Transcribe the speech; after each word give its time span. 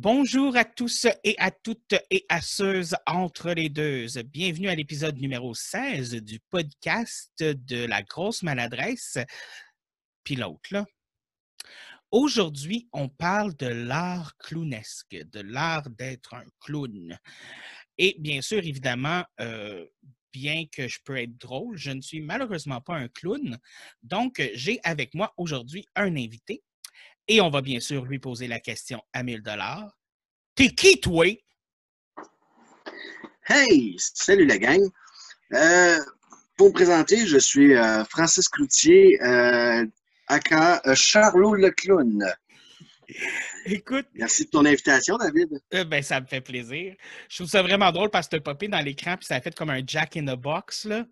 Bonjour 0.00 0.56
à 0.56 0.64
tous 0.64 1.08
et 1.24 1.34
à 1.38 1.50
toutes 1.50 1.96
et 2.12 2.24
à 2.28 2.40
ceux 2.40 2.82
entre 3.04 3.50
les 3.50 3.68
deux. 3.68 4.06
Bienvenue 4.26 4.68
à 4.68 4.76
l'épisode 4.76 5.18
numéro 5.18 5.54
16 5.54 6.12
du 6.22 6.38
podcast 6.38 7.32
de 7.40 7.84
la 7.84 8.04
grosse 8.04 8.44
maladresse. 8.44 9.18
Puis 10.22 10.36
l'autre, 10.36 10.68
là. 10.70 10.86
Aujourd'hui, 12.12 12.88
on 12.92 13.08
parle 13.08 13.56
de 13.56 13.66
l'art 13.66 14.36
clownesque, 14.36 15.16
de 15.16 15.40
l'art 15.40 15.90
d'être 15.90 16.34
un 16.34 16.44
clown. 16.60 17.18
Et 17.96 18.14
bien 18.20 18.40
sûr, 18.40 18.58
évidemment, 18.58 19.24
euh, 19.40 19.84
bien 20.32 20.66
que 20.70 20.86
je 20.86 21.00
peux 21.04 21.16
être 21.16 21.36
drôle, 21.38 21.76
je 21.76 21.90
ne 21.90 22.02
suis 22.02 22.20
malheureusement 22.20 22.80
pas 22.80 22.94
un 22.94 23.08
clown. 23.08 23.58
Donc, 24.04 24.48
j'ai 24.54 24.78
avec 24.84 25.14
moi 25.14 25.34
aujourd'hui 25.36 25.86
un 25.96 26.14
invité. 26.14 26.62
Et 27.28 27.40
on 27.42 27.50
va 27.50 27.60
bien 27.60 27.78
sûr 27.78 28.04
lui 28.06 28.18
poser 28.18 28.48
la 28.48 28.58
question 28.58 29.02
à 29.12 29.22
1000 29.22 29.42
dollars. 29.42 29.90
T'es 30.54 30.68
qui, 30.68 30.98
toi? 30.98 31.26
Hey, 33.46 33.96
salut 33.98 34.46
la 34.46 34.58
gang. 34.58 34.80
Euh, 35.52 35.98
pour 36.56 36.68
me 36.68 36.72
présenter, 36.72 37.26
je 37.26 37.38
suis 37.38 37.74
euh, 37.74 38.04
Francis 38.04 38.48
Cloutier, 38.48 39.22
euh, 39.22 39.86
aka 40.26 40.80
euh, 40.86 40.94
Charlot 40.94 41.54
le 41.54 41.70
clown. 41.70 42.24
Écoute, 43.66 44.06
Merci 44.14 44.44
de 44.46 44.50
ton 44.50 44.64
invitation, 44.66 45.16
David. 45.16 45.60
euh, 45.74 45.84
ben, 45.84 46.02
ça 46.02 46.20
me 46.20 46.26
fait 46.26 46.40
plaisir. 46.40 46.94
Je 47.28 47.36
trouve 47.36 47.48
ça 47.48 47.62
vraiment 47.62 47.90
drôle 47.92 48.10
parce 48.10 48.28
que 48.28 48.36
tu 48.36 48.42
popé 48.42 48.68
dans 48.68 48.80
l'écran 48.80 49.16
puis 49.16 49.26
ça 49.26 49.36
a 49.36 49.40
fait 49.40 49.54
comme 49.54 49.70
un 49.70 49.82
Jack 49.86 50.16
in 50.16 50.24
the 50.24 50.38
Box, 50.38 50.84
là. 50.84 51.04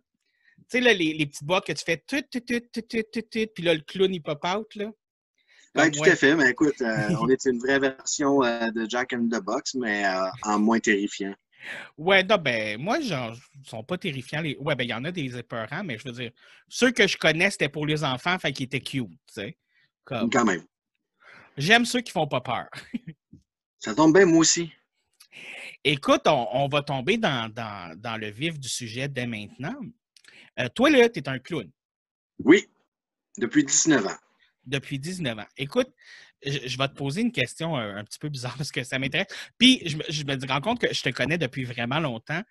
Tu 0.59 0.79
sais, 0.79 0.80
là, 0.80 0.93
les, 0.93 1.12
les 1.12 1.27
petites 1.27 1.45
boîtes 1.45 1.66
que 1.66 1.73
tu 1.73 1.85
fais 1.85 1.98
tout, 1.98 2.23
tout, 2.30 2.41
tout, 2.41 2.60
tout, 2.73 2.83
tout, 2.83 3.02
tout, 3.12 3.23
tout, 3.23 3.46
puis 3.55 3.62
là, 3.62 3.74
le 3.74 3.80
clown, 3.80 4.12
il 4.12 4.21
pop 4.23 4.45
out, 4.45 4.74
là. 4.74 4.91
Ben, 5.77 5.91
Comme, 5.91 6.05
tout 6.05 6.11
à 6.11 6.16
fait, 6.16 6.35
mais 6.35 6.51
écoute, 6.51 6.80
euh, 6.80 7.09
on 7.21 7.29
est 7.29 7.45
une 7.45 7.59
vraie 7.59 7.79
version 7.79 8.43
euh, 8.43 8.71
de 8.71 8.89
Jack 8.89 9.12
in 9.12 9.27
the 9.27 9.43
Box, 9.43 9.75
mais 9.75 10.07
euh, 10.07 10.27
en 10.43 10.59
moins 10.59 10.80
terrifiant. 10.80 11.35
Ouais, 11.99 12.23
non, 12.23 12.38
ben, 12.38 12.80
moi, 12.80 12.99
genre, 13.01 13.37
ils 13.55 13.68
sont 13.68 13.85
pas 13.85 13.99
terrifiants. 13.99 14.41
Les... 14.41 14.57
Ouais, 14.57 14.74
ben, 14.74 14.85
il 14.85 14.91
y 14.91 14.95
en 14.95 15.05
a 15.05 15.13
des 15.13 15.37
épeurants, 15.37 15.85
mais 15.85 15.99
je 15.99 16.05
veux 16.05 16.13
dire, 16.13 16.30
ceux 16.68 16.93
que 16.93 17.07
je 17.07 17.18
connais, 17.18 17.51
c'était 17.51 17.68
pour 17.68 17.87
les 17.87 18.05
enfants, 18.05 18.38
fait 18.38 18.52
qu'ils 18.52 18.66
étaient 18.66 18.80
cute, 18.80 19.09
tu 19.09 19.35
sais. 19.35 19.59
Comme... 20.05 20.30
Quand 20.30 20.45
même. 20.45 20.65
J'aime 21.59 21.85
ceux 21.85 22.01
qui 22.01 22.13
font 22.13 22.27
pas 22.27 22.40
peur. 22.40 22.68
Ça 23.79 23.95
tombe 23.95 24.15
bien, 24.15 24.24
moi 24.24 24.38
aussi. 24.38 24.73
Écoute, 25.85 26.23
on, 26.27 26.49
on 26.52 26.68
va 26.68 26.83
tomber 26.83 27.18
dans, 27.18 27.52
dans, 27.52 27.95
dans 27.99 28.16
le 28.16 28.30
vif 28.30 28.59
du 28.59 28.68
sujet 28.68 29.09
dès 29.09 29.27
maintenant. 29.27 29.79
Toi, 30.74 30.90
là, 30.90 31.09
tu 31.11 31.21
es 31.21 31.29
un 31.29 31.38
clown 31.38 31.71
Oui, 32.38 32.66
depuis 33.37 33.63
19 33.63 34.07
ans. 34.07 34.16
Depuis 34.66 34.98
19 34.98 35.38
ans. 35.38 35.46
Écoute, 35.56 35.88
je, 36.45 36.76
vais 36.76 36.88
te 36.88 36.95
poser 36.95 37.22
une 37.22 37.32
question 37.32 37.76
un, 37.76 37.96
un 37.96 38.04
petit 38.04 38.18
peu 38.18 38.28
bizarre 38.28 38.54
parce 38.59 38.72
que 38.72 38.84
ça 38.84 38.98
m'intéresse. 38.98 39.28
Puis, 39.59 39.82
je, 39.86 39.96
me- 39.96 40.04
je 40.09 40.24
me 40.24 40.46
rends 40.48 40.60
compte 40.60 40.80
que 40.80 40.92
je 40.92 41.02
te 41.02 41.09
connais 41.10 41.38
depuis 41.38 41.64
vraiment 41.64 42.00
longtemps, 42.00 42.42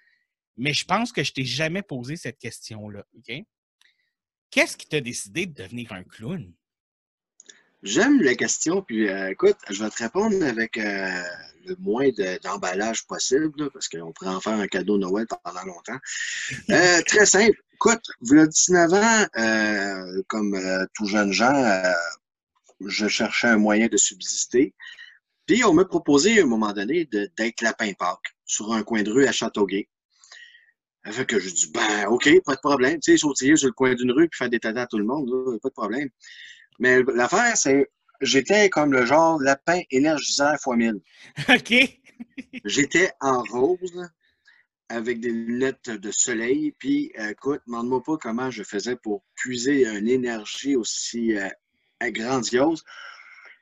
mais 0.58 0.74
je 0.74 0.86
pense 0.86 1.12
que 1.12 1.24
je 1.24 1.34
t'ai 1.34 1.46
jamais 1.46 1.82
posé 1.82 2.16
cette 2.16 2.40
question-là. 2.40 3.06
OK? 3.18 3.44
Qu'est-ce 4.52 4.78
qui 4.78 4.88
t'a 4.88 5.02
décidé 5.02 5.46
de 5.46 5.54
devenir 5.54 5.92
un 5.92 6.04
clown? 6.04 6.54
J'aime 7.86 8.20
la 8.24 8.34
question, 8.34 8.82
puis 8.82 9.08
euh, 9.08 9.30
écoute, 9.30 9.58
je 9.70 9.84
vais 9.84 9.90
te 9.92 10.02
répondre 10.02 10.44
avec 10.44 10.76
euh, 10.78 11.22
le 11.68 11.76
moins 11.78 12.10
de- 12.10 12.40
d'emballage 12.42 13.06
possible, 13.06 13.52
là, 13.58 13.70
parce 13.72 13.88
qu'on 13.88 14.12
pourrait 14.12 14.32
en 14.32 14.42
faire 14.42 14.54
un 14.54 14.68
cadeau 14.68 14.98
Noël 14.98 15.28
pendant 15.44 15.64
longtemps. 15.64 16.00
Euh, 16.72 17.02
très 17.06 17.26
simple. 17.28 17.56
Écoute, 17.76 18.02
voilà 18.22 18.48
19 18.48 18.94
ans, 18.94 19.26
euh, 19.38 20.22
comme 20.28 20.56
euh, 20.56 20.86
tout 20.96 21.06
jeune 21.06 21.32
gens, 21.32 21.54
euh, 21.54 21.92
je 22.88 23.08
cherchais 23.08 23.48
un 23.48 23.58
moyen 23.58 23.88
de 23.88 23.98
subsister. 23.98 24.74
Puis 25.46 25.64
on 25.64 25.74
m'a 25.74 25.86
proposé 25.86 26.40
à 26.40 26.44
un 26.44 26.48
moment 26.48 26.74
donné 26.74 27.06
d'être 27.06 27.62
lapin 27.62 27.94
Pâques 27.94 28.36
sur 28.46 28.74
un 28.74 28.82
coin 28.82 29.04
de 29.04 29.12
rue 29.12 29.28
à 29.28 29.32
Châteauguay. 29.32 29.88
Ça 31.06 31.12
fait 31.12 31.26
que 31.26 31.40
je 31.40 31.50
dis, 31.50 31.72
ben, 31.72 32.08
OK, 32.08 32.28
pas 32.44 32.56
de 32.56 32.60
problème. 32.60 33.00
Tu 33.00 33.12
sais, 33.12 33.18
sautiller 33.18 33.56
sur 33.56 33.68
le 33.68 33.74
coin 33.74 33.94
d'une 33.94 34.12
rue 34.12 34.28
puis 34.28 34.38
faire 34.38 34.50
des 34.50 34.60
tatas 34.60 34.84
à 34.84 34.88
tout 34.88 34.98
le 34.98 35.06
monde, 35.06 35.30
là, 35.30 35.58
pas 35.62 35.70
de 35.70 35.74
problème. 35.74 36.10
Mais 36.80 37.04
l'affaire, 37.14 37.56
c'est, 37.56 37.92
j'étais 38.22 38.70
comme 38.70 38.92
le 38.92 39.06
genre 39.06 39.40
lapin 39.40 39.82
énergisant 39.92 40.56
fois 40.58 40.76
mille. 40.76 41.00
OK? 41.50 41.74
J'étais 42.66 43.12
en 43.22 43.44
rose 43.44 44.10
avec 44.90 45.20
des 45.20 45.30
lunettes 45.30 45.90
de 45.90 46.12
soleil. 46.12 46.74
Puis, 46.80 47.12
euh, 47.20 47.30
écoute, 47.30 47.62
demande-moi 47.68 48.02
pas 48.04 48.18
comment 48.18 48.50
je 48.50 48.64
faisais 48.64 48.96
pour 48.96 49.24
puiser 49.36 49.88
une 49.88 50.08
énergie 50.08 50.76
aussi 50.76 51.38
euh, 51.38 51.50
grandiose. 52.02 52.84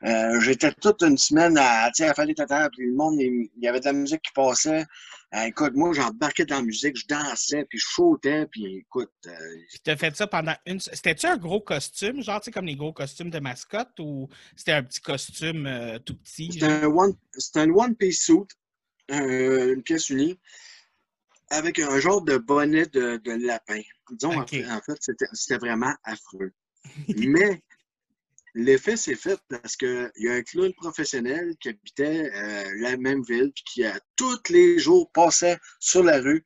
Euh, 0.06 0.40
J'étais 0.42 0.72
toute 0.74 1.02
une 1.02 1.18
semaine 1.18 1.58
à, 1.58 1.86
à 1.86 2.14
faire 2.14 2.26
des 2.26 2.36
tatas, 2.36 2.70
puis 2.70 2.88
le 2.88 2.94
monde, 2.94 3.16
il, 3.20 3.50
il 3.56 3.64
y 3.64 3.68
avait 3.68 3.80
de 3.80 3.86
la 3.86 3.94
musique 3.94 4.22
qui 4.22 4.34
passait. 4.34 4.86
Euh, 5.34 5.44
écoute, 5.44 5.74
moi, 5.76 5.94
j'embarquais 5.94 6.46
dans 6.46 6.58
la 6.58 6.62
musique, 6.62 6.96
je 6.98 7.08
dansais, 7.08 7.66
puis 7.70 7.80
je 7.80 7.88
sautais, 7.88 8.46
puis 8.48 8.78
écoute, 8.78 9.12
euh, 9.28 9.32
Puis 9.70 9.80
t'as 9.84 9.96
fait 9.96 10.16
ça 10.16 10.28
pendant 10.28 10.56
une... 10.66 10.80
C'était-tu 10.80 11.26
un 11.26 11.38
gros 11.38 11.62
costume, 11.62 12.22
genre, 12.22 12.40
tu 12.40 12.46
sais, 12.46 12.52
comme 12.52 12.66
les 12.66 12.76
gros 12.76 12.94
costumes 12.94 13.30
de 13.30 13.40
mascotte, 13.40 13.98
ou 14.00 14.28
c'était 14.56 14.74
un 14.74 14.84
petit 14.84 15.02
costume 15.02 15.66
euh, 15.66 15.98
tout 16.00 16.18
petit? 16.18 16.52
C'était 16.52 16.66
un 16.68 16.86
one, 16.86 17.16
un 17.56 17.70
one-piece 17.70 18.26
suit, 18.26 18.48
euh, 19.12 19.74
une 19.74 19.84
pièce 19.84 20.10
unie, 20.10 20.38
avec 21.50 21.80
un 21.80 22.00
genre 22.00 22.22
de 22.22 22.38
bonnet 22.38 22.86
de, 22.88 23.18
de 23.18 23.32
lapin. 23.32 23.82
Disons, 24.12 24.40
en 24.40 24.46
fait, 24.46 24.66
en 24.68 24.82
fait, 24.82 24.98
c'était 25.00 25.26
c'était 25.34 25.58
vraiment 25.58 25.94
affreux. 26.04 26.52
Mais 27.18 27.64
l'effet 28.54 28.98
s'est 28.98 29.16
fait 29.16 29.40
parce 29.50 29.76
qu'il 29.76 30.12
y 30.18 30.28
a 30.30 30.34
un 30.34 30.42
clown 30.44 30.72
professionnel 30.74 31.56
qui 31.60 31.70
habitait 31.70 32.32
euh, 32.34 32.72
la 32.80 32.98
même 32.98 33.24
ville, 33.24 33.52
puis 33.54 33.64
qui, 33.66 33.86
à 33.86 34.00
tous 34.16 34.40
les 34.50 34.80
jours, 34.80 35.12
passait 35.12 35.58
sur 35.80 36.04
la 36.04 36.20
rue, 36.20 36.44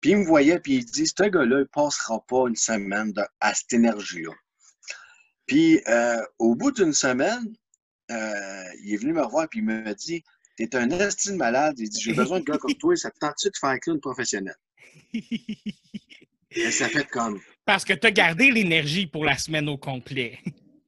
puis 0.00 0.12
il 0.12 0.18
me 0.18 0.24
voyait, 0.26 0.58
puis 0.60 0.76
il 0.76 0.84
dit 0.84 1.06
Ce 1.06 1.22
gars-là, 1.28 1.60
il 1.60 1.66
passera 1.66 2.24
pas 2.26 2.48
une 2.48 2.56
semaine 2.56 3.12
de- 3.12 3.22
à 3.40 3.54
cette 3.54 3.72
énergie-là. 3.72 4.32
Puis, 5.46 5.80
euh, 5.88 6.22
au 6.38 6.54
bout 6.54 6.72
d'une 6.72 6.92
semaine, 6.92 7.54
euh, 8.10 8.64
il 8.84 8.94
est 8.94 8.96
venu 8.96 9.12
me 9.12 9.22
revoir 9.22 9.48
puis 9.48 9.60
il 9.60 9.64
m'a 9.64 9.94
dit 9.94 10.22
T'es 10.56 10.74
un 10.76 10.90
estime 10.90 11.36
malade. 11.36 11.74
Il 11.78 11.88
dit 11.88 12.00
J'ai 12.00 12.12
besoin 12.12 12.40
de 12.40 12.44
gars 12.44 12.58
comme 12.58 12.74
toi, 12.74 12.94
ça 12.96 13.10
te 13.10 13.18
tente-tu 13.18 13.48
de 13.48 13.56
faire 13.58 13.78
clown 13.80 14.00
professionnel? 14.00 14.54
Et 16.54 16.70
ça 16.70 16.88
fait 16.88 17.08
comme 17.08 17.40
Parce 17.64 17.84
que 17.84 17.92
t'as 17.94 18.10
gardé 18.10 18.50
l'énergie 18.50 19.06
pour 19.06 19.24
la 19.24 19.38
semaine 19.38 19.68
au 19.68 19.78
complet. 19.78 20.38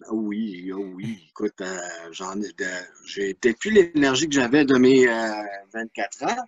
Ah 0.06 0.12
Oui, 0.12 0.70
ah 0.72 0.76
oui. 0.76 1.26
Écoute, 1.30 1.60
euh, 1.60 1.78
j'en 2.12 2.40
ai 2.40 2.52
peut-être 2.52 3.58
plus 3.58 3.70
l'énergie 3.70 4.28
que 4.28 4.34
j'avais 4.34 4.64
de 4.64 4.76
mes 4.76 5.08
euh, 5.08 5.42
24 5.72 6.24
ans, 6.24 6.44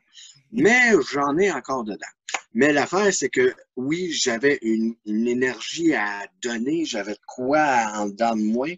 mais 0.53 0.93
j'en 1.13 1.37
ai 1.39 1.51
encore 1.51 1.85
dedans. 1.85 2.07
Mais 2.55 2.73
l'affaire, 2.73 3.13
c'est 3.13 3.29
que 3.29 3.55
oui, 3.77 4.13
j'avais 4.13 4.59
une, 4.63 4.97
énergie 5.07 5.95
à 5.95 6.27
donner, 6.43 6.85
j'avais 6.85 7.17
quoi 7.27 7.93
en 7.95 8.07
dedans 8.07 8.37
de 8.37 8.43
moi. 8.43 8.69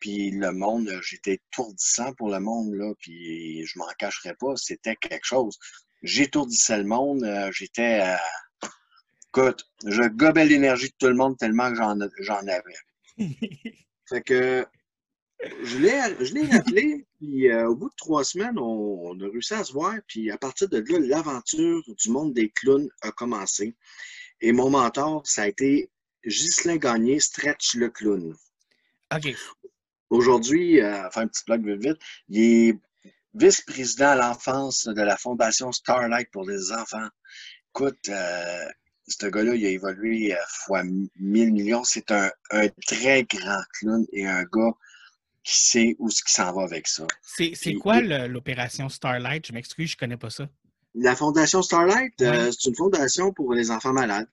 Puis 0.00 0.30
le 0.30 0.52
monde, 0.52 0.88
euh, 0.88 1.00
j'étais 1.02 1.34
étourdissant 1.34 2.12
pour 2.14 2.30
le 2.30 2.40
monde, 2.40 2.74
là, 2.74 2.92
puis 3.00 3.64
je 3.66 3.78
m'en 3.78 3.86
cacherai 3.98 4.34
pas, 4.34 4.56
c'était 4.56 4.96
quelque 4.96 5.24
chose. 5.24 5.58
J'étourdissais 6.02 6.78
le 6.78 6.84
monde, 6.84 7.22
euh, 7.24 7.50
j'étais. 7.52 8.00
euh, 8.02 8.68
écoute, 9.28 9.64
je 9.86 10.02
gobais 10.08 10.44
l'énergie 10.44 10.88
de 10.88 10.94
tout 10.98 11.08
le 11.08 11.14
monde 11.14 11.36
tellement 11.38 11.70
que 11.72 11.76
j'en 12.22 12.46
avais. 12.46 12.76
Fait 14.12 14.22
que 14.22 14.66
je 15.62 15.78
l'ai 15.78 16.00
je 16.20 16.34
l'ai 16.34 16.52
appelé, 16.52 17.06
puis 17.18 17.50
euh, 17.50 17.68
au 17.68 17.74
bout 17.74 17.88
de 17.88 17.94
trois 17.96 18.24
semaines, 18.24 18.58
on, 18.58 19.00
on 19.10 19.20
a 19.20 19.24
réussi 19.24 19.54
à 19.54 19.64
se 19.64 19.72
voir, 19.72 19.94
puis 20.06 20.30
à 20.30 20.36
partir 20.36 20.68
de 20.68 20.78
là, 20.78 20.98
l'aventure 21.00 21.82
du 21.96 22.10
monde 22.10 22.34
des 22.34 22.50
clowns 22.50 22.90
a 23.00 23.10
commencé. 23.10 23.74
Et 24.42 24.52
mon 24.52 24.68
mentor, 24.68 25.26
ça 25.26 25.42
a 25.42 25.48
été 25.48 25.90
Ghislain 26.26 26.76
Gagné, 26.76 27.20
Stretch 27.20 27.74
le 27.74 27.88
clown. 27.88 28.34
OK. 29.14 29.34
Aujourd'hui, 30.10 30.80
euh, 30.80 31.08
faire 31.10 31.22
un 31.22 31.28
petit 31.28 31.44
blog 31.46 31.66
vite 31.66 31.82
vite, 31.82 31.98
il 32.28 32.40
est 32.40 32.78
vice-président 33.34 34.08
à 34.08 34.16
l'enfance 34.16 34.86
de 34.86 35.00
la 35.00 35.16
Fondation 35.16 35.72
Starlight 35.72 36.28
pour 36.30 36.44
les 36.44 36.70
enfants. 36.70 37.08
Écoute, 37.74 38.10
euh, 38.10 38.68
ce 39.12 39.26
gars-là, 39.26 39.54
il 39.54 39.66
a 39.66 39.70
évolué 39.70 40.34
euh, 40.34 40.38
fois 40.48 40.82
1000 40.84 41.52
millions. 41.52 41.84
C'est 41.84 42.10
un, 42.10 42.30
un 42.50 42.68
très 42.86 43.24
grand 43.24 43.62
clown 43.78 44.06
et 44.12 44.26
un 44.26 44.44
gars 44.44 44.72
qui 45.44 45.58
sait 45.58 45.96
où 45.98 46.10
ce 46.10 46.22
qui 46.22 46.32
s'en 46.32 46.52
va 46.52 46.62
avec 46.62 46.86
ça. 46.86 47.06
C'est 47.22 47.74
quoi 47.74 48.00
l'opération 48.00 48.88
Starlight? 48.88 49.46
Je 49.46 49.52
m'excuse, 49.52 49.90
je 49.90 49.96
connais 49.96 50.16
pas 50.16 50.30
ça. 50.30 50.48
La 50.94 51.16
Fondation 51.16 51.62
Starlight, 51.62 52.20
euh, 52.20 52.50
c'est 52.52 52.68
une 52.68 52.76
fondation 52.76 53.32
pour 53.32 53.54
les 53.54 53.70
enfants 53.70 53.94
malades. 53.94 54.28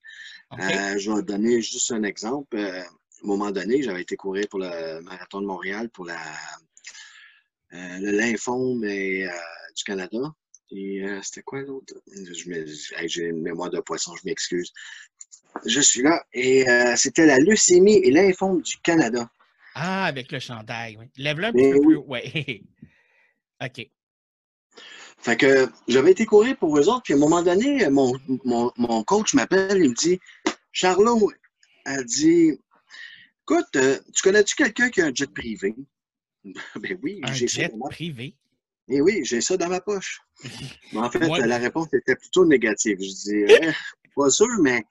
Euh, 0.60 0.98
je 0.98 1.12
vais 1.12 1.22
donner 1.24 1.62
juste 1.62 1.92
un 1.92 2.04
exemple. 2.04 2.58
Euh, 2.58 2.82
à 2.82 2.84
un 2.84 3.28
moment 3.28 3.52
donné, 3.52 3.82
j'avais 3.82 4.02
été 4.02 4.16
courir 4.18 4.46
pour 4.50 4.60
le 4.60 5.02
marathon 5.02 5.42
de 5.42 5.46
Montréal 5.46 5.90
pour 5.90 6.06
la, 6.06 6.20
le 7.72 8.12
lymphome 8.12 8.84
et, 8.84 9.28
du 9.76 9.84
Canada. 9.84 10.18
Et 10.72 11.04
euh, 11.04 11.20
c'était 11.24 11.42
quoi 11.42 11.62
l'autre? 11.62 11.94
J'ai 13.06 13.24
une 13.24 13.42
mémoire 13.42 13.70
de 13.70 13.80
poisson, 13.80 14.16
je 14.16 14.22
m'excuse. 14.26 14.72
Je 15.66 15.80
suis 15.80 16.04
là. 16.04 16.24
Et 16.34 16.70
euh, 16.70 16.96
c'était 16.96 17.26
la 17.26 17.40
leucémie 17.40 17.98
et 17.98 18.12
lymphome 18.12 18.62
du 18.62 18.78
Canada. 18.78 19.30
Ah, 19.76 20.06
avec 20.06 20.32
le 20.32 20.40
chandail, 20.40 20.98
oui. 20.98 21.06
Lève-le 21.18 21.48
un 21.48 21.52
Mais 21.54 21.72
petit 21.72 21.86
peu 21.86 21.96
oui. 21.96 22.64
OK. 23.64 23.90
Fait 25.18 25.36
que 25.36 25.68
j'avais 25.88 26.12
été 26.12 26.26
courir 26.26 26.58
pour 26.58 26.78
eux 26.78 26.88
autres, 26.88 27.04
puis 27.04 27.14
à 27.14 27.18
un 27.18 27.20
moment 27.20 27.42
donné, 27.44 27.90
mon, 27.90 28.14
mon, 28.46 28.72
mon 28.78 29.04
coach 29.04 29.34
m'appelle, 29.34 29.78
il 29.78 29.90
me 29.90 29.96
dit 29.96 30.20
Charlot, 30.72 31.30
elle 31.86 32.06
dit 32.06 32.58
Écoute, 33.44 33.76
euh, 33.76 34.00
tu 34.14 34.22
connais-tu 34.22 34.56
quelqu'un 34.56 34.90
qui 34.90 35.02
a 35.02 35.08
un 35.08 35.14
jet 35.14 35.32
privé? 35.34 35.76
ben 36.76 36.98
oui, 37.02 37.20
Un 37.24 37.34
jet 37.34 37.72
privé? 37.90 38.36
Eh 38.90 39.02
oui, 39.02 39.22
j'ai 39.24 39.42
ça 39.42 39.56
dans 39.58 39.70
ma 39.70 39.82
poche. 39.82 40.22
Mais 40.94 41.00
en 41.00 41.12
fait, 41.12 41.20
la 41.46 41.58
réponse 41.58 41.88
était 41.94 42.16
plutôt 42.16 42.46
négative. 42.46 42.98
Je 43.00 43.08
dis 43.08 43.46
Eh, 43.62 43.72
pas 44.16 44.30
sûr, 44.30 44.48
mais 44.62 44.84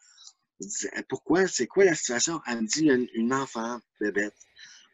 je 0.61 0.67
dis, 0.67 0.87
Eh, 0.97 1.03
pourquoi? 1.09 1.47
C'est 1.49 1.67
quoi 1.67 1.85
la 1.85 1.95
situation? 1.95 2.41
Elle 2.47 2.63
me 2.63 2.67
dit 2.67 2.85
une, 2.87 3.09
une 3.15 3.35
enfant, 3.35 3.81
bébête. 4.01 4.35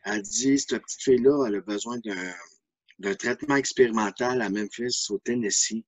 Elle 0.04 0.22
dit 0.22 0.58
cette 0.58 0.82
petite 0.82 1.02
fille-là, 1.02 1.46
elle 1.46 1.56
a 1.56 1.60
besoin 1.60 1.98
d'un 2.04 2.32
d'un 3.00 3.14
traitement 3.16 3.56
expérimental 3.56 4.40
à 4.40 4.48
Memphis, 4.50 5.06
au 5.10 5.18
Tennessee, 5.18 5.84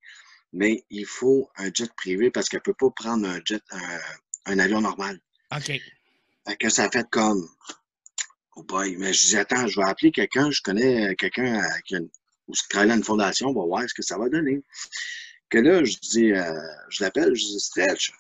mais 0.53 0.85
il 0.91 1.07
faut 1.07 1.49
un 1.57 1.71
jet 1.73 1.89
privé 1.97 2.33
parce 2.33 2.49
qu'elle 2.49 2.63
ne 2.67 2.73
peut 2.73 2.75
pas 2.75 2.91
prendre 2.91 3.29
un 3.29 3.41
jet, 3.45 3.63
un, 3.71 3.99
un 4.47 4.59
avion 4.59 4.81
normal. 4.81 5.21
OK. 5.55 5.67
Fait 5.67 6.57
que 6.59 6.69
ça 6.69 6.85
a 6.87 6.91
fait 6.91 7.07
comme 7.11 7.49
Oh 8.57 8.65
boy, 8.65 8.97
mais 8.97 9.13
je 9.13 9.27
dis 9.27 9.37
attends, 9.37 9.69
je 9.69 9.79
vais 9.81 9.87
appeler 9.87 10.11
quelqu'un, 10.11 10.51
je 10.51 10.61
connais 10.63 11.15
quelqu'un 11.15 11.63
qui, 11.87 11.95
a 11.95 11.99
une- 11.99 12.11
ou 12.49 12.53
travaille 12.69 12.89
dans 12.89 12.97
une 12.97 13.05
fondation, 13.05 13.49
on 13.49 13.55
va 13.55 13.67
voir 13.67 13.89
ce 13.89 13.95
que 13.95 14.03
ça 14.03 14.19
va 14.19 14.29
donner. 14.29 14.63
Que 15.49 15.59
là, 15.59 15.85
je 15.85 15.97
dis, 15.99 16.33
euh, 16.33 16.61
je 16.89 17.05
l'appelle, 17.05 17.35
je 17.35 17.45
dis 17.45 17.61
Stretch. 17.61 18.13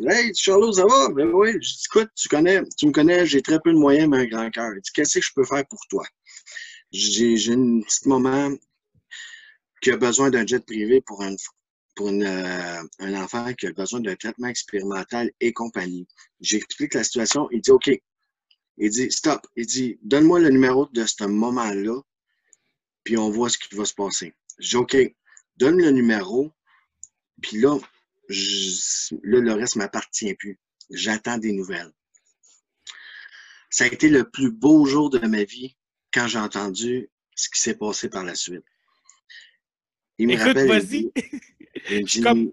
Hey, 0.00 0.32
Charlot, 0.34 0.72
ça 0.72 0.84
va? 0.86 1.08
Ben 1.10 1.28
oui. 1.32 1.52
Je 1.54 1.58
dis, 1.58 1.82
écoute, 1.86 2.10
tu 2.14 2.28
connais, 2.28 2.62
tu 2.76 2.86
me 2.86 2.92
connais, 2.92 3.26
j'ai 3.26 3.42
très 3.42 3.60
peu 3.60 3.72
de 3.72 3.78
moyens, 3.78 4.08
mais 4.08 4.18
un 4.18 4.26
grand 4.26 4.50
cœur. 4.50 4.72
Il 4.74 4.80
dit, 4.80 4.90
qu'est-ce 4.92 5.18
que 5.18 5.24
je 5.24 5.32
peux 5.34 5.44
faire 5.44 5.66
pour 5.66 5.80
toi? 5.88 6.04
J'ai 6.92 7.52
une 7.52 7.84
petite 7.84 8.06
maman 8.06 8.54
qui 9.80 9.90
a 9.90 9.96
besoin 9.96 10.30
d'un 10.30 10.46
jet 10.46 10.64
privé 10.64 11.00
pour 11.00 11.22
un, 11.22 11.34
pour 11.94 12.08
une, 12.08 12.24
euh, 12.24 12.82
un 13.00 13.14
enfant 13.22 13.52
qui 13.54 13.66
a 13.66 13.72
besoin 13.72 14.00
d'un 14.00 14.16
traitement 14.16 14.48
expérimental 14.48 15.30
et 15.40 15.52
compagnie. 15.52 16.06
J'explique 16.40 16.94
la 16.94 17.04
situation. 17.04 17.48
Il 17.50 17.60
dit, 17.60 17.70
OK. 17.70 17.90
Il 18.78 18.90
dit, 18.90 19.10
stop. 19.10 19.46
Il 19.56 19.66
dit, 19.66 19.98
donne-moi 20.02 20.40
le 20.40 20.50
numéro 20.50 20.86
de 20.92 21.04
ce 21.04 21.24
moment-là, 21.24 22.00
puis 23.06 23.16
on 23.16 23.30
voit 23.30 23.48
ce 23.48 23.56
qui 23.56 23.72
va 23.76 23.84
se 23.84 23.94
passer. 23.94 24.34
Je 24.58 24.68
dis, 24.70 24.76
OK. 24.76 24.96
Donne 25.56 25.78
le 25.80 25.90
numéro, 25.92 26.52
puis 27.40 27.58
là, 27.60 27.78
je- 28.28 29.14
là, 29.22 29.38
le 29.40 29.52
reste 29.54 29.76
m'appartient 29.76 30.34
plus. 30.34 30.58
J'attends 30.90 31.38
des 31.38 31.52
nouvelles. 31.52 31.92
Ça 33.70 33.84
a 33.84 33.86
été 33.86 34.08
le 34.08 34.28
plus 34.28 34.50
beau 34.50 34.84
jour 34.86 35.08
de 35.08 35.20
ma 35.20 35.44
vie 35.44 35.76
quand 36.12 36.26
j'ai 36.26 36.38
entendu 36.40 37.08
ce 37.36 37.48
qui 37.48 37.60
s'est 37.60 37.76
passé 37.76 38.08
par 38.08 38.24
la 38.24 38.34
suite. 38.34 38.64
Il 40.18 40.26
me 40.26 40.32
Écoute, 40.34 40.46
rappelle, 40.48 40.66
il 40.66 40.74
me 40.74 40.80
vas-y. 40.80 40.86
dit- 40.88 41.12
il 41.90 42.00
me 42.00 42.02
dit, 42.06 42.20
comme- 42.22 42.52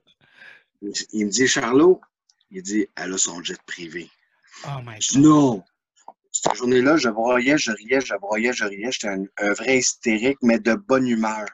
il 1.14 1.26
me 1.26 1.32
dit, 1.32 1.48
Charlot, 1.48 2.00
il 2.52 2.62
dit, 2.62 2.88
elle 2.96 3.14
a 3.14 3.18
son 3.18 3.42
jet 3.44 3.62
privé. 3.66 4.10
Oh 4.68 4.80
my 4.86 5.00
God. 5.00 5.22
non. 5.22 5.64
Cette 6.44 6.56
journée-là, 6.56 6.98
je 6.98 7.10
broyais, 7.10 7.58
je 7.58 7.72
riais, 7.72 8.02
je 8.02 8.16
broyais, 8.16 8.52
je 8.52 8.66
riais. 8.66 8.92
J'étais 8.92 9.08
un, 9.08 9.24
un 9.38 9.54
vrai 9.54 9.78
hystérique, 9.78 10.40
mais 10.42 10.60
de 10.60 10.74
bonne 10.74 11.08
humeur. 11.08 11.46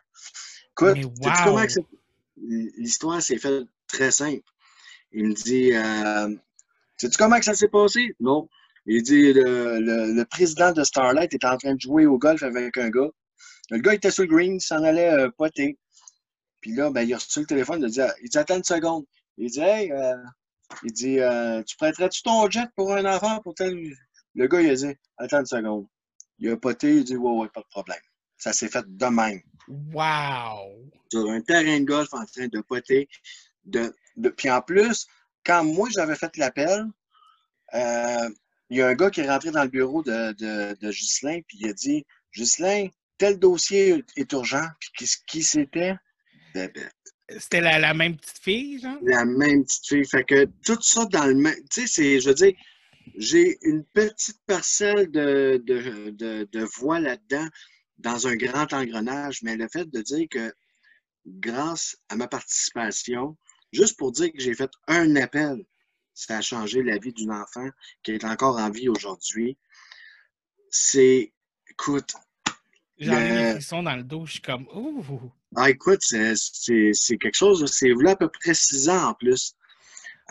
Écoute, 0.71 0.97
wow! 1.05 1.31
comment 1.43 1.63
l'histoire 2.37 3.21
s'est 3.21 3.37
faite 3.37 3.65
très 3.87 4.11
simple. 4.11 4.41
Il 5.11 5.27
me 5.27 5.33
dit, 5.33 5.73
euh, 5.73 6.35
sais-tu 6.97 7.17
comment 7.17 7.37
que 7.37 7.45
ça 7.45 7.53
s'est 7.53 7.67
passé? 7.67 8.15
Non. 8.19 8.47
Il 8.85 9.03
dit, 9.03 9.33
le, 9.33 9.79
le- 9.79 10.13
le 10.13 10.25
président 10.25 10.71
de 10.71 10.83
Starlight 10.83 11.33
était 11.33 11.45
en 11.45 11.57
train 11.57 11.75
de 11.75 11.81
jouer 11.81 12.05
au 12.07 12.17
golf 12.17 12.41
avec 12.41 12.77
un 12.77 12.89
gars. 12.89 13.09
Le 13.69 13.77
gars 13.77 13.93
était 13.93 14.09
sur 14.09 14.23
le 14.23 14.29
green, 14.29 14.55
il 14.55 14.61
s'en 14.61 14.83
allait 14.83 15.11
euh, 15.11 15.29
poter. 15.37 15.77
Puis 16.61 16.73
là, 16.73 16.89
ben, 16.89 17.03
il 17.03 17.13
a 17.13 17.17
reçu 17.17 17.41
le 17.41 17.45
téléphone, 17.45 17.81
il 17.81 17.85
a 17.85 17.89
dit, 17.89 18.13
il 18.23 18.29
dit 18.29 18.37
attends 18.37 18.57
une 18.57 18.63
seconde. 18.63 19.05
Il 19.37 19.51
dit, 19.51 19.59
hey, 19.59 19.91
euh, 19.91 20.15
il 20.83 20.91
dit, 20.91 21.19
euh, 21.19 21.61
tu 21.63 21.75
prêterais-tu 21.77 22.23
ton 22.23 22.49
jet 22.49 22.67
pour 22.75 22.93
un 22.93 23.05
enfant? 23.05 23.39
Pour 23.41 23.53
tel... 23.53 23.77
Le 24.35 24.47
gars, 24.47 24.61
il 24.61 24.69
a 24.69 24.75
dit, 24.75 24.95
attends 25.17 25.39
une 25.39 25.45
seconde. 25.45 25.87
Il 26.37 26.49
a 26.49 26.57
poté, 26.57 26.95
il 26.95 26.99
a 26.99 27.03
dit, 27.03 27.15
ouais, 27.15 27.41
ouais, 27.41 27.49
pas 27.53 27.61
de 27.61 27.67
problème. 27.67 27.99
Ça 28.37 28.53
s'est 28.53 28.69
fait 28.69 28.85
de 28.87 29.05
même. 29.07 29.41
Wow! 29.67 30.89
Sur 31.11 31.29
un 31.29 31.41
terrain 31.41 31.79
de 31.79 31.85
golf 31.85 32.13
en 32.13 32.25
train 32.25 32.47
de 32.47 32.61
poter. 32.61 33.07
De, 33.65 33.93
de... 34.15 34.29
Puis 34.29 34.49
en 34.49 34.61
plus, 34.61 35.05
quand 35.45 35.63
moi, 35.63 35.89
j'avais 35.91 36.15
fait 36.15 36.37
l'appel, 36.37 36.85
euh, 37.73 38.29
il 38.69 38.77
y 38.77 38.81
a 38.81 38.87
un 38.87 38.93
gars 38.93 39.09
qui 39.09 39.21
est 39.21 39.29
rentré 39.29 39.51
dans 39.51 39.63
le 39.63 39.69
bureau 39.69 40.03
de, 40.03 40.31
de, 40.33 40.77
de 40.79 40.91
Ghislain, 40.91 41.41
puis 41.47 41.57
il 41.61 41.69
a 41.69 41.73
dit, 41.73 42.05
Ghislain, 42.33 42.87
tel 43.17 43.37
dossier 43.39 44.03
est 44.15 44.31
urgent. 44.31 44.65
Puis 44.79 44.89
qui, 44.97 45.15
qui 45.27 45.43
c'était? 45.43 45.95
Bébé. 46.53 46.87
C'était 47.37 47.61
la, 47.61 47.77
la 47.77 47.93
même 47.93 48.17
petite 48.17 48.39
fille, 48.39 48.79
genre? 48.79 48.97
La 49.03 49.25
même 49.25 49.63
petite 49.63 49.87
fille. 49.87 50.05
Fait 50.05 50.23
que 50.23 50.45
tout 50.65 50.81
ça 50.81 51.05
dans 51.05 51.25
le 51.25 51.35
même. 51.35 51.55
Tu 51.69 51.81
sais, 51.81 51.87
c'est, 51.87 52.19
je 52.19 52.29
veux 52.29 52.35
dire, 52.35 52.53
j'ai 53.19 53.57
une 53.63 53.83
petite 53.83 54.39
parcelle 54.47 55.11
de, 55.11 55.61
de, 55.65 56.09
de, 56.11 56.47
de 56.49 56.63
voix 56.77 56.99
là-dedans, 57.01 57.47
dans 57.97 58.27
un 58.27 58.35
grand 58.37 58.71
engrenage, 58.73 59.43
mais 59.43 59.57
le 59.57 59.67
fait 59.67 59.85
de 59.89 60.01
dire 60.01 60.27
que 60.31 60.53
grâce 61.27 61.97
à 62.07 62.15
ma 62.15 62.29
participation, 62.29 63.37
juste 63.73 63.97
pour 63.97 64.13
dire 64.13 64.31
que 64.31 64.39
j'ai 64.39 64.55
fait 64.55 64.71
un 64.87 65.17
appel, 65.17 65.65
ça 66.13 66.37
a 66.37 66.41
changé 66.41 66.81
la 66.81 66.97
vie 66.97 67.11
d'une 67.11 67.31
enfant 67.31 67.69
qui 68.03 68.13
est 68.13 68.23
encore 68.23 68.57
en 68.57 68.69
vie 68.69 68.87
aujourd'hui. 68.87 69.57
C'est, 70.71 71.33
écoute, 71.69 72.13
J'en 72.99 73.17
ai 73.19 73.45
Le- 73.45 73.51
frissons 73.53 73.83
dans 73.83 73.95
le 73.95 74.03
dos, 74.03 74.25
je 74.25 74.33
suis 74.33 74.41
comme, 74.41 74.65
ouh! 74.73 75.31
Ah, 75.55 75.69
écoute, 75.69 76.01
c'est 76.01 77.17
quelque 77.17 77.35
chose, 77.35 77.65
c'est 77.71 77.89
là 77.89 78.11
à 78.11 78.15
peu 78.15 78.29
près 78.29 78.53
six 78.53 78.89
ans 78.89 79.09
en 79.09 79.13
plus. 79.13 79.55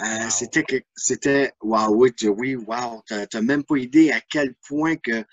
Euh, 0.00 0.04
Wow. 0.24 0.30
C'était, 0.30 0.62
que- 0.64 0.82
c'était, 0.96 1.52
wow, 1.62 1.88
oui, 1.94 2.12
tu- 2.14 2.28
oui, 2.28 2.56
wow, 2.56 3.02
t'as 3.06 3.40
même 3.40 3.64
pas 3.64 3.76
idée 3.76 4.10
à 4.12 4.20
quel 4.20 4.54
point 4.66 4.96
que 4.96 5.24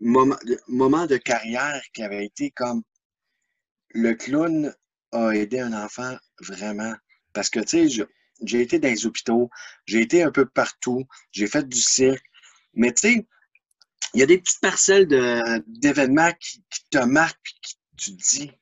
moment, 0.00 0.36
moment 0.68 1.06
de 1.06 1.16
carrière 1.18 1.82
qui 1.94 2.02
avait 2.02 2.26
été 2.26 2.50
comme 2.52 2.82
le 3.94 4.12
clown 4.14 4.74
a 5.12 5.30
aidé 5.30 5.60
un 5.60 5.72
enfant 5.72 6.16
vraiment. 6.40 6.94
Parce 7.32 7.48
que, 7.48 7.60
tu 7.60 7.88
sais, 7.88 8.06
j'ai 8.44 8.60
été 8.60 8.78
dans 8.78 8.88
les 8.88 9.06
hôpitaux, 9.06 9.50
j'ai 9.86 10.00
été 10.02 10.22
un 10.22 10.30
peu 10.30 10.46
partout, 10.46 11.04
j'ai 11.30 11.46
fait 11.46 11.66
du 11.68 11.80
cirque, 11.80 12.24
mais 12.74 12.92
tu 12.92 13.00
sais, 13.14 13.26
il 14.14 14.20
y 14.20 14.24
a 14.24 14.26
des 14.26 14.38
petites 14.38 14.60
parcelles 14.62 15.08
de- 15.08 15.64
d'événements 15.68 16.32
qui, 16.40 16.64
qui 16.70 16.84
te 16.90 16.98
marquent 16.98 17.40
puis 17.44 17.54
qui 17.62 17.76
tu 17.98 18.16
te 18.16 18.22
dis, 18.36 18.52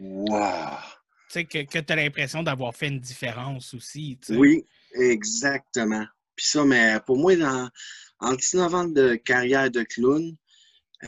wow! 0.00 0.99
Tu 1.30 1.34
sais, 1.34 1.44
que, 1.44 1.62
que 1.62 1.78
tu 1.78 1.92
as 1.92 1.96
l'impression 1.96 2.42
d'avoir 2.42 2.74
fait 2.74 2.88
une 2.88 2.98
différence 2.98 3.72
aussi. 3.72 4.18
Oui, 4.30 4.64
exactement. 4.94 6.04
Puis 6.34 6.46
ça, 6.46 6.64
mais 6.64 6.98
pour 7.06 7.18
moi, 7.18 7.36
dans, 7.36 7.70
en 8.18 8.34
19 8.34 8.74
ans 8.74 8.88
de 8.88 9.14
carrière 9.14 9.70
de 9.70 9.84
clown, 9.84 10.36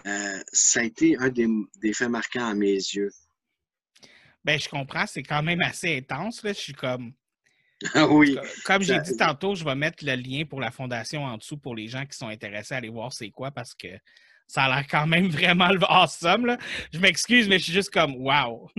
euh, 0.07 0.39
ça 0.53 0.81
a 0.81 0.85
été 0.85 1.17
un 1.19 1.29
des, 1.29 1.49
des 1.81 1.93
faits 1.93 2.09
marquants 2.09 2.47
à 2.47 2.55
mes 2.55 2.75
yeux. 2.75 3.11
Ben, 4.45 4.61
je 4.61 4.69
comprends, 4.69 5.07
c'est 5.07 5.25
quand 5.25 5.43
même 5.43 5.61
assez 5.61 5.97
intense. 5.99 6.43
Là. 6.45 6.53
Je 6.53 6.59
suis 6.59 6.73
comme. 6.73 7.13
Ah 7.95 8.07
oui, 8.11 8.39
Comme 8.65 8.83
j'ai 8.83 9.01
dit 9.01 9.17
tantôt, 9.17 9.57
je 9.57 9.65
vais 9.65 9.75
mettre 9.75 10.05
le 10.05 10.15
lien 10.15 10.45
pour 10.45 10.61
la 10.61 10.71
fondation 10.71 11.25
en 11.25 11.37
dessous 11.37 11.59
pour 11.59 11.75
les 11.75 11.89
gens 11.89 12.07
qui 12.07 12.17
sont 12.17 12.29
intéressés 12.29 12.75
à 12.75 12.77
aller 12.77 12.89
voir 12.89 13.13
c'est 13.13 13.31
quoi 13.31 13.51
parce 13.51 13.75
que 13.75 13.89
ça 14.47 14.65
a 14.65 14.69
l'air 14.69 14.87
quand 14.89 15.07
même 15.07 15.29
vraiment 15.31 15.69
le 15.69 15.81
awesome. 15.83 16.47
Là. 16.47 16.59
Je 16.93 16.99
m'excuse, 16.99 17.49
mais 17.49 17.59
je 17.59 17.65
suis 17.65 17.73
juste 17.73 17.91
comme 17.91 18.15
wow. 18.17 18.71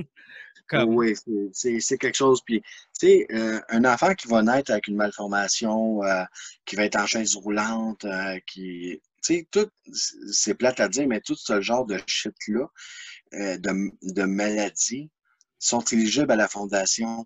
Oui, 0.81 1.13
c'est- 1.53 1.97
quelque 1.97 2.15
chose. 2.15 2.41
Puis, 2.45 2.61
tu 2.61 3.07
sais, 3.07 3.27
euh, 3.31 3.59
un 3.69 3.85
enfant 3.85 4.13
qui 4.15 4.27
va 4.27 4.41
naître 4.41 4.71
avec 4.71 4.87
une 4.87 4.95
malformation, 4.95 6.03
euh, 6.03 6.23
qui 6.65 6.75
va 6.75 6.85
être 6.85 6.97
en 6.97 7.05
chaise 7.05 7.35
roulante, 7.35 8.05
euh, 8.05 8.39
qui, 8.47 8.99
tu 9.23 9.35
sais, 9.35 9.47
tout, 9.51 9.69
c'est 10.31 10.55
plate 10.55 10.79
à 10.79 10.89
dire, 10.89 11.07
mais 11.07 11.21
tout 11.21 11.35
ce 11.35 11.61
genre 11.61 11.85
de 11.85 11.99
shit-là, 12.07 12.67
de, 13.33 14.23
maladies, 14.23 15.09
sont 15.59 15.81
éligibles 15.81 16.31
à 16.31 16.35
la 16.35 16.47
fondation 16.47 17.25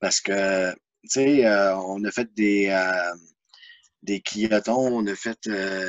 parce 0.00 0.20
que, 0.20 0.72
tu 0.72 0.78
sais, 1.08 1.48
on 1.76 2.02
a 2.04 2.10
fait 2.10 2.32
des, 2.34 2.70
des 4.02 4.22
on 4.66 5.06
a 5.06 5.14
fait 5.14 5.48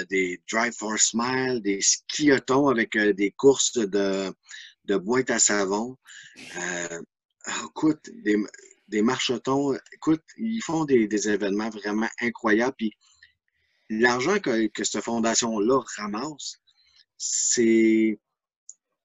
des 0.10 0.42
Drive 0.52 0.74
for 0.74 0.98
Smile, 1.00 1.62
des 1.62 1.82
skiotons 1.82 2.68
avec 2.68 2.98
des 2.98 3.32
courses 3.32 3.74
de, 3.78 4.32
de 4.88 4.98
boîtes 4.98 5.32
à 5.32 5.40
savon. 5.40 5.98
Euh, 6.58 7.02
écoute, 7.66 8.10
des, 8.24 8.38
des 8.88 9.02
marchetons, 9.02 9.74
écoute, 9.94 10.24
ils 10.38 10.62
font 10.62 10.86
des, 10.86 11.30
événements 11.30 11.70
vraiment 11.70 12.10
incroyables. 12.22 12.76
Puis 12.78 12.92
l'argent 13.90 14.40
que, 14.40 14.68
que 14.68 14.84
cette 14.84 15.04
fondation-là 15.04 15.82
ramasse, 15.98 16.58
c'est 17.18 18.20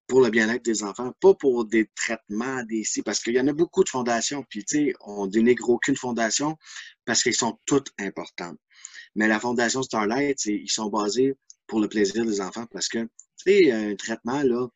pour 0.07 0.23
le 0.23 0.31
bien-être 0.31 0.65
des 0.65 0.83
enfants, 0.83 1.13
pas 1.21 1.35
pour 1.35 1.65
des 1.65 1.89
traitements, 1.95 2.65
des 2.65 2.83
si, 2.83 3.01
parce 3.01 3.23
qu'il 3.23 3.35
y 3.35 3.41
en 3.41 3.47
a 3.47 3.53
beaucoup 3.53 3.85
de 3.85 3.89
fondations, 3.89 4.45
puis 4.51 4.65
tu 4.65 4.77
sais, 4.77 4.95
on 5.03 5.29
dénigre 5.29 5.71
aucune 5.71 5.97
fondation 5.97 6.57
parce 7.05 7.23
qu'elles 7.23 7.35
sont 7.35 7.61
toutes 7.65 7.93
importantes. 7.97 8.59
Mais 9.15 9.29
la 9.29 9.39
fondation 9.39 9.83
Starlight, 9.83 10.45
ils 10.47 10.69
sont 10.69 10.89
basés 10.89 11.35
pour 11.69 11.81
le 11.81 11.89
plaisir 11.89 12.25
des 12.25 12.41
enfants 12.41 12.67
parce 12.73 12.89
que, 12.89 12.99
tu 13.05 13.09
sais, 13.37 13.71
un 13.71 13.95
traitement, 13.95 14.43
là, 14.43 14.67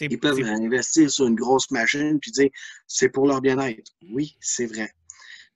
Ils 0.00 0.18
peuvent 0.18 0.40
investir 0.40 1.10
sur 1.10 1.26
une 1.26 1.34
grosse 1.34 1.70
machine 1.70 2.18
puis 2.20 2.30
dire 2.30 2.50
c'est 2.86 3.08
pour 3.08 3.26
leur 3.26 3.40
bien-être. 3.40 3.92
Oui, 4.10 4.36
c'est 4.40 4.66
vrai. 4.66 4.92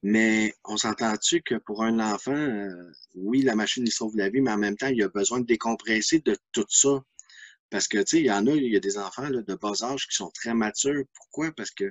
Mais 0.02 0.54
on 0.64 0.76
s'entend-tu 0.76 1.40
que 1.40 1.54
pour 1.54 1.83
un 1.83 1.99
enfant, 1.99 2.37
euh, 2.37 2.93
oui, 3.14 3.40
la 3.40 3.54
machine, 3.54 3.85
il 3.87 3.90
sauve 3.90 4.16
la 4.16 4.28
vie, 4.28 4.43
mais 4.43 4.50
en 4.50 4.59
même 4.59 4.76
temps, 4.76 4.88
il 4.88 5.02
a 5.02 5.09
besoin 5.09 5.40
de 5.40 5.47
décompresser 5.47 6.21
de 6.21 6.37
tout 6.52 6.66
ça. 6.69 7.02
Parce 7.71 7.88
que, 7.88 7.99
tu 7.99 8.04
sais, 8.09 8.21
il 8.21 8.26
y 8.26 8.31
en 8.31 8.47
a, 8.47 8.50
il 8.50 8.71
y 8.71 8.76
a 8.76 8.81
des 8.81 8.99
enfants 8.99 9.28
là, 9.31 9.40
de 9.40 9.54
bas 9.54 9.83
âge 9.83 10.07
qui 10.07 10.14
sont 10.14 10.31
très 10.31 10.52
matures. 10.52 11.04
Pourquoi? 11.14 11.52
Parce 11.52 11.71
que 11.71 11.90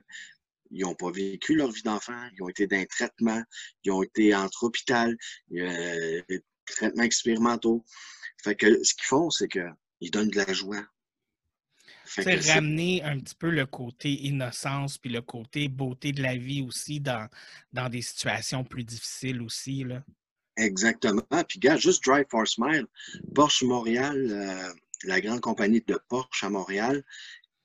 ils 0.69 0.83
n'ont 0.83 0.95
pas 0.95 1.11
vécu 1.11 1.55
leur 1.55 1.71
vie 1.71 1.81
d'enfant, 1.81 2.29
ils 2.35 2.43
ont 2.43 2.49
été 2.49 2.67
d'un 2.67 2.85
traitement, 2.85 3.41
ils 3.83 3.91
ont 3.91 4.03
été 4.03 4.35
entre 4.35 4.63
hôpital, 4.63 5.17
euh, 5.55 6.21
traitements 6.65 7.03
expérimentaux. 7.03 7.83
Fait 8.43 8.55
que 8.55 8.83
ce 8.83 8.93
qu'ils 8.93 9.05
font, 9.05 9.29
c'est 9.29 9.47
qu'ils 9.47 10.11
donnent 10.11 10.29
de 10.29 10.37
la 10.37 10.53
joie. 10.53 10.83
C'est 12.15 12.53
ramener 12.53 13.03
un 13.03 13.19
petit 13.19 13.35
peu 13.35 13.49
le 13.49 13.65
côté 13.65 14.11
innocence 14.11 14.97
puis 14.97 15.09
le 15.09 15.21
côté 15.21 15.67
beauté 15.67 16.11
de 16.11 16.21
la 16.21 16.35
vie 16.35 16.61
aussi 16.61 16.99
dans, 16.99 17.27
dans 17.71 17.89
des 17.89 18.01
situations 18.01 18.63
plus 18.63 18.83
difficiles 18.83 19.41
aussi. 19.41 19.83
Là. 19.83 20.03
Exactement. 20.57 21.23
Puis, 21.47 21.59
gars, 21.59 21.77
juste 21.77 22.03
Drive 22.03 22.25
for 22.29 22.47
Smile, 22.47 22.85
Porsche 23.33 23.63
Montréal, 23.63 24.27
euh, 24.29 24.73
la 25.03 25.19
grande 25.21 25.41
compagnie 25.41 25.81
de 25.85 25.99
Porsche 26.09 26.43
à 26.43 26.49
Montréal, 26.49 27.03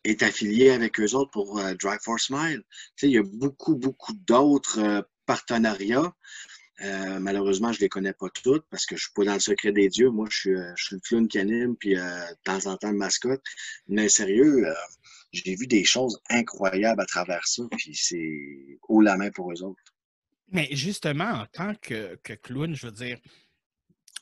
est 0.04 0.22
affiliée 0.22 0.70
avec 0.70 0.98
eux 1.00 1.14
autres 1.14 1.30
pour 1.30 1.58
euh, 1.58 1.74
Drive 1.74 2.00
for 2.02 2.18
Smile. 2.18 2.62
Tu 2.70 2.92
sais, 2.96 3.06
il 3.08 3.12
y 3.12 3.18
a 3.18 3.22
beaucoup, 3.22 3.74
beaucoup 3.74 4.14
d'autres 4.14 4.78
euh, 4.78 5.02
partenariats. 5.26 6.14
Euh, 6.80 7.18
malheureusement, 7.18 7.72
je 7.72 7.80
les 7.80 7.88
connais 7.88 8.12
pas 8.12 8.28
toutes 8.30 8.64
parce 8.70 8.86
que 8.86 8.96
je 8.96 9.02
suis 9.02 9.12
pas 9.12 9.24
dans 9.24 9.34
le 9.34 9.40
secret 9.40 9.72
des 9.72 9.88
dieux. 9.88 10.10
Moi, 10.10 10.28
je 10.30 10.38
suis, 10.38 10.54
euh, 10.54 10.74
le 10.92 11.00
clown 11.00 11.26
canine, 11.26 11.76
puis 11.76 11.96
euh, 11.96 12.30
de 12.30 12.36
temps 12.44 12.66
en 12.66 12.76
temps 12.76 12.90
le 12.90 12.96
mascotte. 12.96 13.42
Mais 13.88 14.08
sérieux, 14.08 14.66
j'ai 15.32 15.56
vu 15.56 15.66
des 15.66 15.84
choses 15.84 16.20
incroyables 16.30 17.00
à 17.00 17.06
travers 17.06 17.46
ça, 17.46 17.64
puis 17.76 17.94
c'est 17.94 18.78
haut 18.88 19.00
la 19.00 19.16
main 19.16 19.30
pour 19.30 19.52
eux 19.52 19.62
autres. 19.62 19.82
Mais 20.50 20.68
justement, 20.70 21.30
en 21.30 21.46
tant 21.46 21.74
que, 21.74 22.16
clown, 22.42 22.74
je 22.74 22.86
veux 22.86 22.92
dire, 22.92 23.18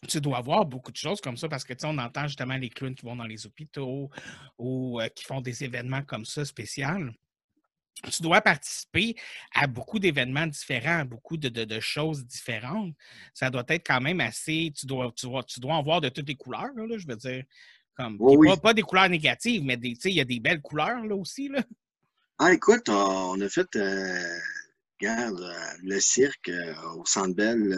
tu 0.08 0.20
dois 0.20 0.40
voir 0.40 0.64
beaucoup 0.64 0.92
de 0.92 0.96
choses 0.96 1.20
comme 1.20 1.36
ça 1.36 1.48
parce 1.48 1.64
que 1.64 1.72
tu 1.72 1.80
sais, 1.80 1.86
on 1.86 1.98
entend 1.98 2.26
justement 2.26 2.56
les 2.56 2.68
clowns 2.68 2.94
qui 2.94 3.04
vont 3.04 3.16
dans 3.16 3.24
les 3.24 3.46
hôpitaux 3.46 4.10
ou 4.58 5.00
qui 5.14 5.24
font 5.24 5.40
des 5.40 5.64
événements 5.64 6.02
comme 6.02 6.24
ça 6.24 6.44
spéciaux 6.44 7.10
tu 8.10 8.22
dois 8.22 8.40
participer 8.40 9.16
à 9.54 9.66
beaucoup 9.66 9.98
d'événements 9.98 10.46
différents, 10.46 11.00
à 11.00 11.04
beaucoup 11.04 11.36
de, 11.36 11.80
choses 11.80 12.24
différentes. 12.26 12.94
Ça 13.34 13.50
doit 13.50 13.64
être 13.68 13.86
quand 13.86 14.00
même 14.00 14.20
assez. 14.20 14.72
Tu 14.76 14.86
dois, 14.86 15.12
tu 15.14 15.26
tu 15.46 15.60
dois 15.60 15.74
en 15.74 15.82
voir 15.82 16.00
de 16.00 16.08
toutes 16.08 16.28
les 16.28 16.36
couleurs, 16.36 16.72
là, 16.76 16.98
je 16.98 17.06
veux 17.06 17.16
dire. 17.16 17.44
Comme, 17.96 18.18
pas, 18.62 18.74
des 18.74 18.82
couleurs 18.82 19.08
négatives, 19.08 19.62
mais 19.64 19.78
il 19.82 20.12
y 20.12 20.20
a 20.20 20.24
des 20.24 20.38
belles 20.38 20.60
couleurs 20.60 21.02
là 21.06 21.16
aussi. 21.16 21.48
Là. 21.48 21.62
Ah, 22.38 22.52
écoute, 22.52 22.90
on 22.90 23.40
a 23.40 23.48
fait 23.48 23.74
euh, 23.76 24.38
regarde, 25.00 25.40
euh, 25.40 25.76
le 25.82 25.98
cirque 26.00 26.50
euh, 26.50 26.74
au 26.98 27.06
Centre 27.06 27.34
Bell, 27.34 27.74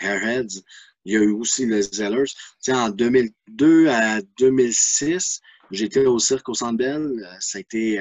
Airheads. 0.00 0.62
Il 1.04 1.14
y 1.14 1.16
a 1.16 1.20
eu 1.20 1.32
aussi 1.32 1.66
les 1.66 1.82
Zellers. 1.82 2.30
En 2.68 2.90
2002 2.90 3.88
à 3.88 4.22
2006, 4.38 5.40
j'étais 5.72 6.06
au 6.06 6.20
cirque 6.20 6.48
au 6.48 6.54
Centre 6.54 6.76
Bell. 6.76 7.28
Ça 7.40 7.58
a 7.58 7.60
été 7.60 7.98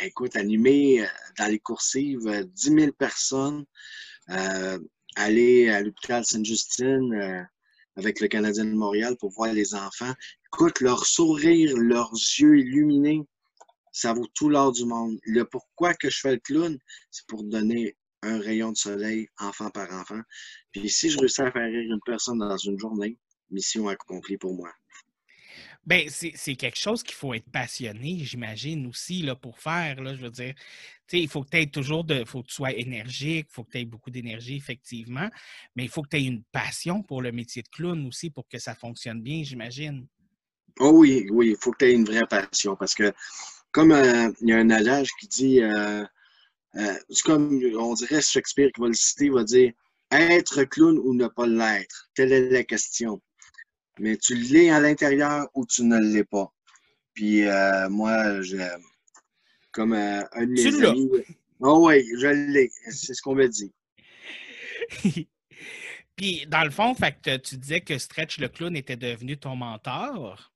écoute, 0.00 0.36
animé 0.36 1.02
euh, 1.02 1.06
dans 1.38 1.46
les 1.46 1.58
coursives 1.58 2.20
10 2.20 2.68
euh, 2.70 2.78
000 2.80 2.92
personnes, 2.92 3.64
euh, 4.30 4.78
aller 5.16 5.68
à 5.68 5.82
l'hôpital 5.82 6.24
Sainte-Justine 6.24 7.46
avec 7.96 8.20
le 8.20 8.28
Canadien 8.28 8.64
de 8.64 8.70
Montréal 8.70 9.16
pour 9.18 9.30
voir 9.32 9.52
les 9.52 9.74
enfants. 9.74 10.12
Écoute, 10.46 10.80
leur 10.80 11.04
sourire, 11.04 11.76
leurs 11.76 12.12
yeux 12.12 12.58
illuminés, 12.58 13.20
ça 13.92 14.14
vaut 14.14 14.26
tout 14.34 14.48
l'or 14.48 14.72
du 14.72 14.86
monde. 14.86 15.18
Le 15.24 15.44
pourquoi 15.44 15.92
que 15.94 16.08
je 16.08 16.18
fais 16.20 16.32
le 16.32 16.40
clown, 16.40 16.78
c'est 17.10 17.26
pour 17.26 17.44
donner 17.44 17.96
un 18.22 18.38
rayon 18.38 18.72
de 18.72 18.76
soleil 18.76 19.28
enfant 19.38 19.68
par 19.68 19.92
enfant. 19.92 20.20
Puis 20.72 20.88
si 20.88 21.10
je 21.10 21.18
réussis 21.18 21.42
à 21.42 21.52
faire 21.52 21.66
rire 21.66 21.92
une 21.92 22.00
personne 22.06 22.38
dans 22.38 22.56
une 22.56 22.78
journée, 22.78 23.18
mission 23.50 23.88
accomplie 23.88 24.38
pour 24.38 24.54
moi. 24.54 24.72
Ben, 25.84 26.08
c'est 26.08 26.54
quelque 26.54 26.78
chose 26.78 27.02
qu'il 27.02 27.16
faut 27.16 27.34
être 27.34 27.50
passionné, 27.50 28.18
j'imagine, 28.20 28.86
aussi, 28.86 29.22
là, 29.22 29.34
pour 29.34 29.58
faire. 29.58 30.00
Là, 30.00 30.14
je 30.14 30.20
veux 30.20 30.30
dire, 30.30 30.54
il 31.12 31.28
faut 31.28 31.42
que 31.42 31.56
tu 31.56 31.70
toujours 31.70 32.04
de. 32.04 32.24
faut 32.24 32.42
que 32.42 32.48
tu 32.48 32.54
sois 32.54 32.72
énergique, 32.72 33.48
il 33.50 33.52
faut 33.52 33.64
que 33.64 33.72
tu 33.72 33.78
aies 33.78 33.84
beaucoup 33.84 34.10
d'énergie, 34.10 34.56
effectivement, 34.56 35.28
mais 35.74 35.84
il 35.84 35.88
faut 35.88 36.02
que 36.02 36.10
tu 36.10 36.18
aies 36.18 36.24
une 36.24 36.44
passion 36.52 37.02
pour 37.02 37.20
le 37.20 37.32
métier 37.32 37.62
de 37.62 37.68
clown 37.68 38.06
aussi 38.06 38.30
pour 38.30 38.48
que 38.48 38.58
ça 38.58 38.76
fonctionne 38.76 39.20
bien, 39.22 39.42
j'imagine. 39.42 40.06
Oh 40.78 40.92
oui, 40.94 41.26
oui, 41.30 41.50
il 41.50 41.56
faut 41.60 41.72
que 41.72 41.78
tu 41.78 41.84
aies 41.86 41.94
une 41.94 42.04
vraie 42.04 42.26
passion 42.28 42.76
parce 42.76 42.94
que, 42.94 43.12
comme 43.72 43.90
euh, 43.90 44.30
il 44.40 44.48
y 44.50 44.52
a 44.52 44.58
un 44.58 44.70
adage 44.70 45.10
qui 45.20 45.26
dit, 45.26 45.60
euh, 45.60 46.04
euh, 46.76 46.94
comme 47.24 47.60
on 47.76 47.94
dirait 47.94 48.22
Shakespeare 48.22 48.70
qui 48.72 48.80
va 48.80 48.86
le 48.86 48.94
citer, 48.94 49.30
va 49.30 49.44
dire 49.44 49.72
être 50.12 50.64
clown 50.64 50.98
ou 50.98 51.14
ne 51.14 51.26
pas 51.26 51.46
l'être. 51.46 52.10
Telle 52.14 52.32
est 52.32 52.50
la 52.50 52.64
question 52.64 53.20
mais 53.98 54.16
tu 54.16 54.34
l'es 54.34 54.70
à 54.70 54.80
l'intérieur 54.80 55.48
ou 55.54 55.66
tu 55.66 55.82
ne 55.84 55.98
l'es 55.98 56.24
pas. 56.24 56.52
Puis 57.14 57.46
euh, 57.46 57.88
moi, 57.88 58.40
je, 58.42 58.56
comme 59.72 59.92
euh, 59.94 60.22
un 60.32 60.46
de 60.46 60.52
mes 60.52 60.84
amis. 60.86 61.10
Oh 61.60 61.88
oui, 61.88 62.04
je 62.18 62.26
l'ai. 62.26 62.70
C'est 62.90 63.14
ce 63.14 63.22
qu'on 63.22 63.34
me 63.34 63.48
dit. 63.48 63.72
Puis, 66.16 66.46
dans 66.46 66.64
le 66.64 66.70
fond, 66.70 66.94
fait 66.94 67.16
que 67.22 67.36
tu 67.38 67.56
disais 67.56 67.80
que 67.80 67.96
Stretch 67.98 68.38
le 68.38 68.48
clown 68.48 68.76
était 68.76 68.96
devenu 68.96 69.38
ton 69.38 69.56
mentor. 69.56 70.52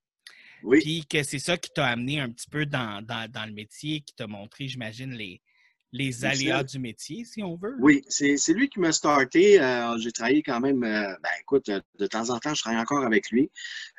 Oui. 0.63 0.81
Puis 0.81 1.07
que 1.07 1.23
c'est 1.23 1.39
ça 1.39 1.57
qui 1.57 1.71
t'a 1.71 1.87
amené 1.87 2.21
un 2.21 2.31
petit 2.31 2.49
peu 2.49 2.67
dans, 2.67 3.05
dans, 3.05 3.31
dans 3.31 3.47
le 3.47 3.53
métier, 3.53 4.01
qui 4.01 4.15
t'a 4.15 4.27
montré, 4.27 4.69
j'imagine, 4.69 5.13
les, 5.13 5.41
les 5.93 6.25
aléas 6.25 6.65
du 6.65 6.79
métier, 6.79 7.25
si 7.25 7.43
on 7.43 7.57
veut. 7.57 7.77
Oui, 7.81 8.05
c'est 8.09 8.53
lui 8.53 8.69
qui 8.69 8.81
m'a 8.81 8.93
starté. 8.93 9.61
Euh, 9.61 9.97
j'ai 9.99 10.13
travaillé 10.13 10.43
quand 10.43 10.61
même, 10.61 10.83
euh, 10.83 11.15
ben 11.23 11.31
écoute, 11.41 11.71
de 11.71 12.07
temps 12.07 12.31
en 12.31 12.39
temps, 12.39 12.55
je 12.55 12.63
travaille 12.63 12.81
encore 12.81 13.05
avec 13.05 13.31
lui. 13.31 13.51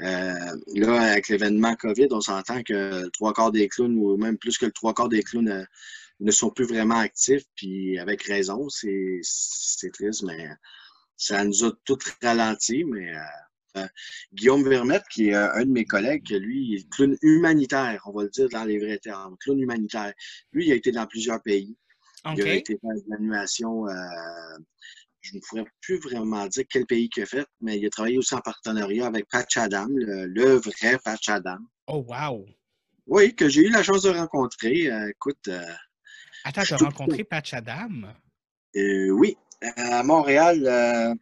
Euh, 0.01 0.33
là, 0.75 1.01
avec 1.01 1.29
l'événement 1.29 1.75
COVID, 1.75 2.07
on 2.11 2.21
s'entend 2.21 2.61
que 2.63 3.03
le 3.03 3.09
trois 3.11 3.33
quarts 3.33 3.51
des 3.51 3.67
clowns, 3.67 3.95
ou 3.97 4.17
même 4.17 4.37
plus 4.37 4.57
que 4.57 4.65
le 4.65 4.71
trois 4.71 4.93
quarts 4.93 5.09
des 5.09 5.23
clowns, 5.23 5.65
ne 6.19 6.31
sont 6.31 6.49
plus 6.49 6.65
vraiment 6.65 6.97
actifs, 6.97 7.43
puis 7.55 7.99
avec 7.99 8.23
raison, 8.23 8.67
c'est 8.69 9.21
triste, 9.93 10.23
mais 10.23 10.49
ça 11.15 11.43
nous 11.43 11.63
a 11.63 11.71
tout 11.85 11.97
ralenti, 12.21 12.83
mais 12.83 13.13
Guillaume 14.33 14.67
Vermette, 14.67 15.03
qui 15.11 15.29
est 15.29 15.33
un 15.33 15.65
de 15.65 15.71
mes 15.71 15.85
collègues, 15.85 16.29
lui, 16.31 16.67
il 16.67 16.75
est 16.79 16.89
clown 16.89 17.15
humanitaire, 17.21 18.01
on 18.05 18.11
va 18.11 18.23
le 18.23 18.29
dire 18.29 18.49
dans 18.49 18.63
les 18.63 18.79
vrais 18.79 18.99
termes, 18.99 19.35
clown 19.39 19.59
humanitaire. 19.59 20.13
Lui, 20.51 20.67
il 20.67 20.71
a 20.71 20.75
été 20.75 20.91
dans 20.91 21.05
plusieurs 21.05 21.41
pays. 21.41 21.75
Il 22.35 22.41
a 22.43 22.55
été 22.55 22.77
dans 22.83 22.89
l'animation, 23.07 23.87
euh, 23.87 23.93
je 25.21 25.35
ne 25.35 25.41
pourrais 25.41 25.65
plus 25.81 25.97
vraiment 25.99 26.45
dire 26.47 26.65
quel 26.69 26.85
pays 26.85 27.09
qu'il 27.09 27.23
a 27.23 27.25
fait, 27.25 27.45
mais 27.61 27.77
il 27.77 27.85
a 27.85 27.89
travaillé 27.89 28.17
aussi 28.17 28.35
en 28.35 28.41
partenariat 28.41 29.05
avec 29.05 29.27
Patch 29.29 29.57
Adam, 29.57 29.87
le, 29.89 30.55
vrai 30.55 30.97
Patch 31.03 31.29
Adam. 31.29 31.57
Oh, 31.87 32.05
wow! 32.07 32.45
Oui, 33.05 33.33
que 33.33 33.47
j'ai 33.47 33.61
eu 33.61 33.69
la 33.69 33.83
chance 33.83 34.03
de 34.03 34.09
rencontrer. 34.09 34.91
Euh, 34.91 35.09
écoute. 35.09 35.47
Euh, 35.47 35.63
Attends, 36.43 36.63
tu 36.63 36.73
as 36.73 36.77
rencontré 36.77 37.23
Patch 37.23 37.53
Adam? 37.53 38.13
oui, 38.75 39.37
à 39.77 40.03
Montréal. 40.03 41.17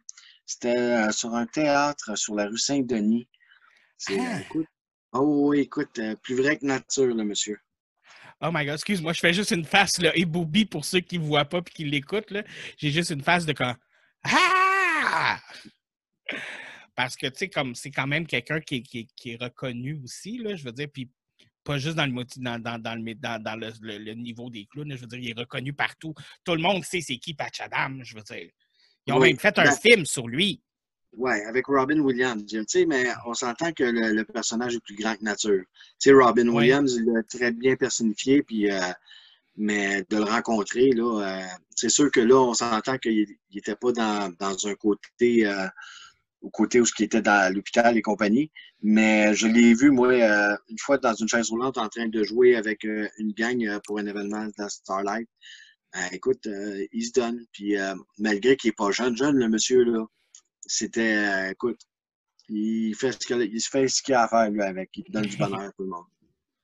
C'était 0.46 1.10
sur 1.12 1.34
un 1.34 1.46
théâtre 1.46 2.16
sur 2.16 2.34
la 2.34 2.46
rue 2.46 2.58
Saint-Denis. 2.58 3.28
C'est, 3.98 4.18
ah! 4.20 4.40
écoute, 4.40 4.66
oh 5.12 5.48
oui, 5.48 5.60
écoute, 5.60 6.00
plus 6.22 6.36
vrai 6.36 6.56
que 6.56 6.64
nature, 6.64 7.14
là, 7.14 7.24
monsieur. 7.24 7.58
Oh 8.40 8.50
my 8.52 8.64
god, 8.64 8.74
excuse-moi, 8.74 9.12
je 9.12 9.20
fais 9.20 9.32
juste 9.32 9.50
une 9.50 9.64
face 9.64 9.98
là, 9.98 10.14
ébobie 10.14 10.66
pour 10.66 10.84
ceux 10.84 11.00
qui 11.00 11.18
ne 11.18 11.24
voient 11.24 11.46
pas 11.46 11.58
et 11.58 11.70
qui 11.70 11.84
l'écoutent. 11.84 12.32
J'ai 12.76 12.90
juste 12.90 13.10
une 13.10 13.22
face 13.22 13.46
de 13.46 13.52
quand. 13.52 13.74
Ah! 14.24 15.40
Parce 16.94 17.16
que, 17.16 17.26
tu 17.26 17.38
sais, 17.38 17.48
comme 17.48 17.74
c'est 17.74 17.90
quand 17.90 18.06
même 18.06 18.26
quelqu'un 18.26 18.60
qui, 18.60 18.82
qui, 18.82 19.30
est 19.30 19.42
reconnu 19.42 20.00
aussi, 20.02 20.38
là, 20.38 20.54
je 20.54 20.64
veux 20.64 20.72
dire, 20.72 20.88
puis 20.92 21.10
pas 21.64 21.78
juste 21.78 21.96
dans 21.96 22.06
le, 22.06 22.12
dans, 22.36 22.58
dans, 22.58 22.78
dans, 22.78 22.94
le, 22.94 23.14
dans, 23.14 23.60
le, 23.60 24.14
niveau 24.14 24.50
des 24.50 24.66
clowns, 24.66 24.94
je 24.94 25.00
veux 25.00 25.06
dire, 25.06 25.18
il 25.18 25.30
est 25.30 25.38
reconnu 25.38 25.72
partout. 25.72 26.14
Tout 26.44 26.54
le 26.54 26.62
monde 26.62 26.84
sait 26.84 27.00
c'est 27.00 27.18
qui 27.18 27.34
Patch 27.34 27.60
Adam, 27.60 28.02
je 28.02 28.14
veux 28.16 28.22
dire. 28.22 28.50
Ils 29.06 29.12
ont 29.12 29.20
même 29.20 29.38
fait 29.38 29.58
un 29.58 29.70
film 29.70 30.04
sur 30.04 30.26
lui. 30.26 30.60
Oui, 31.16 31.32
avec 31.48 31.66
Robin 31.66 31.98
Williams. 32.00 32.44
Mais 32.86 33.06
on 33.24 33.34
s'entend 33.34 33.72
que 33.72 33.84
le, 33.84 34.22
personnage 34.24 34.74
est 34.74 34.80
plus 34.80 34.94
grand 34.94 35.16
que 35.16 35.24
nature. 35.24 35.64
sais, 35.98 36.12
Robin 36.12 36.48
Williams, 36.48 36.94
il 36.96 37.06
l'a 37.06 37.22
très 37.22 37.52
bien 37.52 37.76
personnifié, 37.76 38.42
puis, 38.42 38.70
euh, 38.70 38.78
mais 39.56 40.04
de 40.10 40.16
le 40.16 40.24
rencontrer, 40.24 40.90
là, 40.90 41.22
euh, 41.22 41.46
c'est 41.74 41.88
sûr 41.88 42.10
que 42.10 42.20
là, 42.20 42.36
on 42.36 42.52
s'entend 42.52 42.98
qu'il 42.98 43.26
n'était 43.54 43.76
pas 43.76 43.92
dans, 43.92 44.34
dans, 44.38 44.66
un 44.66 44.74
côté, 44.74 45.46
euh, 45.46 45.66
au 46.42 46.50
côté 46.50 46.80
où 46.80 46.84
il 46.98 47.04
était 47.04 47.22
dans 47.22 47.54
l'hôpital 47.54 47.96
et 47.96 48.02
compagnie. 48.02 48.50
Mais 48.82 49.34
je 49.34 49.46
l'ai 49.46 49.72
vu, 49.72 49.90
moi, 49.90 50.14
une 50.68 50.78
fois 50.78 50.98
dans 50.98 51.14
une 51.14 51.28
chaise 51.28 51.48
roulante 51.48 51.78
en 51.78 51.88
train 51.88 52.08
de 52.08 52.22
jouer 52.24 52.56
avec 52.56 52.84
une 52.84 53.32
gang 53.32 53.80
pour 53.84 53.98
un 53.98 54.06
événement 54.06 54.48
dans 54.58 54.68
Starlight. 54.68 55.28
Écoute, 56.12 56.48
il 56.92 57.04
se 57.04 57.12
donne. 57.12 57.44
Puis 57.52 57.76
malgré 58.18 58.56
qu'il 58.56 58.68
n'est 58.68 58.74
pas 58.74 58.90
jeune, 58.90 59.16
jeune, 59.16 59.36
le 59.36 59.48
monsieur, 59.48 59.84
là, 59.84 60.06
c'était, 60.66 61.16
euh, 61.16 61.50
écoute, 61.50 61.80
il 62.48 62.94
fait 62.94 63.12
ce 63.12 63.18
qu'il 63.26 63.60
fait 63.62 63.88
ce 63.88 64.02
qu'il 64.02 64.14
a 64.14 64.24
à 64.24 64.28
faire, 64.28 64.50
lui, 64.50 64.62
avec. 64.62 64.90
Il 64.96 65.04
donne 65.10 65.26
du 65.26 65.36
bonheur 65.36 65.60
à 65.60 65.72
tout 65.72 65.82
le 65.82 65.88
monde. 65.88 66.04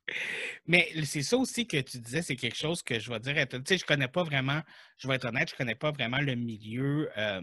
Mais 0.66 0.90
c'est 1.04 1.22
ça 1.22 1.36
aussi 1.36 1.66
que 1.66 1.78
tu 1.78 1.98
disais, 1.98 2.22
c'est 2.22 2.36
quelque 2.36 2.56
chose 2.56 2.82
que 2.82 2.98
je 2.98 3.10
vais 3.10 3.20
dire. 3.20 3.34
Tu 3.48 3.60
sais, 3.66 3.78
je 3.78 3.84
connais 3.84 4.08
pas 4.08 4.22
vraiment, 4.22 4.60
je 4.96 5.08
vais 5.08 5.16
être 5.16 5.24
honnête, 5.26 5.50
je 5.50 5.56
connais 5.56 5.74
pas 5.74 5.90
vraiment 5.90 6.20
le 6.20 6.34
milieu 6.34 7.10
euh, 7.16 7.40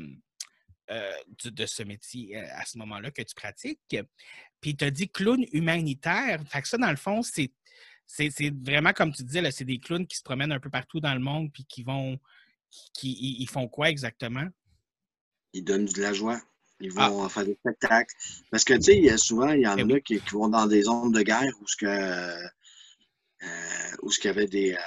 euh, 0.90 1.12
de, 1.46 1.66
ce 1.66 1.84
métier 1.84 2.38
euh, 2.38 2.46
à 2.54 2.66
ce 2.66 2.78
moment-là 2.78 3.12
que 3.12 3.22
tu 3.22 3.36
pratiques. 3.36 3.98
Puis 4.62 4.76
tu 4.76 4.86
as 4.86 4.92
dit 4.92 5.10
clown 5.10 5.44
humanitaire. 5.52 6.42
Fait 6.50 6.66
ça, 6.66 6.78
dans 6.78 6.92
le 6.92 6.98
fond, 6.98 7.22
c'est. 7.22 7.52
C'est 8.12 8.52
vraiment 8.64 8.92
comme 8.92 9.14
tu 9.14 9.24
disais, 9.24 9.52
c'est 9.52 9.66
des 9.66 9.80
clowns 9.80 10.08
qui 10.08 10.18
se 10.18 10.24
promènent 10.24 10.52
un 10.52 10.60
peu 10.60 10.72
partout 10.72 11.00
dans 11.00 11.14
le 11.14 11.20
monde 11.20 11.52
puis 11.54 11.64
qui 11.64 11.84
vont. 11.84 12.20
Qui, 12.94 13.38
ils 13.40 13.50
font 13.50 13.68
quoi 13.68 13.90
exactement? 13.90 14.48
Ils 15.54 15.64
donnent 15.64 15.86
de 15.86 16.02
la 16.02 16.14
joie. 16.14 16.40
Ils 16.80 16.92
ah. 16.98 17.10
vont 17.10 17.28
faire 17.30 17.46
des 17.46 17.56
spectacles. 17.56 18.14
Parce 18.52 18.64
que, 18.64 18.74
tu 18.76 19.08
sais, 19.08 19.18
souvent, 19.18 19.50
il 19.50 19.62
y 19.62 19.68
en 19.68 19.78
eh 19.78 19.94
a 19.94 20.00
qui, 20.00 20.18
vont 20.32 20.50
dans 20.50 20.66
des 20.66 20.84
zones 20.84 21.12
de 21.12 21.22
guerre 21.22 21.52
où 21.62 21.68
ce 21.68 21.76
que, 21.76 21.86
euh, 21.86 22.48
où 24.02 24.12
ce 24.12 24.20
qu'il 24.20 24.30
y 24.30 24.34
avait 24.34 24.48
des, 24.48 24.74
euh, 24.74 24.78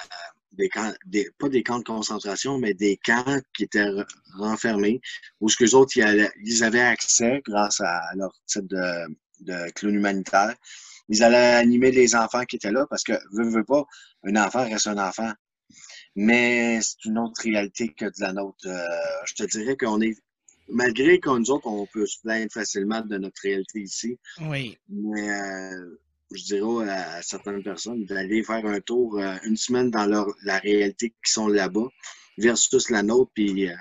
des 0.52 0.68
camps, 0.68 0.92
des, 1.06 1.30
pas 1.38 1.48
des 1.48 1.62
camps 1.62 1.78
de 1.78 1.84
concentration, 1.84 2.58
mais 2.58 2.74
des 2.74 2.98
camps 3.04 3.40
qui 3.54 3.64
étaient 3.64 3.90
renfermés, 4.36 5.00
où 5.40 5.48
ce 5.48 5.56
que 5.56 5.64
les 5.64 5.74
autres, 5.74 5.96
ils, 5.96 6.64
avaient 6.64 6.80
accès 6.80 7.42
grâce 7.44 7.80
à 7.80 8.00
leur 8.14 8.32
type 8.46 8.66
de, 8.66 9.16
de 9.40 9.70
clown 9.72 9.94
humanitaire. 9.94 10.54
Ils 11.08 11.22
allaient 11.22 11.54
animer 11.56 11.90
les 11.90 12.14
enfants 12.14 12.44
qui 12.44 12.56
étaient 12.56 12.72
là 12.72 12.86
parce 12.88 13.02
que, 13.02 13.12
veux, 13.32 13.48
veux 13.48 13.64
pas, 13.64 13.84
un 14.24 14.36
enfant 14.36 14.68
reste 14.68 14.86
un 14.86 14.98
enfant. 14.98 15.32
Mais 16.14 16.80
c'est 16.82 17.04
une 17.06 17.18
autre 17.18 17.42
réalité 17.42 17.88
que 17.88 18.04
de 18.04 18.20
la 18.20 18.32
nôtre. 18.32 18.66
Euh, 18.66 18.86
je 19.24 19.34
te 19.34 19.44
dirais 19.44 19.76
qu'on 19.76 20.00
est 20.00 20.16
malgré 20.68 21.20
qu'on 21.20 21.38
nous 21.38 21.50
autres, 21.50 21.66
on 21.66 21.86
peut 21.86 22.06
se 22.06 22.20
plaindre 22.20 22.50
facilement 22.52 23.00
de 23.02 23.18
notre 23.18 23.40
réalité 23.42 23.80
ici. 23.80 24.18
Oui. 24.40 24.78
Mais 24.88 25.30
euh, 25.30 26.00
je 26.32 26.44
dirais 26.44 26.90
à, 26.90 27.22
certaines 27.22 27.62
personnes 27.62 28.04
d'aller 28.06 28.42
faire 28.42 28.64
un 28.66 28.80
tour 28.80 29.18
euh, 29.18 29.36
une 29.44 29.56
semaine 29.56 29.90
dans 29.90 30.06
leur, 30.06 30.26
la 30.44 30.58
réalité 30.58 31.10
qui 31.24 31.32
sont 31.32 31.48
là-bas 31.48 31.88
versus 32.38 32.90
la 32.90 33.02
nôtre, 33.02 33.30
puis 33.34 33.68
euh, 33.68 33.74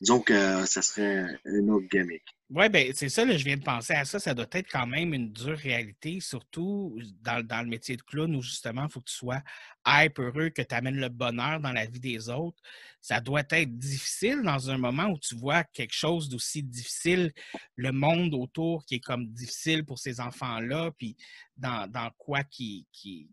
disons 0.00 0.20
que 0.20 0.64
ça 0.66 0.82
serait 0.82 1.26
une 1.44 1.70
autre 1.70 1.86
gimmick. 1.90 2.22
Oui, 2.54 2.68
bien, 2.68 2.90
c'est 2.94 3.08
ça, 3.08 3.24
là, 3.24 3.34
je 3.34 3.44
viens 3.44 3.56
de 3.56 3.62
penser 3.62 3.94
à 3.94 4.04
ça. 4.04 4.18
Ça 4.18 4.34
doit 4.34 4.46
être 4.52 4.70
quand 4.70 4.86
même 4.86 5.14
une 5.14 5.32
dure 5.32 5.56
réalité, 5.56 6.20
surtout 6.20 6.98
dans, 7.22 7.42
dans 7.42 7.62
le 7.62 7.68
métier 7.68 7.96
de 7.96 8.02
clown 8.02 8.36
où 8.36 8.42
justement, 8.42 8.84
il 8.84 8.90
faut 8.92 9.00
que 9.00 9.08
tu 9.08 9.14
sois 9.14 9.42
hype, 9.86 10.18
heureux, 10.18 10.50
que 10.50 10.60
tu 10.60 10.74
amènes 10.74 10.98
le 10.98 11.08
bonheur 11.08 11.60
dans 11.60 11.72
la 11.72 11.86
vie 11.86 11.98
des 11.98 12.28
autres. 12.28 12.60
Ça 13.00 13.20
doit 13.20 13.44
être 13.52 13.78
difficile 13.78 14.42
dans 14.42 14.68
un 14.68 14.76
moment 14.76 15.06
où 15.06 15.18
tu 15.18 15.34
vois 15.34 15.64
quelque 15.64 15.94
chose 15.94 16.28
d'aussi 16.28 16.62
difficile, 16.62 17.32
le 17.76 17.90
monde 17.90 18.34
autour 18.34 18.84
qui 18.84 18.96
est 18.96 19.00
comme 19.00 19.28
difficile 19.28 19.86
pour 19.86 19.98
ces 19.98 20.20
enfants-là, 20.20 20.90
puis 20.98 21.16
dans, 21.56 21.90
dans 21.90 22.10
quoi 22.18 22.44
qui, 22.44 22.86
qui. 22.92 23.30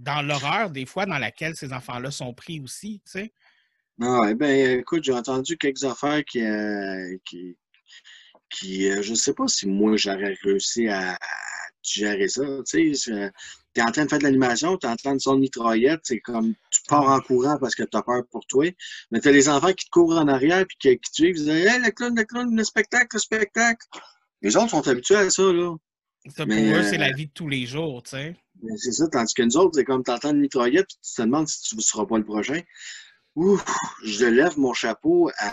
dans 0.00 0.20
l'horreur, 0.20 0.70
des 0.70 0.86
fois, 0.86 1.06
dans 1.06 1.18
laquelle 1.18 1.54
ces 1.54 1.72
enfants-là 1.72 2.10
sont 2.10 2.34
pris 2.34 2.58
aussi, 2.58 3.00
tu 3.06 3.12
sais. 3.12 3.32
Eh 4.00 4.34
bien, 4.34 4.78
écoute, 4.78 5.04
j'ai 5.04 5.12
entendu 5.12 5.56
quelques 5.56 5.84
affaires 5.84 6.24
qui, 6.24 6.40
euh, 6.42 7.16
qui, 7.24 7.56
qui, 8.52 8.88
euh, 8.88 9.02
je 9.02 9.10
ne 9.10 9.16
sais 9.16 9.34
pas 9.34 9.48
si 9.48 9.66
moi 9.66 9.96
j'aurais 9.96 10.36
réussi 10.42 10.88
à, 10.88 11.18
gérer 11.82 12.28
ça. 12.28 12.42
Tu 12.66 12.94
sais, 12.94 13.32
es 13.74 13.82
en 13.82 13.90
train 13.90 14.04
de 14.04 14.10
faire 14.10 14.18
de 14.18 14.24
l'animation, 14.24 14.76
tu 14.76 14.86
es 14.86 14.90
en 14.90 14.96
train 14.96 15.14
de 15.14 15.20
son 15.20 15.36
mitraillette, 15.36 16.00
c'est 16.04 16.20
comme 16.20 16.54
tu 16.70 16.80
pars 16.88 17.08
en 17.08 17.20
courant 17.20 17.58
parce 17.58 17.74
que 17.74 17.82
tu 17.82 17.96
as 17.96 18.02
peur 18.02 18.22
pour 18.30 18.46
toi. 18.46 18.70
Mais 19.10 19.20
tu 19.20 19.28
as 19.28 19.32
les 19.32 19.48
enfants 19.48 19.72
qui 19.72 19.86
te 19.86 19.90
courent 19.90 20.16
en 20.16 20.28
arrière 20.28 20.64
puis 20.66 20.76
qui, 20.78 20.98
qui 20.98 21.10
te 21.10 21.14
suivent, 21.14 21.36
ils 21.36 21.44
disent 21.44 21.48
Hey, 21.48 21.80
le 21.80 21.90
clown, 21.90 22.14
le 22.16 22.24
clown, 22.24 22.54
le 22.54 22.64
spectacle, 22.64 23.08
le 23.14 23.18
spectacle. 23.18 23.86
Les 24.42 24.56
autres 24.56 24.70
sont 24.70 24.86
habitués 24.86 25.16
à 25.16 25.30
ça, 25.30 25.42
là. 25.42 25.74
Ça, 26.36 26.46
pour 26.46 26.54
eux, 26.54 26.82
c'est 26.84 26.98
la 26.98 27.08
euh, 27.08 27.14
vie 27.16 27.26
de 27.26 27.32
tous 27.32 27.48
les 27.48 27.66
jours, 27.66 28.02
tu 28.04 28.10
sais. 28.10 28.36
C'est 28.76 28.92
ça, 28.92 29.08
tandis 29.08 29.34
que 29.34 29.42
nous 29.42 29.56
autres, 29.56 29.72
c'est 29.74 29.84
comme 29.84 30.04
tu 30.04 30.10
entends 30.12 30.30
une 30.30 30.38
mitraillette 30.40 30.86
puis 30.86 30.96
tu 31.02 31.14
te 31.16 31.22
demandes 31.22 31.48
si 31.48 31.62
tu 31.62 31.76
ne 31.76 31.80
seras 31.80 32.06
pas 32.06 32.18
le 32.18 32.24
prochain. 32.24 32.60
Ouf, 33.34 33.64
je 34.04 34.26
lève 34.26 34.56
mon 34.56 34.72
chapeau 34.72 35.30
à, 35.36 35.50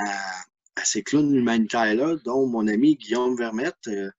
à 0.75 0.86
ces 0.86 1.03
clowns 1.03 1.34
humanitaires-là, 1.34 2.17
dont 2.23 2.47
mon 2.47 2.67
ami 2.67 2.95
Guillaume 2.95 3.36
Vermette, 3.36 3.88
euh, 3.88 4.10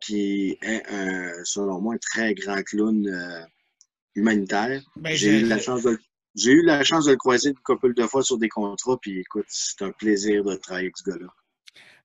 qui 0.00 0.58
est, 0.62 0.86
un, 0.88 1.32
selon 1.44 1.80
moi, 1.80 1.94
un 1.94 1.98
très 1.98 2.34
grand 2.34 2.62
clown 2.62 3.06
euh, 3.06 3.40
humanitaire. 4.14 4.82
Ben, 4.96 5.16
j'ai 5.16 5.40
eu 5.40 5.46
la 5.46 5.58
chance 5.58 5.82
de 5.82 5.98
j'ai 6.34 6.50
eu 6.50 6.64
la 6.64 6.82
chance 6.82 7.06
de 7.06 7.12
le 7.12 7.16
croiser 7.16 7.50
une 7.50 7.58
couple 7.58 7.94
de 7.94 8.06
fois 8.06 8.22
sur 8.24 8.38
des 8.38 8.48
contrats, 8.48 8.98
puis 9.00 9.20
écoute, 9.20 9.46
c'est 9.48 9.82
un 9.82 9.92
plaisir 9.92 10.42
de 10.42 10.56
travailler 10.56 10.86
avec 10.86 10.96
ce 10.96 11.08
gars-là. 11.08 11.28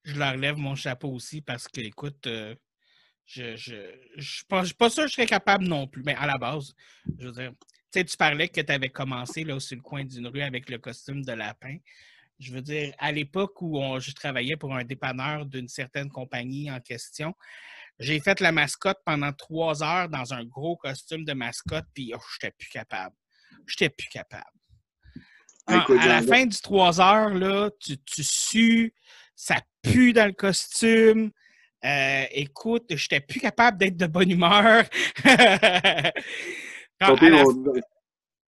Je 0.04 0.16
leur 0.16 0.38
lève 0.38 0.56
mon 0.56 0.76
chapeau 0.76 1.10
aussi 1.10 1.42
parce 1.42 1.68
que, 1.68 1.82
écoute, 1.82 2.28
euh, 2.28 2.54
je 3.26 3.56
je, 3.56 3.76
je, 4.18 4.36
suis 4.36 4.46
pas, 4.46 4.64
pas 4.78 4.90
sûr 4.90 5.04
que 5.04 5.10
je 5.10 5.16
serais 5.16 5.26
capable 5.26 5.66
non 5.66 5.88
plus, 5.88 6.04
mais 6.04 6.16
à 6.16 6.28
la 6.28 6.38
base, 6.38 6.74
je 7.18 7.26
veux 7.26 7.32
dire, 7.32 7.52
tu 7.92 8.00
sais, 8.00 8.06
tu 8.06 8.18
parlais 8.18 8.48
que 8.48 8.62
tu 8.62 8.72
avais 8.72 8.90
commencé 8.90 9.44
là, 9.44 9.60
sur 9.60 9.76
le 9.76 9.82
coin 9.82 10.06
d'une 10.06 10.28
rue 10.28 10.42
avec 10.42 10.70
le 10.70 10.78
costume 10.78 11.24
de 11.24 11.34
lapin. 11.34 11.78
Je 12.40 12.54
veux 12.54 12.62
dire, 12.62 12.94
à 13.00 13.12
l'époque 13.12 13.62
où 13.62 13.82
je 14.00 14.12
travaillais 14.14 14.56
pour 14.56 14.74
un 14.74 14.84
dépanneur 14.84 15.46
d'une 15.46 15.68
certaine 15.68 16.10
compagnie 16.10 16.72
en 16.72 16.80
question, 16.80 17.34
j'ai 18.00 18.20
fait 18.22 18.40
la 18.40 18.52
mascotte 18.52 19.00
pendant 19.06 19.34
trois 19.34 19.84
heures 19.84 20.08
dans 20.08 20.34
un 20.34 20.46
gros 20.46 20.78
costume 20.78 21.26
de 21.26 21.34
mascotte, 21.34 21.86
puis 21.94 22.14
oh, 22.16 22.20
je 22.32 22.38
n'étais 22.38 22.56
plus 22.58 22.70
capable. 22.70 23.16
Je 23.66 23.76
n'étais 23.76 23.90
plus 23.90 24.08
capable. 24.08 24.46
à 25.68 26.08
la 26.08 26.22
fin 26.22 26.46
du 26.46 26.58
trois 26.62 27.02
heures, 27.02 27.34
là, 27.34 27.70
tu, 27.82 27.98
tu 27.98 28.24
sues, 28.24 28.94
ça 29.36 29.58
pue 29.82 30.14
dans 30.14 30.28
le 30.28 30.34
costume. 30.34 31.32
Euh, 31.84 32.26
écoute, 32.32 32.86
je 32.90 33.06
n'étais 33.06 33.20
plus 33.20 33.40
capable 33.40 33.78
d'être 33.78 33.98
de 33.98 34.08
bonne 34.08 34.32
humeur. 34.32 34.86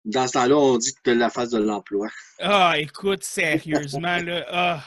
Dans 0.03 0.27
ce 0.27 0.33
temps-là, 0.33 0.57
on 0.57 0.77
dit 0.77 0.93
que 1.03 1.11
la 1.11 1.29
face 1.29 1.49
de 1.49 1.59
l'emploi. 1.59 2.09
Ah, 2.39 2.73
écoute, 2.77 3.23
sérieusement, 3.23 4.17
là. 4.17 4.45
Ah. 4.49 4.83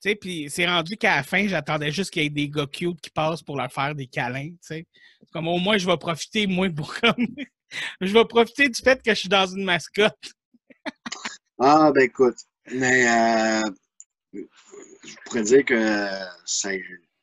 Tu 0.00 0.10
sais, 0.10 0.14
puis 0.14 0.48
c'est 0.50 0.66
rendu 0.66 0.96
qu'à 0.96 1.16
la 1.16 1.22
fin, 1.22 1.48
j'attendais 1.48 1.90
juste 1.90 2.10
qu'il 2.10 2.22
y 2.22 2.26
ait 2.26 2.30
des 2.30 2.48
gars 2.48 2.66
cute 2.66 3.00
qui 3.00 3.10
passent 3.10 3.42
pour 3.42 3.56
leur 3.56 3.72
faire 3.72 3.94
des 3.94 4.06
câlins, 4.06 4.50
tu 4.50 4.58
sais. 4.60 4.86
Comme 5.32 5.48
au 5.48 5.58
moins, 5.58 5.78
je 5.78 5.86
vais 5.86 5.96
profiter, 5.96 6.46
moi, 6.46 6.68
pour 6.70 6.94
comme. 6.94 7.14
je 8.00 8.12
vais 8.12 8.24
profiter 8.24 8.68
du 8.68 8.80
fait 8.80 9.02
que 9.02 9.10
je 9.12 9.20
suis 9.20 9.28
dans 9.28 9.46
une 9.46 9.64
mascotte. 9.64 10.32
ah, 11.58 11.90
ben 11.92 12.02
écoute, 12.02 12.36
mais 12.70 13.08
euh, 13.08 13.70
je 14.32 15.14
pourrais 15.24 15.42
dire 15.42 15.64
que 15.64 16.08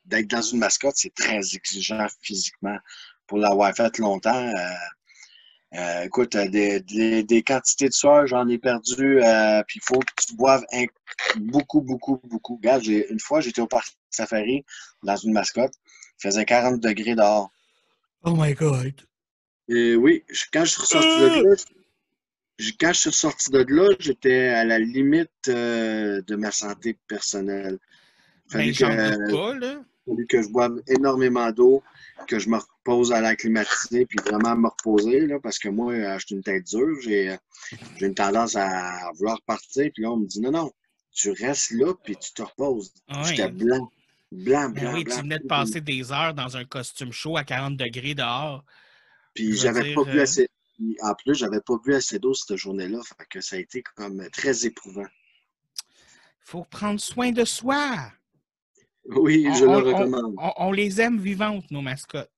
d'être 0.05 0.27
dans 0.27 0.41
une 0.41 0.59
mascotte, 0.59 0.95
c'est 0.95 1.13
très 1.13 1.55
exigeant 1.55 2.05
physiquement. 2.21 2.77
Pour 3.27 3.37
l'avoir 3.37 3.73
fait 3.73 3.97
longtemps, 3.99 4.47
euh, 4.47 4.73
euh, 5.75 6.03
écoute, 6.03 6.35
euh, 6.35 6.47
des, 6.49 7.23
des, 7.23 7.41
quantités 7.41 7.87
de 7.87 7.93
soir, 7.93 8.27
j'en 8.27 8.47
ai 8.47 8.59
perdu. 8.59 9.21
Euh, 9.23 9.63
puis 9.67 9.79
il 9.79 9.85
faut 9.85 9.99
que 9.99 10.25
tu 10.27 10.35
boives 10.35 10.63
beaucoup, 11.37 11.81
beaucoup, 11.81 12.21
beaucoup. 12.25 12.57
Regarde, 12.57 12.85
une 12.85 13.19
fois, 13.19 13.41
j'étais 13.41 13.61
au 13.61 13.67
parc 13.67 13.87
safari 14.11 14.63
dans 15.01 15.15
une 15.15 15.33
mascotte. 15.33 15.73
Il 16.19 16.29
faisait 16.29 16.45
40 16.45 16.79
degrés 16.79 17.15
dehors. 17.15 17.49
Oh 18.23 18.35
my 18.35 18.53
God. 18.53 18.93
Et 19.67 19.95
oui, 19.95 20.23
quand 20.51 20.65
je 20.65 20.71
suis 20.71 20.81
ressorti 20.81 21.07
de 21.07 21.49
là, 21.49 21.55
quand 22.79 22.93
je 22.93 22.99
suis 22.99 23.11
sorti 23.11 23.51
de 23.51 23.65
là, 23.67 23.95
j'étais 23.99 24.49
à 24.49 24.63
la 24.63 24.77
limite 24.77 25.31
de 25.47 26.35
ma 26.35 26.51
santé 26.51 26.97
personnelle. 27.07 27.79
Ben, 28.51 28.71
que, 28.71 29.31
pas, 29.31 29.53
là. 29.55 29.83
Que 30.27 30.41
je 30.41 30.49
boive 30.49 30.81
énormément 30.87 31.51
d'eau 31.51 31.83
que 32.27 32.39
je 32.39 32.49
me 32.49 32.57
repose 32.57 33.11
à 33.11 33.21
la 33.21 33.35
climatisée 33.35 34.05
puis 34.05 34.19
vraiment 34.25 34.55
me 34.55 34.67
reposer, 34.67 35.21
là, 35.27 35.39
parce 35.39 35.59
que 35.59 35.69
moi, 35.69 35.93
euh, 35.93 36.19
je 36.19 36.25
suis 36.25 36.35
une 36.35 36.43
tête 36.43 36.65
dure, 36.65 36.99
j'ai 37.01 37.37
une 38.01 38.15
tendance 38.15 38.55
à 38.55 39.11
vouloir 39.15 39.41
partir, 39.43 39.89
puis 39.93 40.03
là, 40.03 40.11
on 40.11 40.17
me 40.17 40.27
dit 40.27 40.41
non, 40.41 40.51
non, 40.51 40.71
tu 41.11 41.31
restes 41.31 41.71
là, 41.71 41.93
puis 42.03 42.15
tu 42.17 42.33
te 42.33 42.41
reposes. 42.41 42.93
J'étais 43.23 43.49
blanc. 43.49 43.89
Blanc, 44.31 44.69
ben 44.69 44.81
blanc, 44.81 44.93
oui, 44.95 45.05
tu 45.05 45.21
venais 45.21 45.37
de 45.37 45.45
passer 45.45 45.79
des 45.79 46.11
heures 46.11 46.33
dans 46.33 46.57
un 46.57 46.65
costume 46.65 47.11
chaud 47.11 47.37
à 47.37 47.43
40 47.43 47.77
degrés 47.77 48.15
dehors. 48.15 48.65
Puis 49.35 49.55
j'avais 49.55 49.93
pas 49.93 50.03
bu 50.03 50.17
euh, 50.17 50.23
assez. 50.23 50.49
En 51.01 51.13
plus, 51.13 51.35
j'avais 51.35 51.61
pas 51.61 51.75
bu 51.83 51.93
assez 51.93 52.17
d'eau 52.17 52.33
cette 52.33 52.57
journée-là. 52.57 52.99
Que 53.29 53.41
ça 53.41 53.57
a 53.57 53.59
été 53.59 53.83
comme 53.95 54.27
très 54.31 54.65
éprouvant. 54.65 55.05
Il 55.05 56.49
faut 56.49 56.63
prendre 56.63 56.99
soin 56.99 57.31
de 57.31 57.45
soi. 57.45 58.11
Oui, 59.05 59.47
je 59.57 59.65
le 59.65 59.77
recommande. 59.77 60.35
On, 60.57 60.71
les 60.71 61.01
aime 61.01 61.19
vivantes, 61.19 61.69
nos 61.71 61.81
mascottes. 61.81 62.31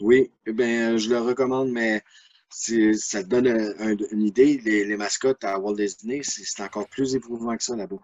Oui, 0.00 0.32
eh 0.46 0.52
bien, 0.52 0.96
je 0.96 1.08
le 1.10 1.20
recommande, 1.20 1.70
mais 1.70 2.02
ça 2.50 3.22
te 3.22 3.28
donne 3.28 3.46
une 4.10 4.22
idée. 4.22 4.58
Les, 4.58 4.96
mascottes 4.96 5.44
à 5.44 5.58
Walt 5.58 5.76
Disney, 5.76 6.20
c'est 6.22 6.62
encore 6.62 6.88
plus 6.88 7.14
éprouvant 7.14 7.56
que 7.56 7.62
ça 7.62 7.76
là-bas. 7.76 8.00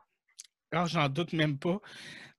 Alors, 0.70 0.84
ah, 0.84 0.86
j'en 0.86 1.08
doute 1.08 1.32
même 1.32 1.58
pas. 1.58 1.80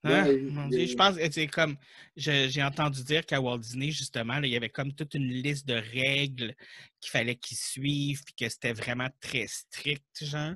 Hein? 0.06 0.28
je 0.72 0.95
pense 0.95 1.17
que 1.17 1.30
c'est 1.30 1.48
comme 1.48 1.76
j'ai 2.15 2.63
entendu 2.63 3.04
dire 3.04 3.26
qu'à 3.26 3.41
Walt 3.41 3.58
Disney, 3.58 3.91
justement, 3.91 4.38
il 4.38 4.50
y 4.50 4.56
avait 4.56 4.69
comme 4.69 4.93
toute 4.93 5.13
une 5.13 5.28
liste 5.28 5.67
de 5.67 5.74
règles 5.74 6.56
qu'il 7.02 7.12
fallait 7.12 7.36
qu'ils 7.36 7.58
suivent, 7.58 8.24
puis 8.24 8.34
que 8.34 8.50
c'était 8.50 8.72
vraiment 8.72 9.10
très 9.19 9.48
strict, 9.48 10.24
genre. 10.24 10.54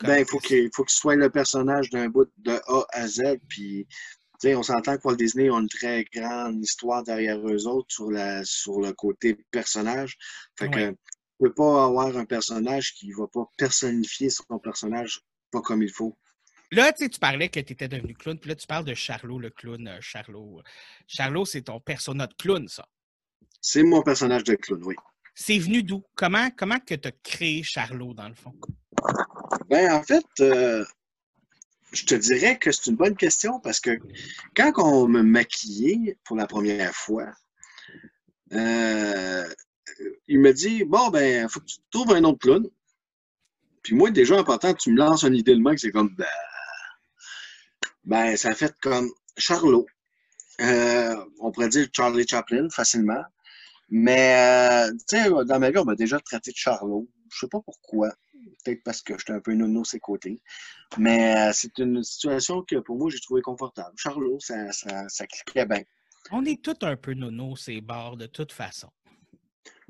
Ben, 0.00 0.18
il 0.18 0.26
faut 0.26 0.38
qu'il 0.38 0.68
faut 0.74 0.84
qu'il 0.84 0.98
soit 0.98 1.16
le 1.16 1.30
personnage 1.30 1.88
d'un 1.90 2.08
bout 2.08 2.30
de 2.36 2.52
A 2.52 2.86
à 2.92 3.06
Z, 3.06 3.38
puis 3.48 3.86
on 4.44 4.62
s'entend 4.62 4.96
que 4.96 5.02
Walt 5.04 5.16
Disney 5.16 5.48
a 5.48 5.58
une 5.58 5.68
très 5.68 6.04
grande 6.04 6.62
histoire 6.62 7.02
derrière 7.02 7.38
eux 7.38 7.66
autres 7.66 7.88
sur, 7.90 8.10
la, 8.10 8.44
sur 8.44 8.80
le 8.80 8.92
côté 8.92 9.36
personnage. 9.50 10.16
Fait 10.58 10.68
que 10.68 10.90
tu 10.90 10.96
peux 11.40 11.54
pas 11.54 11.84
avoir 11.84 12.16
un 12.16 12.24
personnage 12.24 12.94
qui 12.94 13.12
va 13.12 13.26
pas 13.26 13.44
personnifier 13.56 14.30
son 14.30 14.58
personnage 14.58 15.20
pas 15.50 15.60
comme 15.60 15.82
il 15.82 15.90
faut. 15.90 16.16
Là, 16.72 16.92
tu 16.92 17.08
parlais 17.20 17.48
que 17.48 17.60
tu 17.60 17.72
étais 17.72 17.88
devenu 17.88 18.14
clown, 18.14 18.38
puis 18.38 18.48
là, 18.48 18.56
tu 18.56 18.66
parles 18.66 18.84
de 18.84 18.94
Charlot, 18.94 19.38
le 19.38 19.50
clown. 19.50 19.86
Euh, 19.86 19.98
Charlot, 20.00 20.62
Charlot 21.06 21.44
c'est 21.44 21.62
ton 21.62 21.80
personnage 21.80 22.30
de 22.30 22.34
clown, 22.34 22.66
ça. 22.68 22.88
C'est 23.60 23.84
mon 23.84 24.02
personnage 24.02 24.44
de 24.44 24.56
clown, 24.56 24.82
oui. 24.84 24.96
C'est 25.34 25.58
venu 25.58 25.82
d'où? 25.82 26.02
Comment, 26.14 26.50
comment 26.56 26.80
que 26.80 26.94
tu 26.94 27.08
as 27.08 27.12
créé 27.22 27.62
Charlot, 27.62 28.14
dans 28.14 28.28
le 28.28 28.34
fond? 28.34 28.54
Ben, 29.68 29.92
en 29.92 30.02
fait, 30.02 30.24
euh, 30.40 30.84
je 31.96 32.04
te 32.04 32.14
dirais 32.14 32.58
que 32.58 32.70
c'est 32.70 32.90
une 32.90 32.96
bonne 32.96 33.16
question 33.16 33.58
parce 33.60 33.80
que 33.80 33.98
quand 34.54 34.72
on 34.76 35.08
me 35.08 35.22
maquillait 35.22 36.18
pour 36.24 36.36
la 36.36 36.46
première 36.46 36.94
fois, 36.94 37.32
euh, 38.52 39.46
il 40.28 40.40
me 40.40 40.52
dit 40.52 40.84
Bon, 40.84 41.08
ben, 41.08 41.48
faut 41.48 41.60
que 41.60 41.66
tu 41.66 41.78
trouves 41.90 42.12
un 42.12 42.24
autre 42.24 42.38
clown. 42.38 42.68
Puis 43.82 43.94
moi, 43.94 44.10
déjà, 44.10 44.36
en 44.36 44.44
partant, 44.44 44.74
tu 44.74 44.90
me 44.90 44.98
lances 44.98 45.22
une 45.22 45.36
idée 45.36 45.54
de 45.54 45.62
que 45.62 45.80
c'est 45.80 45.90
comme 45.90 46.14
ben, 46.16 46.26
ben, 48.04 48.36
ça 48.36 48.54
fait 48.54 48.74
comme 48.80 49.10
Charlot. 49.36 49.86
Euh, 50.60 51.16
on 51.40 51.50
pourrait 51.52 51.68
dire 51.68 51.88
Charlie 51.92 52.26
Chaplin 52.26 52.68
facilement. 52.70 53.22
Mais, 53.88 54.88
euh, 54.88 54.92
tu 55.08 55.16
sais, 55.16 55.30
dans 55.30 55.58
ma 55.60 55.70
vie, 55.70 55.78
on 55.78 55.84
m'a 55.84 55.94
déjà 55.94 56.18
traité 56.20 56.50
de 56.50 56.56
Charlot. 56.56 57.08
Je 57.30 57.38
sais 57.38 57.48
pas 57.48 57.60
pourquoi. 57.60 58.12
Peut-être 58.66 58.82
parce 58.82 59.02
que 59.02 59.16
j'étais 59.16 59.32
un 59.32 59.40
peu 59.40 59.54
nono 59.54 59.84
ses 59.84 60.00
côtés. 60.00 60.40
Mais 60.98 61.36
euh, 61.36 61.52
c'est 61.52 61.78
une 61.78 62.02
situation 62.02 62.62
que 62.62 62.76
pour 62.76 62.96
moi, 62.96 63.10
j'ai 63.10 63.20
trouvé 63.20 63.42
confortable. 63.42 63.92
Charlot, 63.96 64.40
ça, 64.40 64.72
ça, 64.72 65.08
ça 65.08 65.26
cliquait 65.26 65.66
bien. 65.66 65.82
On 66.32 66.44
est 66.44 66.60
tous 66.60 66.84
un 66.84 66.96
peu 66.96 67.14
nono 67.14 67.54
ces 67.54 67.80
bords 67.80 68.16
de 68.16 68.26
toute 68.26 68.52
façon. 68.52 68.88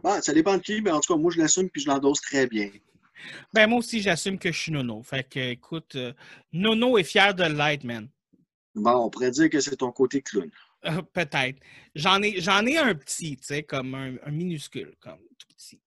Bon, 0.03 0.21
ça 0.21 0.35
dépend 0.35 0.59
de 0.59 0.63
qui, 0.63 0.83
mais 0.83 0.91
en 0.91 1.01
tout 1.01 1.15
cas, 1.15 1.19
moi, 1.19 1.33
je 1.33 1.39
l'assume 1.39 1.71
puis 1.71 1.83
je 1.83 1.89
l'endosse 1.89 2.21
très 2.21 2.47
bien. 2.47 2.71
Ben, 3.55 3.67
moi 3.67 3.79
aussi, 3.79 4.03
j'assume 4.03 4.39
que 4.39 4.53
je 4.53 4.59
suis 4.59 4.73
nono. 4.73 5.03
Fait 5.03 5.27
que, 5.27 5.41
écoute, 5.41 5.97
euh, 5.97 6.13
nono 6.53 6.99
est 6.99 7.05
fier 7.05 7.35
de 7.35 7.45
Lightman. 7.45 8.09
Bon, 8.75 9.07
on 9.07 9.11
pourrait 9.11 9.31
dire 9.31 9.49
que 9.49 9.59
c'est 9.61 9.77
ton 9.77 9.91
côté 9.91 10.21
clown. 10.21 10.51
Euh, 10.85 11.01
peut-être. 11.15 11.59
J'en 11.95 12.21
ai, 12.23 12.41
j'en 12.41 12.65
ai 12.67 12.77
un 12.77 12.95
petit, 12.95 13.39
tu 13.39 13.45
sais, 13.47 13.63
comme 13.63 13.95
un, 13.95 14.31
minuscule, 14.31 14.95
comme 15.01 15.19
tout 15.39 15.49
petit. 15.49 15.81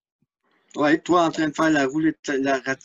Oui, 0.75 1.01
toi 1.01 1.25
en 1.25 1.31
train 1.31 1.47
de 1.47 1.55
faire 1.55 1.71
la 1.71 1.87
roue 1.87 2.01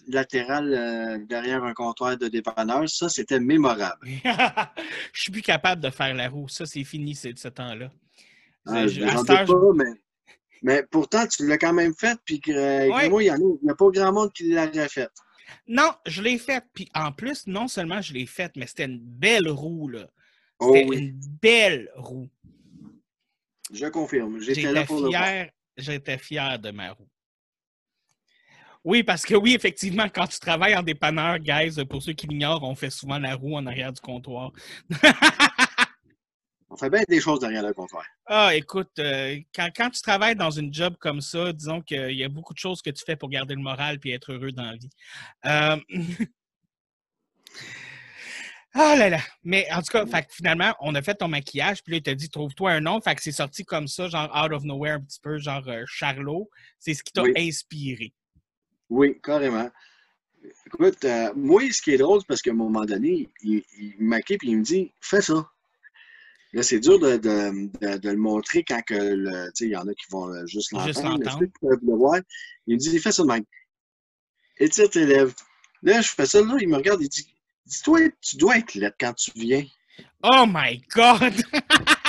latérale 0.09 0.73
euh, 0.73 1.19
derrière 1.27 1.63
un 1.65 1.75
comptoir 1.75 2.17
de 2.17 2.29
dépanneur, 2.29 2.89
ça, 2.89 3.09
c'était 3.09 3.41
mémorable. 3.41 3.99
je 5.13 5.21
suis 5.21 5.31
plus 5.31 5.43
capable 5.43 5.83
de 5.83 5.91
faire 5.91 6.15
la 6.15 6.29
roue. 6.29 6.49
Ça, 6.49 6.65
c'est 6.65 6.85
fini, 6.85 7.15
c'est 7.15 7.35
de 7.35 7.39
ce 7.39 7.49
temps-là. 7.49 7.91
Ah, 8.67 8.87
je, 8.87 9.01
pas, 9.03 9.45
mais, 9.75 10.01
mais, 10.63 10.83
pourtant, 10.91 11.27
tu 11.27 11.47
l'as 11.47 11.59
quand 11.59 11.75
même 11.75 11.95
fait, 11.95 12.19
puis 12.25 12.41
euh, 12.49 12.89
moi, 13.11 13.23
il 13.23 13.35
n'y 13.63 13.71
a, 13.71 13.75
pas 13.75 13.91
grand 13.91 14.13
monde 14.13 14.33
qui 14.33 14.51
l'a 14.51 14.89
fait. 14.89 15.11
Non, 15.67 15.93
je 16.07 16.23
l'ai 16.23 16.39
fait. 16.39 16.65
Puis 16.73 16.89
en 16.95 17.13
plus, 17.13 17.47
non 17.47 17.69
seulement 17.69 18.01
je 18.01 18.15
l'ai 18.15 18.27
fait, 18.27 18.53
mais 18.57 18.67
c'était 18.67 18.87
une 18.87 19.01
belle 19.01 19.49
roue, 19.49 19.89
là. 19.89 20.09
Oh 20.59 20.73
c'était 20.73 20.97
une 20.97 21.21
belle 21.43 21.91
roue. 21.97 22.29
Je 23.71 23.87
confirme. 23.87 24.41
J'étais 24.41 24.73
là 24.73 24.85
pour 24.85 25.07
fier, 25.07 25.51
J'étais 25.77 26.17
fier 26.17 26.59
de 26.59 26.71
ma 26.71 26.93
roue. 26.93 27.09
Oui, 28.85 29.03
parce 29.03 29.25
que 29.25 29.35
oui, 29.35 29.55
effectivement, 29.55 30.09
quand 30.11 30.27
tu 30.27 30.39
travailles 30.39 30.77
en 30.77 30.83
dépanneur, 30.83 31.39
guys, 31.39 31.83
pour 31.89 32.03
ceux 32.03 32.13
qui 32.13 32.27
l'ignorent, 32.27 32.63
on 32.63 32.75
fait 32.75 32.91
souvent 32.91 33.19
la 33.19 33.35
roue 33.35 33.57
en 33.57 33.67
arrière 33.67 33.93
du 33.93 34.01
comptoir. 34.01 34.53
on 36.69 36.77
fait 36.77 36.91
bien 36.91 37.03
des 37.09 37.21
choses 37.21 37.41
derrière 37.41 37.63
le 37.63 37.73
comptoir. 37.73 38.05
Ah, 38.27 38.55
écoute, 38.55 38.91
euh, 38.99 39.39
quand, 39.55 39.91
tu 39.91 40.03
travailles 40.03 40.37
dans 40.37 40.51
une 40.51 40.73
job 40.73 40.97
comme 41.01 41.23
ça, 41.23 41.51
disons 41.55 41.81
qu'il 41.81 42.13
y 42.13 42.25
a 42.25 42.29
beaucoup 42.29 42.53
de 42.53 42.59
choses 42.59 42.83
que 42.83 42.91
tu 42.91 43.03
fais 43.07 43.17
pour 43.17 43.31
garder 43.31 43.55
le 43.55 43.63
moral 43.63 43.99
et 44.05 44.13
être 44.13 44.33
heureux 44.33 44.53
dans 44.53 44.65
la 44.65 44.77
vie. 44.77 44.91
Euh... 45.47 45.77
Ah 48.77 48.97
là 48.97 49.09
là! 49.09 49.21
Mais 49.45 49.69
en 49.71 49.83
tout 49.83 49.93
cas, 49.93 50.05
fait, 50.05 50.27
finalement, 50.33 50.75
on 50.81 50.97
a 50.97 51.01
fait 51.03 51.15
ton 51.15 51.29
maquillage, 51.29 51.81
puis 51.85 51.93
là, 51.93 51.99
il 51.99 52.03
t'a 52.03 52.17
dit 52.17 52.29
trouve-toi 52.29 52.73
un 52.73 52.81
nom. 52.81 53.01
Fait 53.01 53.15
que 53.15 53.23
c'est 53.23 53.31
sorti 53.31 53.65
comme 53.65 53.87
ça, 53.87 54.09
genre 54.09 54.29
out 54.35 54.53
of 54.53 54.65
nowhere, 54.65 54.95
un 54.95 55.01
petit 55.01 55.21
peu, 55.21 55.39
genre 55.39 55.63
euh, 55.69 55.85
Charlot. 55.87 56.51
C'est 56.81 56.93
ce 56.93 57.05
qui 57.05 57.13
t'a 57.13 57.23
inspiré. 57.37 58.13
Oui, 58.91 59.19
carrément. 59.23 59.71
Écoute, 60.67 61.05
euh, 61.05 61.33
moi, 61.35 61.63
ce 61.71 61.81
qui 61.81 61.93
est 61.93 61.99
drôle, 61.99 62.21
c'est 62.21 62.27
parce 62.27 62.43
qu'à 62.43 62.51
un 62.51 62.55
moment 62.55 62.85
donné, 62.85 63.31
il, 63.43 63.63
me 63.99 64.09
maquille 64.09 64.39
puis 64.39 64.51
il 64.51 64.59
me 64.59 64.63
dit 64.63 64.93
Fais 65.01 65.23
ça. 65.23 65.49
Là, 66.53 66.63
c'est 66.63 66.79
dur 66.79 66.99
de, 66.99 67.17
de, 67.17 67.97
de, 67.97 68.11
le 68.11 68.17
montrer 68.17 68.63
quand 68.63 68.81
que 68.83 68.95
le, 68.95 69.51
il 69.61 69.69
y 69.69 69.77
en 69.77 69.89
a 69.89 69.95
qui 69.95 70.07
vont 70.11 70.29
euh, 70.29 70.47
juste 70.47 70.73
l'entendre. 70.73 71.19
Le 71.63 71.97
voir. 71.97 72.21
Il 72.67 72.75
me 72.75 72.79
dit 72.79 72.99
Fais 72.99 73.13
ça 73.13 73.23
de 73.23 73.29
même. 73.29 73.45
Étire 74.59 74.91
tes 74.91 75.07
lèvres. 75.07 75.35
Là, 75.83 76.01
je 76.01 76.09
fais 76.09 76.27
ça, 76.27 76.41
là, 76.41 76.57
il 76.61 76.69
me 76.69 76.77
regarde, 76.77 77.03
il 77.03 77.09
dit 77.09 77.27
Dis-toi, 77.67 78.11
tu 78.21 78.37
dois 78.37 78.59
être 78.59 78.75
là 78.75 78.91
quand 78.99 79.15
tu 79.15 79.31
viens. 79.35 79.65
Oh 80.23 80.45
my 80.47 80.83
God! 80.95 81.35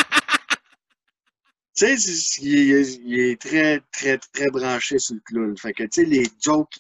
tu 1.75 1.97
sais, 1.97 2.41
il, 2.41 3.19
est 3.19 3.41
très, 3.41 3.81
très, 3.91 4.17
très 4.17 4.49
branché 4.49 4.99
sur 4.99 5.15
le 5.15 5.21
clown. 5.21 5.57
Fait 5.57 5.73
que, 5.73 5.83
tu 5.83 5.89
sais, 6.01 6.05
les 6.05 6.25
jokes, 6.43 6.75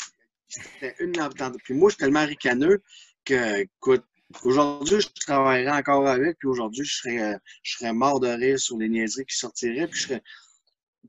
c'était 0.47 0.95
une 0.99 1.17
lampe 1.17 1.33
Puis 1.63 1.73
moi, 1.73 1.89
je 1.89 1.95
suis 1.95 1.99
tellement 2.03 2.25
ricaneux 2.25 2.81
que, 3.25 3.61
écoute, 3.61 4.05
aujourd'hui, 4.43 5.01
je 5.01 5.07
travaillerais 5.25 5.77
encore 5.77 6.07
avec, 6.07 6.37
puis 6.39 6.47
aujourd'hui, 6.47 6.85
je 6.85 6.95
serais, 6.95 7.37
je 7.63 7.77
serais 7.77 7.93
mort 7.93 8.19
de 8.19 8.27
rire 8.27 8.59
sur 8.59 8.77
les 8.77 8.89
niaiseries 8.89 9.25
qui 9.25 9.37
sortiraient, 9.37 9.87
puis 9.87 9.99
je 9.99 10.07
serais, 10.07 10.23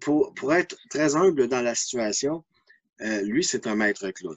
pour, 0.01 0.35
pour 0.35 0.53
être 0.55 0.77
très 0.91 1.17
humble 1.17 1.49
dans 1.49 1.63
la 1.63 1.75
situation, 1.75 2.45
euh, 3.03 3.23
lui, 3.23 3.45
c'est 3.45 3.67
un 3.67 3.77
maître 3.77 4.11
clown 4.11 4.37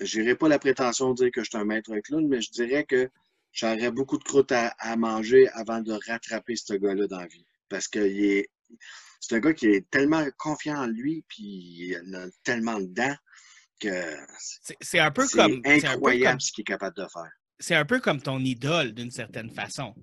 n'irai 0.00 0.34
pas 0.34 0.48
la 0.48 0.58
prétention 0.58 1.10
de 1.10 1.16
dire 1.16 1.30
que 1.30 1.42
je 1.42 1.50
suis 1.50 1.58
un 1.58 1.64
maître 1.64 1.92
clown, 2.00 2.26
mais 2.26 2.40
je 2.40 2.50
dirais 2.50 2.84
que 2.84 3.10
j'aurais 3.52 3.90
beaucoup 3.90 4.18
de 4.18 4.24
croûte 4.24 4.52
à, 4.52 4.96
manger 4.96 5.48
avant 5.50 5.80
de 5.80 5.92
rattraper 5.92 6.56
ce 6.56 6.74
gars-là 6.74 7.06
dans 7.06 7.20
la 7.20 7.26
vie. 7.26 7.44
Parce 7.68 7.88
que 7.88 8.00
est, 8.00 8.48
c'est 9.20 9.36
un 9.36 9.40
gars 9.40 9.54
qui 9.54 9.66
est 9.66 9.88
tellement 9.90 10.24
confiant 10.38 10.82
en 10.82 10.86
lui, 10.86 11.24
puis 11.28 11.42
il 11.42 12.14
a 12.14 12.26
tellement 12.42 12.78
dedans 12.78 13.14
que 13.80 14.16
c'est 14.80 14.98
un 14.98 15.10
peu 15.10 15.26
comme 15.28 15.60
incroyable 15.64 16.40
ce 16.40 16.52
qu'il 16.52 16.62
est 16.62 16.64
capable 16.64 16.96
de 16.96 17.06
faire. 17.12 17.30
C'est 17.58 17.74
un 17.74 17.84
peu 17.84 18.00
comme 18.00 18.20
ton 18.20 18.38
idole 18.40 18.92
d'une 18.92 19.10
certaine 19.10 19.50
façon. 19.50 19.94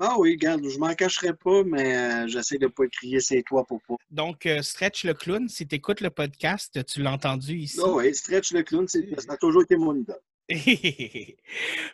Ah 0.00 0.16
oui, 0.18 0.32
regarde, 0.32 0.68
je 0.68 0.78
m'en 0.78 0.92
cacherai 0.94 1.34
pas, 1.34 1.62
mais 1.62 1.96
euh, 1.96 2.26
j'essaie 2.26 2.58
de 2.58 2.66
ne 2.66 2.70
pas 2.70 2.84
crier 2.88 3.20
c'est 3.20 3.42
toi 3.42 3.64
pour 3.64 3.80
pas. 3.86 3.94
Donc, 4.10 4.44
euh, 4.44 4.60
Stretch 4.60 5.04
le 5.04 5.14
clown, 5.14 5.48
si 5.48 5.68
tu 5.68 5.76
écoutes 5.76 6.00
le 6.00 6.10
podcast, 6.10 6.84
tu 6.84 7.00
l'as 7.00 7.12
entendu 7.12 7.58
ici? 7.58 7.78
Ah 7.82 7.90
oui, 7.90 8.12
Stretch 8.12 8.52
le 8.52 8.64
clown, 8.64 8.88
ça 8.88 8.98
a 9.28 9.36
toujours 9.36 9.62
été 9.62 9.76
mon 9.76 9.94
idole. 9.94 10.20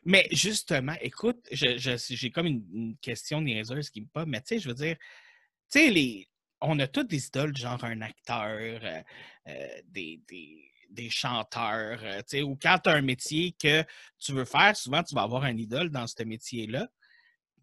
mais 0.05 0.27
justement, 0.33 0.97
écoute, 1.01 1.47
j'ai 1.53 2.31
comme 2.31 2.47
une, 2.47 2.97
question 3.01 3.41
niaiseuse 3.41 3.91
qui 3.91 4.01
me 4.01 4.07
pas, 4.07 4.27
mais 4.27 4.41
tu 4.41 4.49
sais, 4.49 4.59
je 4.59 4.69
veux 4.69 4.75
dire, 4.75 4.97
tu 5.71 5.79
sais, 5.79 5.91
les, 5.91 6.29
on 6.61 6.79
a 6.81 6.89
tous 6.89 7.05
des 7.05 7.27
idoles, 7.27 7.57
genre 7.57 7.83
un 7.85 8.01
acteur, 8.03 8.81
euh, 9.47 9.69
des, 9.87 10.21
des, 10.91 11.11
chanteurs, 11.11 12.01
tu 12.01 12.25
sais, 12.27 12.43
ou 12.43 12.59
quand 12.61 12.79
tu 12.83 12.91
as 12.91 12.95
un 12.95 13.03
métier 13.03 13.53
que 13.53 13.85
tu 14.19 14.33
veux 14.33 14.45
faire, 14.45 14.77
souvent 14.77 15.03
tu 15.03 15.15
vas 15.15 15.23
avoir 15.23 15.45
un 15.45 15.57
idole 15.57 15.91
dans 15.91 16.07
ce 16.07 16.23
métier-là. 16.23 16.89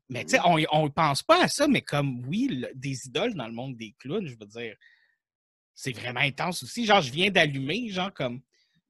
Mais 0.10 0.24
tu 0.24 0.32
sais, 0.32 0.40
on 0.44 0.58
ne 0.58 0.90
pense 0.90 1.22
pas 1.22 1.44
à 1.44 1.48
ça, 1.50 1.68
mais 1.68 1.82
comme 1.82 2.26
oui, 2.28 2.66
des 2.74 3.08
idoles 3.08 3.34
dans 3.34 3.48
le 3.48 3.54
monde 3.54 3.76
des 3.76 3.94
clowns, 4.00 4.26
je 4.26 4.38
veux 4.40 4.46
dire, 4.46 4.76
c'est 5.74 5.92
vraiment 5.92 6.22
intense 6.22 6.64
aussi. 6.64 6.86
Genre, 6.86 7.02
je 7.02 7.12
viens 7.12 7.30
d'allumer, 7.30 7.90
genre 7.90 8.14
comme. 8.14 8.42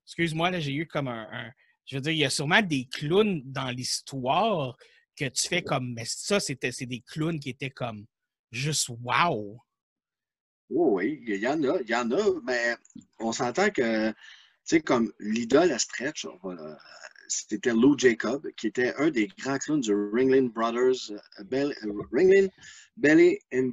Excuse-moi, 0.06 0.52
là, 0.52 0.60
j'ai 0.62 0.74
eu 0.74 0.88
comme 0.88 1.10
un, 1.10 1.52
Je 1.88 1.96
veux 1.96 2.02
dire, 2.02 2.12
il 2.12 2.20
y 2.20 2.26
a 2.26 2.30
sûrement 2.30 2.62
des 2.62 2.86
clowns 2.86 3.42
dans 3.46 3.72
l'histoire 3.72 4.78
que 5.16 5.26
tu 5.26 5.48
fais 5.48 5.64
comme. 5.64 5.94
Mais 5.94 6.04
ça, 6.06 6.40
c'était 6.40 6.72
c'est 6.72 6.86
des 6.86 7.02
clowns 7.02 7.40
qui 7.40 7.50
étaient 7.50 7.72
comme 7.72 8.06
juste 8.52 8.90
wow. 8.90 9.60
Oh 10.70 10.96
oui, 10.96 11.24
il 11.26 11.38
y 11.38 11.48
en 11.48 11.64
a, 11.64 11.80
il 11.82 11.90
y 11.90 11.96
en 11.96 12.12
a, 12.12 12.42
mais 12.44 12.76
on 13.20 13.32
s'entend 13.32 13.70
que, 13.70 14.10
tu 14.10 14.16
sais, 14.66 14.82
comme 14.82 15.14
l'idole 15.18 15.72
à 15.72 15.80
Stretch, 15.80 16.28
c'était 17.28 17.74
Lou 17.74 17.98
Jacob, 17.98 18.48
qui 18.58 18.68
était 18.68 18.94
un 18.96 19.10
des 19.10 19.28
grands 19.40 19.58
clowns 19.58 19.82
du 19.82 19.94
Ringling 19.94 20.52
Brothers, 20.52 21.12
euh, 21.12 21.44
euh, 21.54 22.04
Ringling, 22.12 22.50
Belly 22.96 23.40
and 23.54 23.72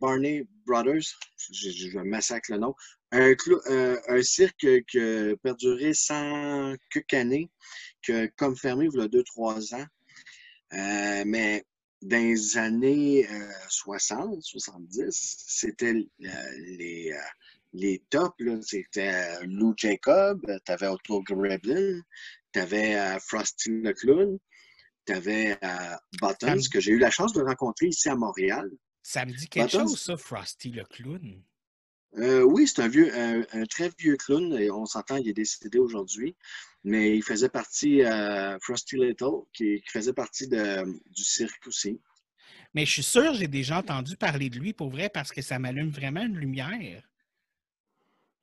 Barney 0.00 0.46
Brothers, 0.66 1.16
je, 1.52 1.98
massacre 1.98 2.52
le 2.52 2.58
nom, 2.58 2.74
un, 3.12 3.34
euh, 3.68 4.00
un, 4.08 4.22
cirque 4.22 4.66
qui 4.88 5.00
a 5.00 5.36
perduré 5.42 5.94
sans 5.94 6.74
quelques 6.90 7.14
années, 7.14 7.50
que, 8.02 8.26
comme 8.36 8.56
fermé 8.56 8.88
il 8.92 8.98
y 8.98 9.02
a 9.02 9.08
deux, 9.08 9.24
trois 9.24 9.74
ans. 9.74 9.86
mais 10.72 11.64
dans 12.02 12.16
les 12.16 12.56
années 12.56 13.28
60, 13.68 14.42
70, 14.42 15.44
c'était 15.46 15.94
les, 16.18 17.14
les 17.72 18.02
tops, 18.10 18.36
c'était 18.62 19.44
Lou 19.46 19.74
Jacob, 19.76 20.40
tu 20.64 20.72
avais 20.72 20.86
Otto 20.88 21.22
Gremlin, 21.22 22.00
tu 22.52 22.60
avais 22.60 22.98
euh, 22.98 23.18
Frosty 23.20 23.70
le 23.82 23.92
clown. 23.92 24.38
Tu 25.06 25.12
avais 25.12 25.58
euh, 25.64 25.96
Buttons, 26.20 26.60
que 26.70 26.80
j'ai 26.80 26.92
eu 26.92 26.98
la 26.98 27.10
chance 27.10 27.32
de 27.32 27.40
rencontrer 27.40 27.86
ici 27.86 28.08
à 28.08 28.16
Montréal. 28.16 28.70
Ça 29.02 29.24
me 29.24 29.32
dit 29.32 29.48
quelque 29.48 29.70
chose, 29.70 29.98
ça, 30.00 30.16
Frosty 30.16 30.70
le 30.70 30.84
clown. 30.84 31.42
Euh, 32.18 32.42
oui, 32.42 32.66
c'est 32.66 32.82
un 32.82 32.88
vieux, 32.88 33.10
un, 33.16 33.64
très 33.66 33.90
vieux 33.98 34.16
clown, 34.16 34.52
et 34.58 34.70
on 34.70 34.84
s'entend, 34.84 35.16
il 35.16 35.28
est 35.28 35.32
décédé 35.32 35.78
aujourd'hui, 35.78 36.36
mais 36.82 37.16
il 37.16 37.22
faisait 37.22 37.48
partie, 37.48 38.02
euh, 38.02 38.58
Frosty 38.60 38.96
Little, 38.96 39.44
qui, 39.52 39.82
faisait 39.86 40.12
partie 40.12 40.48
de, 40.48 40.84
du 41.10 41.24
cirque 41.24 41.66
aussi. 41.66 42.00
Mais 42.74 42.84
je 42.84 42.92
suis 42.92 43.02
sûr, 43.02 43.32
j'ai 43.34 43.48
déjà 43.48 43.78
entendu 43.78 44.16
parler 44.16 44.50
de 44.50 44.58
lui 44.58 44.72
pour 44.72 44.90
vrai 44.90 45.08
parce 45.08 45.30
que 45.30 45.40
ça 45.40 45.58
m'allume 45.58 45.90
vraiment 45.90 46.22
une 46.22 46.36
lumière. 46.36 47.02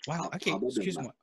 Wow, 0.07 0.29
ok, 0.33 0.47
excuse-moi. 0.63 1.13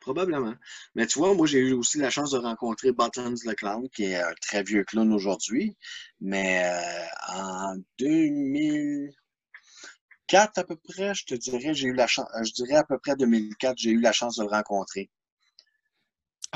Probablement. 0.00 0.54
Mais 0.94 1.06
tu 1.06 1.18
vois, 1.18 1.34
moi, 1.34 1.46
j'ai 1.46 1.58
eu 1.58 1.72
aussi 1.72 1.98
la 1.98 2.08
chance 2.10 2.30
de 2.30 2.38
rencontrer 2.38 2.92
Buttons 2.92 3.34
le 3.44 3.54
Clown, 3.54 3.86
qui 3.90 4.04
est 4.04 4.16
un 4.16 4.32
très 4.40 4.62
vieux 4.62 4.84
clown 4.84 5.12
aujourd'hui. 5.12 5.76
Mais 6.20 6.64
euh, 6.64 7.04
en 7.28 7.76
2004 7.98 10.58
à 10.58 10.64
peu 10.64 10.76
près, 10.76 11.14
je 11.14 11.26
te 11.26 11.34
dirais, 11.34 11.74
j'ai 11.74 11.88
eu 11.88 11.92
la 11.92 12.06
chance, 12.06 12.28
je 12.42 12.52
dirais 12.52 12.76
à 12.76 12.84
peu 12.84 12.98
près 12.98 13.14
2004, 13.14 13.76
j'ai 13.76 13.90
eu 13.90 14.00
la 14.00 14.12
chance 14.12 14.36
de 14.36 14.44
le 14.44 14.48
rencontrer. 14.48 15.10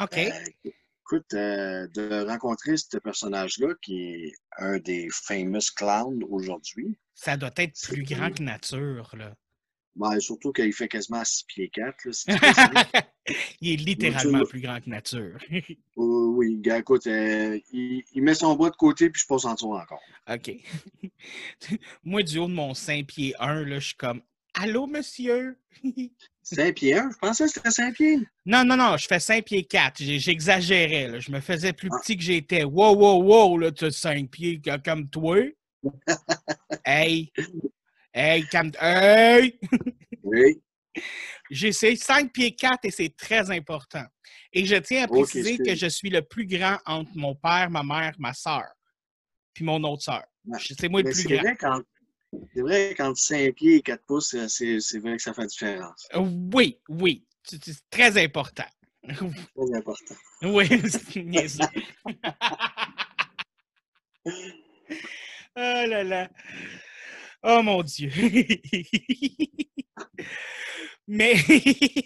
OK. 0.01 0.17
Euh, 0.17 0.31
écoute, 0.65 1.35
euh, 1.35 1.87
de 1.89 2.27
rencontrer 2.27 2.79
ce 2.79 2.97
personnage-là, 2.97 3.75
qui 3.83 4.01
est 4.01 4.33
un 4.57 4.79
des 4.79 5.11
famous 5.13 5.71
clowns 5.77 6.25
aujourd'hui. 6.31 6.99
Ça 7.15 7.37
doit 7.37 7.53
être 7.57 7.79
plus 7.83 8.05
grand 8.05 8.31
que 8.31 8.43
nature, 8.43 9.15
là. 9.17 9.35
Ben, 9.97 10.19
surtout 10.19 10.53
qu'il 10.53 10.73
fait 10.73 10.89
quasiment 10.89 11.25
6 11.25 11.45
pieds 11.45 11.71
4. 11.73 12.05
Là, 12.05 12.13
si 12.13 12.27
il 13.61 13.73
est 13.73 13.77
littéralement 13.77 14.45
plus 14.45 14.61
grand 14.61 14.81
que 14.81 14.91
nature. 14.91 15.39
oui, 15.97 16.59
gars, 16.59 16.79
écoute, 16.79 17.07
euh, 17.07 17.59
il, 17.73 18.03
il, 18.13 18.23
met 18.23 18.35
son 18.35 18.57
bras 18.57 18.71
de 18.71 18.77
côté 18.77 19.09
puis 19.11 19.23
je 19.23 19.27
passe 19.27 19.45
en 19.45 19.55
dessous 19.55 19.73
encore. 19.73 20.03
OK. 20.29 20.53
Moi, 22.05 22.23
du 22.23 22.39
haut 22.39 22.49
de 22.49 22.53
mon 22.53 22.75
5 22.75 23.07
pieds 23.07 23.35
1, 23.39 23.65
là, 23.65 23.79
je 23.79 23.87
suis 23.87 23.95
comme 23.95 24.21
Allô, 24.55 24.87
monsieur? 24.87 25.59
5 26.43 26.75
pieds 26.75 26.95
1? 26.95 27.11
Je 27.11 27.19
pensais 27.19 27.45
que 27.45 27.51
c'était 27.51 27.71
5 27.71 27.95
pieds. 27.95 28.21
Non, 28.47 28.65
non, 28.65 28.77
non, 28.77 28.97
je 28.97 29.07
fais 29.07 29.19
5 29.19 29.45
pieds 29.45 29.65
4. 29.65 30.03
J'exagérais. 30.03 31.21
Je 31.21 31.33
me 31.33 31.41
faisais 31.41 31.73
plus 31.73 31.89
ah. 31.93 31.99
petit 32.01 32.17
que 32.17 32.23
j'étais. 32.23 32.65
Wow, 32.65 32.95
wow, 32.95 33.23
wow, 33.23 33.59
là, 33.59 33.73
tu 33.73 33.87
as 33.87 33.91
5 33.91 34.31
pieds 34.31 34.61
comme 34.85 35.09
toi. 35.09 35.39
hey! 36.85 37.33
Hey, 38.15 38.47
calme 38.47 38.71
Hey! 38.81 39.59
Oui. 40.23 40.63
J'ai 41.51 41.73
5 41.73 42.33
pieds 42.33 42.55
4 42.55 42.85
et 42.85 42.91
c'est 42.91 43.15
très 43.15 43.51
important. 43.51 44.05
Et 44.53 44.65
je 44.65 44.77
tiens 44.77 45.05
à 45.05 45.09
préciser 45.09 45.55
okay, 45.55 45.73
que 45.73 45.75
je 45.75 45.87
suis 45.89 46.09
le 46.09 46.23
plus 46.23 46.47
grand 46.47 46.79
entre 46.87 47.11
mon 47.17 47.35
père, 47.35 47.69
ma 47.69 47.83
mère, 47.83 48.15
ma 48.19 48.33
soeur, 48.33 48.65
puis 49.53 49.65
mon 49.65 49.83
autre 49.83 50.03
soeur. 50.03 50.25
C'est 50.61 50.89
moi 50.89 51.03
le 51.03 51.11
plus 51.11 51.25
grand. 51.25 51.43
Vrai 51.43 51.57
quand... 51.59 51.83
C'est 52.55 52.63
vrai, 52.63 52.95
quand 52.97 53.15
5 53.17 53.55
pieds 53.55 53.75
et 53.77 53.83
4 53.83 54.05
pouces, 54.07 54.37
c'est 54.49 54.99
vrai 55.01 55.17
que 55.17 55.23
ça 55.23 55.35
fait 55.35 55.43
la 55.43 55.47
différence. 55.49 56.09
Oui, 56.55 56.79
oui. 56.89 57.27
C'est 57.43 57.61
très 57.91 58.23
important. 58.23 58.65
Très 59.09 59.75
important. 59.75 60.15
Oui, 60.43 60.67
c'est 60.89 61.17
oh 65.57 65.87
là 65.87 66.03
là. 66.05 66.31
Oh 67.47 67.63
mon 67.63 67.83
Dieu! 67.83 68.11
Mais, 71.07 71.35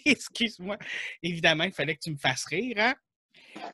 excuse-moi, 0.05 0.77
évidemment, 1.23 1.63
il 1.63 1.73
fallait 1.73 1.95
que 1.95 2.03
tu 2.03 2.11
me 2.11 2.17
fasses 2.17 2.45
rire. 2.47 2.75
Hein? 2.79 2.95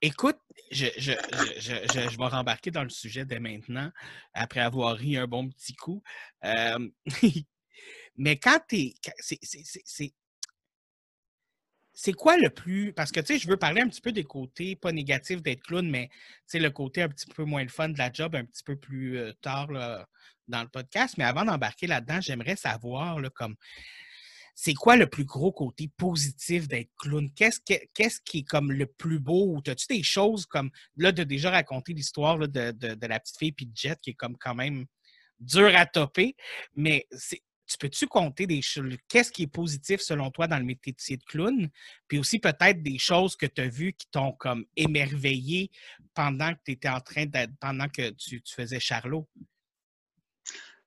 Écoute, 0.03 0.37
je, 0.71 0.87
je, 0.99 1.13
je, 1.59 2.19
vais 2.19 2.27
rembarquer 2.27 2.71
dans 2.71 2.83
le 2.83 2.91
sujet 2.91 3.25
dès 3.25 3.41
maintenant, 3.41 3.91
après 4.35 4.61
avoir 4.61 4.95
ri 4.95 5.17
un 5.17 5.27
bon 5.27 5.49
petit 5.49 5.75
coup. 5.75 6.03
Euh, 6.45 6.91
mais 8.17 8.39
quand 8.39 8.61
tu 8.69 8.77
es. 8.77 8.95
C'est 11.95 12.13
quoi 12.13 12.37
le 12.37 12.51
plus. 12.51 12.93
Parce 12.93 13.13
que, 13.13 13.21
tu 13.21 13.27
sais, 13.27 13.39
je 13.39 13.49
veux 13.49 13.57
parler 13.57 13.81
un 13.81 13.89
petit 13.89 14.01
peu 14.01 14.13
des 14.13 14.25
côtés, 14.25 14.77
pas 14.77 14.93
négatifs 14.93 15.43
d'être 15.43 15.63
clown, 15.63 15.89
mais, 15.89 16.11
tu 16.51 16.59
le 16.59 16.71
côté 16.71 17.03
un 17.03 17.09
petit 17.09 17.27
peu 17.27 17.45
moins 17.45 17.63
le 17.63 17.69
fun 17.69 17.89
de 17.89 17.99
la 17.99 18.13
job, 18.13 18.35
un 18.35 18.45
petit 18.45 18.65
peu 18.65 18.77
plus 18.77 19.19
euh, 19.19 19.33
tard, 19.41 19.69
dans 20.49 20.63
le 20.63 20.69
podcast, 20.69 21.15
mais 21.17 21.25
avant 21.25 21.45
d'embarquer 21.45 21.87
là-dedans, 21.87 22.21
j'aimerais 22.21 22.57
savoir 22.57 23.19
comme 23.33 23.57
c'est 24.55 24.75
quoi 24.75 24.97
le 24.97 25.09
plus 25.09 25.25
gros 25.25 25.53
côté 25.53 25.91
positif 25.97 26.69
d'être 26.69 26.91
clown? 26.97 27.29
Qu'est-ce, 27.35 27.61
qui 28.25 28.39
est 28.39 28.49
comme 28.49 28.71
le 28.71 28.87
plus 28.87 29.19
beau? 29.19 29.61
As-tu 29.67 29.87
des 29.89 30.03
choses 30.03 30.47
comme 30.47 30.71
là 30.97 31.11
de 31.13 31.25
déjà 31.25 31.51
raconter 31.51 31.93
l'histoire 31.93 32.39
de, 32.39 32.47
de, 32.47 32.95
de, 32.95 33.07
la 33.07 33.19
petite 33.19 33.39
fille 33.39 33.53
puis 33.53 33.67
de 33.67 33.77
Jet 33.77 33.99
qui 34.01 34.11
est 34.11 34.15
comme 34.15 34.37
quand 34.37 34.55
même 34.55 34.87
dur 35.41 35.75
à 35.75 35.87
topper, 35.87 36.37
mais 36.77 37.07
tu 37.67 37.79
peux-tu 37.79 38.07
compter 38.07 38.47
des 38.47 38.63
choses? 38.63 38.97
Qu'est-ce 39.09 39.33
qui 39.33 39.45
est 39.45 39.49
positif 39.49 40.01
selon 40.01 40.31
toi 40.31 40.47
dans 40.47 40.59
le 40.59 40.65
métier 40.65 41.17
de 41.17 41.25
clown? 41.25 41.69
Puis 42.09 42.19
aussi 42.19 42.39
peut-être 42.39 42.83
des 42.83 42.99
choses 42.99 43.37
que 43.37 43.47
tu 43.47 43.63
as 43.63 43.69
vues 43.69 43.93
qui 43.93 44.07
t'ont 44.11 44.33
comme 44.33 44.65
émerveillé 44.77 45.71
pendant 46.15 46.53
que 46.55 46.61
tu 46.65 46.73
étais 46.73 46.89
en 46.89 47.01
train 47.01 47.27
d'être, 47.27 47.53
pendant 47.61 47.89
que 47.89 48.11
tu, 48.11 48.43
faisais 48.47 48.81
Charlot? 48.81 49.29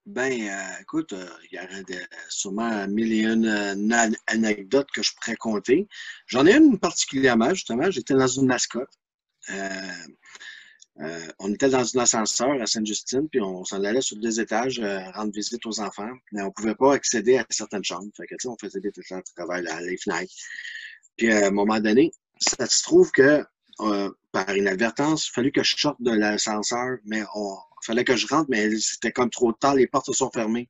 Ben, 0.05 0.31
euh, 0.31 0.81
écoute, 0.81 1.11
euh, 1.11 1.27
il 1.51 1.57
y 1.57 1.59
aurait 1.59 1.83
sûrement 2.29 2.87
mille 2.87 3.11
et 3.11 3.23
une 3.23 3.45
euh, 3.45 4.11
anecdotes 4.27 4.89
que 4.91 5.03
je 5.03 5.11
pourrais 5.13 5.35
compter. 5.35 5.87
J'en 6.27 6.45
ai 6.45 6.55
une 6.55 6.79
particulièrement, 6.79 7.53
justement. 7.53 7.91
J'étais 7.91 8.13
dans 8.13 8.27
une 8.27 8.45
mascotte. 8.45 8.93
On 11.39 11.53
était 11.53 11.69
dans 11.69 11.97
un 11.97 12.01
ascenseur 12.01 12.61
à 12.61 12.65
Sainte-Justine, 12.65 13.29
puis 13.29 13.39
on 13.41 13.63
s'en 13.63 13.83
allait 13.83 14.01
sur 14.01 14.17
deux 14.17 14.39
étages 14.39 14.81
rendre 15.13 15.31
visite 15.31 15.65
aux 15.65 15.79
enfants. 15.79 16.11
Mais 16.31 16.41
on 16.41 16.51
pouvait 16.51 16.75
pas 16.75 16.93
accéder 16.93 17.37
à 17.37 17.45
certaines 17.49 17.83
chambres. 17.83 18.09
Fait 18.15 18.25
que, 18.25 18.35
on 18.47 18.57
faisait 18.59 18.79
des 18.79 18.91
tests 18.91 19.13
de 19.13 19.23
travail 19.35 19.67
à 19.67 19.81
les 19.81 19.97
fenêtres. 19.97 20.33
Puis 21.15 21.31
à 21.31 21.47
un 21.47 21.51
moment 21.51 21.79
donné, 21.79 22.11
ça 22.39 22.65
se 22.65 22.83
trouve 22.83 23.11
que 23.11 23.45
par 24.31 24.55
inadvertance, 24.55 25.27
il 25.27 25.31
fallu 25.31 25.51
que 25.51 25.63
je 25.63 25.75
sorte 25.75 26.01
de 26.01 26.11
l'ascenseur, 26.11 26.97
mais 27.05 27.23
on, 27.35 27.57
il 27.83 27.85
fallait 27.85 28.03
que 28.03 28.15
je 28.15 28.27
rentre, 28.27 28.49
mais 28.49 28.69
c'était 28.79 29.11
comme 29.11 29.29
trop 29.29 29.53
tard, 29.53 29.75
les 29.75 29.87
portes 29.87 30.11
sont 30.13 30.31
fermées. 30.31 30.69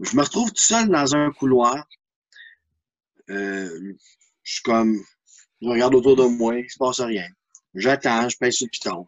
Je 0.00 0.16
me 0.16 0.22
retrouve 0.22 0.50
tout 0.50 0.62
seul 0.62 0.88
dans 0.88 1.14
un 1.14 1.30
couloir. 1.32 1.86
Euh, 3.28 3.94
je 4.42 4.52
suis 4.52 4.62
comme, 4.62 4.98
je 5.60 5.68
regarde 5.68 5.94
autour 5.94 6.16
de 6.16 6.24
moi, 6.24 6.58
il 6.58 6.70
se 6.70 6.78
passe 6.78 7.00
rien. 7.00 7.26
J'attends, 7.74 8.28
je 8.28 8.36
pèse 8.36 8.54
sur 8.54 8.66
le 8.66 8.70
piton. 8.70 9.06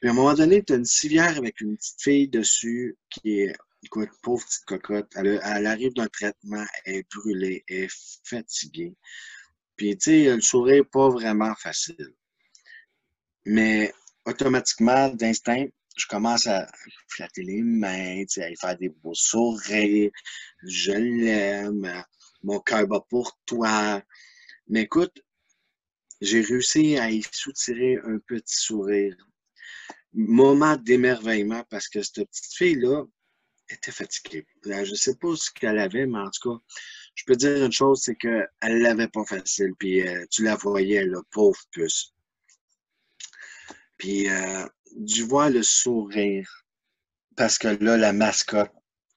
Puis 0.00 0.08
à 0.08 0.12
un 0.12 0.14
moment 0.14 0.34
donné, 0.34 0.62
tu 0.62 0.72
as 0.72 0.76
une 0.76 0.84
civière 0.84 1.36
avec 1.36 1.60
une 1.60 1.76
petite 1.76 2.02
fille 2.02 2.28
dessus 2.28 2.96
qui 3.10 3.40
est, 3.40 3.54
écoute, 3.82 4.08
pauvre 4.22 4.44
petite 4.44 4.64
cocotte. 4.64 5.12
Elle, 5.14 5.66
arrive 5.66 5.92
d'un 5.94 6.08
traitement, 6.08 6.64
elle 6.84 6.96
est 6.96 7.06
brûlée, 7.14 7.64
elle 7.68 7.84
est 7.84 8.20
fatiguée. 8.24 8.94
Puis, 9.76 9.96
tu 9.96 10.10
sais, 10.10 10.34
le 10.34 10.40
sourire 10.40 10.84
pas 10.90 11.08
vraiment 11.08 11.54
facile. 11.54 12.14
Mais 13.44 13.92
automatiquement, 14.24 15.08
d'instinct, 15.08 15.66
je 15.96 16.06
commence 16.06 16.46
à 16.46 16.70
flatter 17.08 17.42
les 17.42 17.62
mains, 17.62 18.24
à 18.38 18.50
y 18.50 18.56
faire 18.56 18.76
des 18.78 18.88
beaux 18.88 19.14
sourires. 19.14 20.10
Je 20.62 20.92
l'aime. 20.92 22.04
Mon 22.42 22.60
cœur 22.60 22.86
bat 22.86 23.04
pour 23.08 23.38
toi. 23.46 24.02
Mais 24.68 24.82
écoute, 24.82 25.22
j'ai 26.22 26.40
réussi 26.40 26.96
à 26.98 27.10
y 27.10 27.20
soutirer 27.32 27.98
un 28.04 28.18
petit 28.18 28.56
sourire. 28.56 29.16
Moment 30.12 30.76
d'émerveillement 30.76 31.64
parce 31.68 31.88
que 31.88 32.00
cette 32.00 32.28
petite 32.28 32.54
fille-là 32.54 33.04
était 33.68 33.90
fatiguée. 33.90 34.46
Je 34.64 34.90
ne 34.90 34.96
sais 34.96 35.16
pas 35.16 35.34
ce 35.34 35.50
qu'elle 35.50 35.78
avait, 35.78 36.06
mais 36.06 36.20
en 36.20 36.30
tout 36.30 36.52
cas, 36.52 36.64
je 37.16 37.24
peux 37.26 37.34
dire 37.34 37.64
une 37.64 37.72
chose, 37.72 38.02
c'est 38.04 38.14
qu'elle 38.14 38.48
ne 38.62 38.78
l'avait 38.78 39.08
pas 39.08 39.24
facile. 39.24 39.72
Puis 39.78 40.06
euh, 40.06 40.24
tu 40.30 40.44
la 40.44 40.54
voyais, 40.54 41.04
la 41.04 41.20
pauvre 41.32 41.58
puce. 41.72 42.14
Puis 43.98 44.28
euh, 44.30 44.64
du 44.96 45.24
vois 45.24 45.50
le 45.50 45.64
sourire. 45.64 46.48
Parce 47.36 47.58
que 47.58 47.68
là, 47.68 47.96
la 47.96 48.12
mascotte 48.12 48.72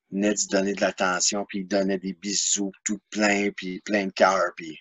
venait 0.09 0.33
de 0.33 0.49
donner 0.49 0.73
de 0.73 0.81
l'attention, 0.81 1.45
puis 1.47 1.59
il 1.59 1.67
donnait 1.67 1.99
des 1.99 2.13
bisous 2.13 2.71
tout 2.83 2.99
plein, 3.11 3.51
puis 3.51 3.81
plein 3.81 4.07
de 4.07 4.11
cœur. 4.11 4.53
Puis 4.55 4.79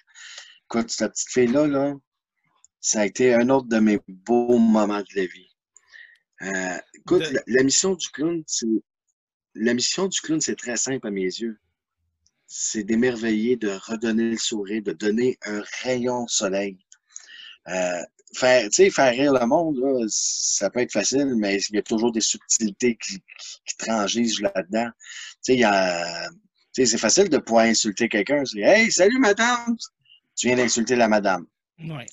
écoute, 0.65 0.91
cette 0.91 1.13
petite 1.13 1.31
fille-là, 1.31 1.67
là, 1.67 1.95
ça 2.85 3.01
a 3.01 3.07
été 3.07 3.33
un 3.33 3.49
autre 3.49 3.67
de 3.67 3.79
mes 3.79 3.99
beaux 4.07 4.59
moments 4.59 5.01
de 5.01 5.17
la 5.17 5.25
vie. 5.25 5.49
Euh, 6.43 6.79
écoute, 6.95 7.25
la, 7.33 7.41
la, 7.47 7.63
mission 7.63 7.95
du 7.95 8.07
clown, 8.11 8.45
c'est. 8.47 8.67
La 9.55 9.73
mission 9.73 10.07
du 10.07 10.21
clown, 10.21 10.39
c'est 10.43 10.55
très 10.55 10.77
simple 10.77 11.07
à 11.07 11.11
mes 11.11 11.23
yeux. 11.23 11.59
C'est 12.47 12.85
d'émerveiller, 12.85 13.57
de 13.57 13.71
redonner 13.71 14.29
le 14.33 14.37
sourire, 14.37 14.83
de 14.83 14.93
donner 14.93 15.39
un 15.47 15.63
rayon 15.83 16.25
de 16.25 16.29
soleil. 16.29 16.77
Euh, 17.69 18.03
faire, 18.37 18.69
faire 18.71 19.13
rire 19.13 19.33
le 19.33 19.47
monde, 19.47 19.79
là, 19.79 20.05
ça 20.09 20.69
peut 20.69 20.81
être 20.81 20.93
facile, 20.93 21.35
mais 21.37 21.59
il 21.71 21.77
y 21.77 21.79
a 21.79 21.83
toujours 21.83 22.13
des 22.13 22.21
subtilités 22.21 22.99
qui, 23.03 23.23
qui 23.65 23.77
transigent 23.79 24.43
là-dedans. 24.43 24.91
C'est 25.41 26.99
facile 26.99 27.31
de 27.31 27.39
pouvoir 27.39 27.65
insulter 27.65 28.11
quelqu'un. 28.11 28.43
Hey, 28.57 28.93
salut 28.93 29.21
madame! 29.21 29.75
Tu 30.37 30.49
viens 30.49 30.57
d'insulter 30.57 30.97
la 30.97 31.09
madame. 31.09 31.47
Ouais. 31.79 32.05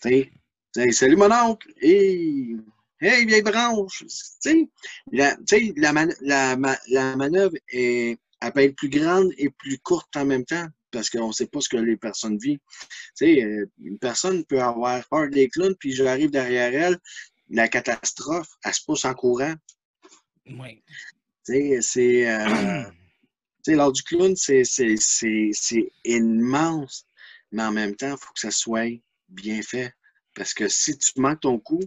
T'sais, 0.74 0.92
salut 0.94 1.18
mon 1.18 1.32
oncle! 1.32 1.68
Et 1.82 2.56
Hey, 3.02 3.26
vieille 3.26 3.42
branche! 3.42 4.06
Tu 4.06 4.08
sais, 4.08 4.70
la, 5.12 5.36
la, 5.76 6.56
la, 6.88 7.16
manœuvre 7.16 7.56
est, 7.68 8.18
elle 8.40 8.52
peut 8.54 8.62
être 8.62 8.76
plus 8.76 8.90
grande 8.90 9.34
et 9.38 9.50
plus 9.50 9.80
courte 9.80 10.16
en 10.16 10.24
même 10.24 10.46
temps 10.46 10.68
parce 10.92 11.10
qu'on 11.10 11.28
ne 11.28 11.34
sait 11.34 11.48
pas 11.48 11.60
ce 11.60 11.68
que 11.68 11.78
les 11.78 11.98
personnes 11.98 12.38
vivent. 12.38 12.60
Tu 13.18 13.26
sais, 13.26 13.44
euh, 13.44 13.66
une 13.84 13.98
personne 13.98 14.46
peut 14.46 14.62
avoir 14.62 15.06
peur 15.10 15.30
des 15.30 15.50
clowns, 15.50 15.76
puis 15.76 15.94
j'arrive 15.94 16.30
derrière 16.32 16.74
elle, 16.74 17.00
la 17.50 17.68
catastrophe, 17.68 18.50
elle 18.64 18.74
se 18.74 18.86
pousse 18.86 19.04
en 19.04 19.14
courant. 19.14 19.56
Oui. 20.46 20.84
Tu 21.46 21.54
sais, 21.54 21.82
c'est. 21.82 22.30
Euh, 22.30 22.84
tu 23.64 23.72
sais, 23.72 23.76
lors 23.76 23.92
du 23.92 24.04
clown, 24.04 24.36
c'est 24.38 24.64
immense, 26.06 27.06
mais 27.52 27.64
en 27.64 27.72
même 27.72 27.96
temps, 27.96 28.12
il 28.12 28.18
faut 28.18 28.34
que 28.34 28.40
ça 28.40 28.52
soit 28.52 29.02
bien 29.28 29.62
fait. 29.64 29.94
Parce 30.34 30.54
que 30.54 30.67
si 30.67 30.98
tu 30.98 31.20
manques 31.20 31.41
ton 31.41 31.60
coup, 31.60 31.84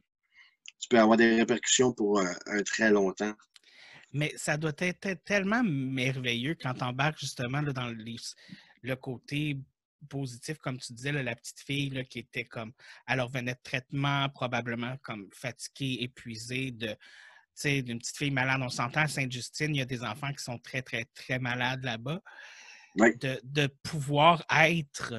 tu 0.78 0.88
peux 0.88 0.98
avoir 0.98 1.16
des 1.16 1.36
répercussions 1.36 1.92
pour 1.92 2.20
un, 2.20 2.62
très 2.62 2.90
longtemps. 2.90 3.34
Mais 4.12 4.32
ça 4.36 4.56
doit 4.56 4.72
être 4.78 5.14
tellement 5.24 5.62
merveilleux 5.64 6.56
quand 6.60 6.74
tu 6.74 6.84
embarques 6.84 7.18
justement 7.18 7.62
dans 7.62 7.92
le 8.82 8.96
côté 8.96 9.58
positif, 10.08 10.58
comme 10.58 10.78
tu 10.78 10.92
disais, 10.92 11.12
la 11.12 11.34
petite 11.34 11.60
fille 11.60 12.06
qui 12.08 12.20
était 12.20 12.44
comme, 12.44 12.72
elle 13.08 13.20
revenait 13.20 13.54
de 13.54 13.60
traitement, 13.62 14.28
probablement 14.28 14.96
comme 15.02 15.28
fatiguée, 15.32 16.02
épuisée, 16.02 16.70
de, 16.70 16.94
d'une 17.64 17.98
petite 17.98 18.16
fille 18.16 18.30
malade. 18.30 18.60
On 18.62 18.68
s'entend 18.68 19.02
à 19.02 19.08
Sainte-Justine, 19.08 19.74
il 19.74 19.78
y 19.78 19.82
a 19.82 19.86
des 19.86 20.02
enfants 20.02 20.32
qui 20.32 20.42
sont 20.42 20.58
très, 20.58 20.82
très, 20.82 21.06
très 21.14 21.38
malades 21.38 21.84
là-bas. 21.84 22.20
De, 22.96 23.40
de, 23.42 23.66
pouvoir 23.82 24.44
être 24.50 25.14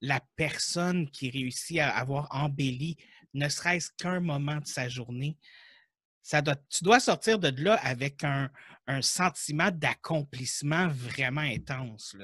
la 0.00 0.20
personne 0.36 1.10
qui 1.10 1.30
réussit 1.30 1.78
à 1.78 1.90
avoir 1.96 2.28
embelli 2.30 2.96
ne 3.34 3.48
serait-ce 3.48 3.90
qu'un 3.98 4.20
moment 4.20 4.56
de 4.56 4.66
sa 4.66 4.88
journée, 4.88 5.36
ça 6.22 6.42
doit, 6.42 6.56
tu 6.68 6.82
dois 6.82 7.00
sortir 7.00 7.38
de 7.38 7.52
là 7.62 7.74
avec 7.74 8.24
un, 8.24 8.50
sentiment 9.00 9.70
d'accomplissement 9.72 10.86
vraiment 10.88 11.40
intense. 11.40 12.16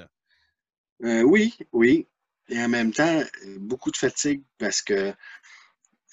Euh, 1.03 1.21
oui, 1.23 1.53
oui. 1.73 2.07
Et 2.47 2.57
en 2.61 2.69
même 2.69 2.93
temps, 2.93 3.21
beaucoup 3.59 3.91
de 3.91 3.97
fatigue 3.97 4.43
parce 4.57 4.81
que 4.81 5.13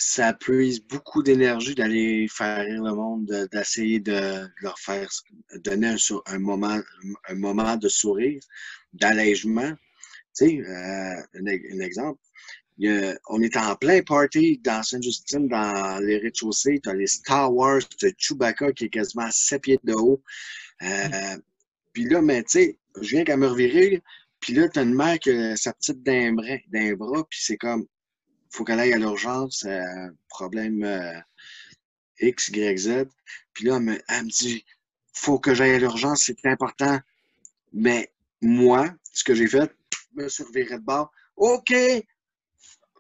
ça 0.01 0.33
puise 0.33 0.81
beaucoup 0.81 1.23
d'énergie 1.23 1.75
d'aller 1.75 2.27
faire 2.29 2.65
rire 2.65 2.83
le 2.83 2.95
monde, 2.95 3.49
d'essayer 3.53 4.01
de, 4.01 4.49
leur 4.63 4.79
faire 4.79 5.09
donner 5.57 5.95
un, 6.27 6.39
moment, 6.39 6.81
un 7.29 7.35
moment 7.35 7.77
de 7.77 7.89
sourire, 7.89 8.41
d'allègement. 8.93 9.73
Tu 10.37 10.47
sais, 10.47 10.59
euh, 10.59 11.23
un, 11.35 11.81
exemple, 11.81 12.21
on 13.29 13.43
est 13.43 13.57
en 13.57 13.75
plein 13.77 14.03
party 14.03 14.59
dans 14.65 14.83
Sainte-Justine, 14.83 15.49
dans 15.49 16.03
les 16.03 16.19
rez-de-chaussée. 16.19 16.81
Tu 16.83 16.89
as 16.89 16.95
les 16.95 17.07
Star 17.07 17.53
Wars, 17.53 17.81
tu 17.99 18.07
as 18.07 18.11
Chewbacca 18.17 18.73
qui 18.73 18.87
est 18.87 18.91
quasiment 18.91 19.25
à 19.25 19.31
7 19.31 19.63
pieds 19.63 19.81
de 19.85 19.93
haut. 19.93 20.23
Euh, 20.83 21.37
puis 21.93 22.05
là, 22.05 22.23
mais 22.23 22.43
tu 22.43 22.51
sais, 22.51 22.79
je 23.01 23.11
viens 23.11 23.25
qu'à 23.25 23.37
me 23.37 23.47
revirer. 23.47 24.03
Puis 24.41 24.55
là, 24.55 24.69
tu 24.69 24.79
as 24.79 24.83
une 24.83 24.95
mère 24.95 25.19
qui 25.19 25.31
a 25.31 25.57
sa 25.57 25.73
petite 25.73 26.03
d'un 26.03 26.33
bras, 26.95 27.27
puis 27.29 27.41
c'est 27.43 27.59
comme, 27.59 27.87
faut 28.51 28.65
qu'elle 28.65 28.81
aille 28.81 28.95
à 28.95 28.99
l'urgence, 28.99 29.65
euh, 29.67 30.09
problème 30.29 30.83
euh, 30.83 31.21
X, 32.21 32.49
Y, 32.49 32.79
Z. 32.79 33.05
Puis 33.53 33.67
là, 33.67 33.77
elle 33.77 33.83
me, 33.83 34.01
elle 34.09 34.25
me 34.25 34.31
dit, 34.31 34.65
faut 35.13 35.39
que 35.39 35.55
j'aille 35.55 35.73
à 35.73 35.79
l'urgence, 35.79 36.23
c'est 36.25 36.47
important. 36.47 36.99
Mais 37.73 38.11
moi, 38.41 38.95
ce 39.13 39.25
que 39.25 39.35
j'ai 39.35 39.47
fait, 39.47 39.71
me 40.15 40.29
suis 40.29 40.45
reviré 40.45 40.79
de 40.79 40.85
bord. 40.85 41.11
OK, 41.37 41.73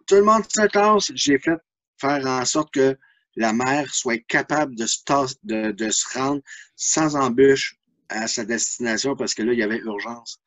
tout 0.06 0.14
le 0.14 0.22
monde 0.22 0.44
se 0.48 0.66
tasse. 0.68 1.12
J'ai 1.14 1.38
fait 1.38 1.58
faire 1.98 2.26
en 2.26 2.44
sorte 2.44 2.72
que 2.72 2.98
la 3.36 3.52
mère 3.52 3.92
soit 3.94 4.22
capable 4.26 4.74
de 4.76 4.86
se, 4.86 4.98
de, 5.44 5.72
de 5.72 5.90
se 5.90 6.18
rendre 6.18 6.42
sans 6.76 7.16
embûche 7.16 7.76
à 8.08 8.26
sa 8.26 8.44
destination 8.44 9.14
parce 9.16 9.34
que 9.34 9.42
là, 9.42 9.52
il 9.52 9.58
y 9.58 9.62
avait 9.62 9.78
urgence. 9.78 10.40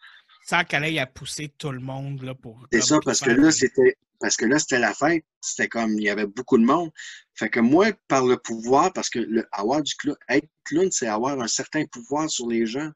Sans 0.45 0.63
qu'elle 0.65 0.83
aille 0.83 0.99
à 0.99 1.07
pousser 1.07 1.53
tout 1.57 1.71
le 1.71 1.79
monde 1.79 2.21
là, 2.21 2.35
pour. 2.35 2.67
C'est 2.71 2.81
ça, 2.81 2.99
parce 3.03 3.21
que 3.21 3.31
là, 3.31 3.51
c'était. 3.51 3.97
Parce 4.19 4.37
que 4.37 4.45
là, 4.45 4.59
c'était 4.59 4.79
la 4.79 4.93
fête. 4.93 5.25
C'était 5.41 5.67
comme 5.67 5.93
il 5.93 6.03
y 6.03 6.09
avait 6.09 6.25
beaucoup 6.25 6.57
de 6.57 6.63
monde. 6.63 6.91
Fait 7.33 7.49
que 7.49 7.59
moi, 7.59 7.91
par 8.07 8.25
le 8.25 8.37
pouvoir, 8.37 8.93
parce 8.93 9.09
que 9.09 9.19
le, 9.19 9.45
avoir 9.51 9.81
du 9.81 9.95
clown, 9.95 10.15
être 10.29 10.47
clown, 10.63 10.89
c'est 10.91 11.07
avoir 11.07 11.39
un 11.41 11.47
certain 11.47 11.85
pouvoir 11.85 12.29
sur 12.29 12.47
les 12.47 12.65
gens. 12.65 12.89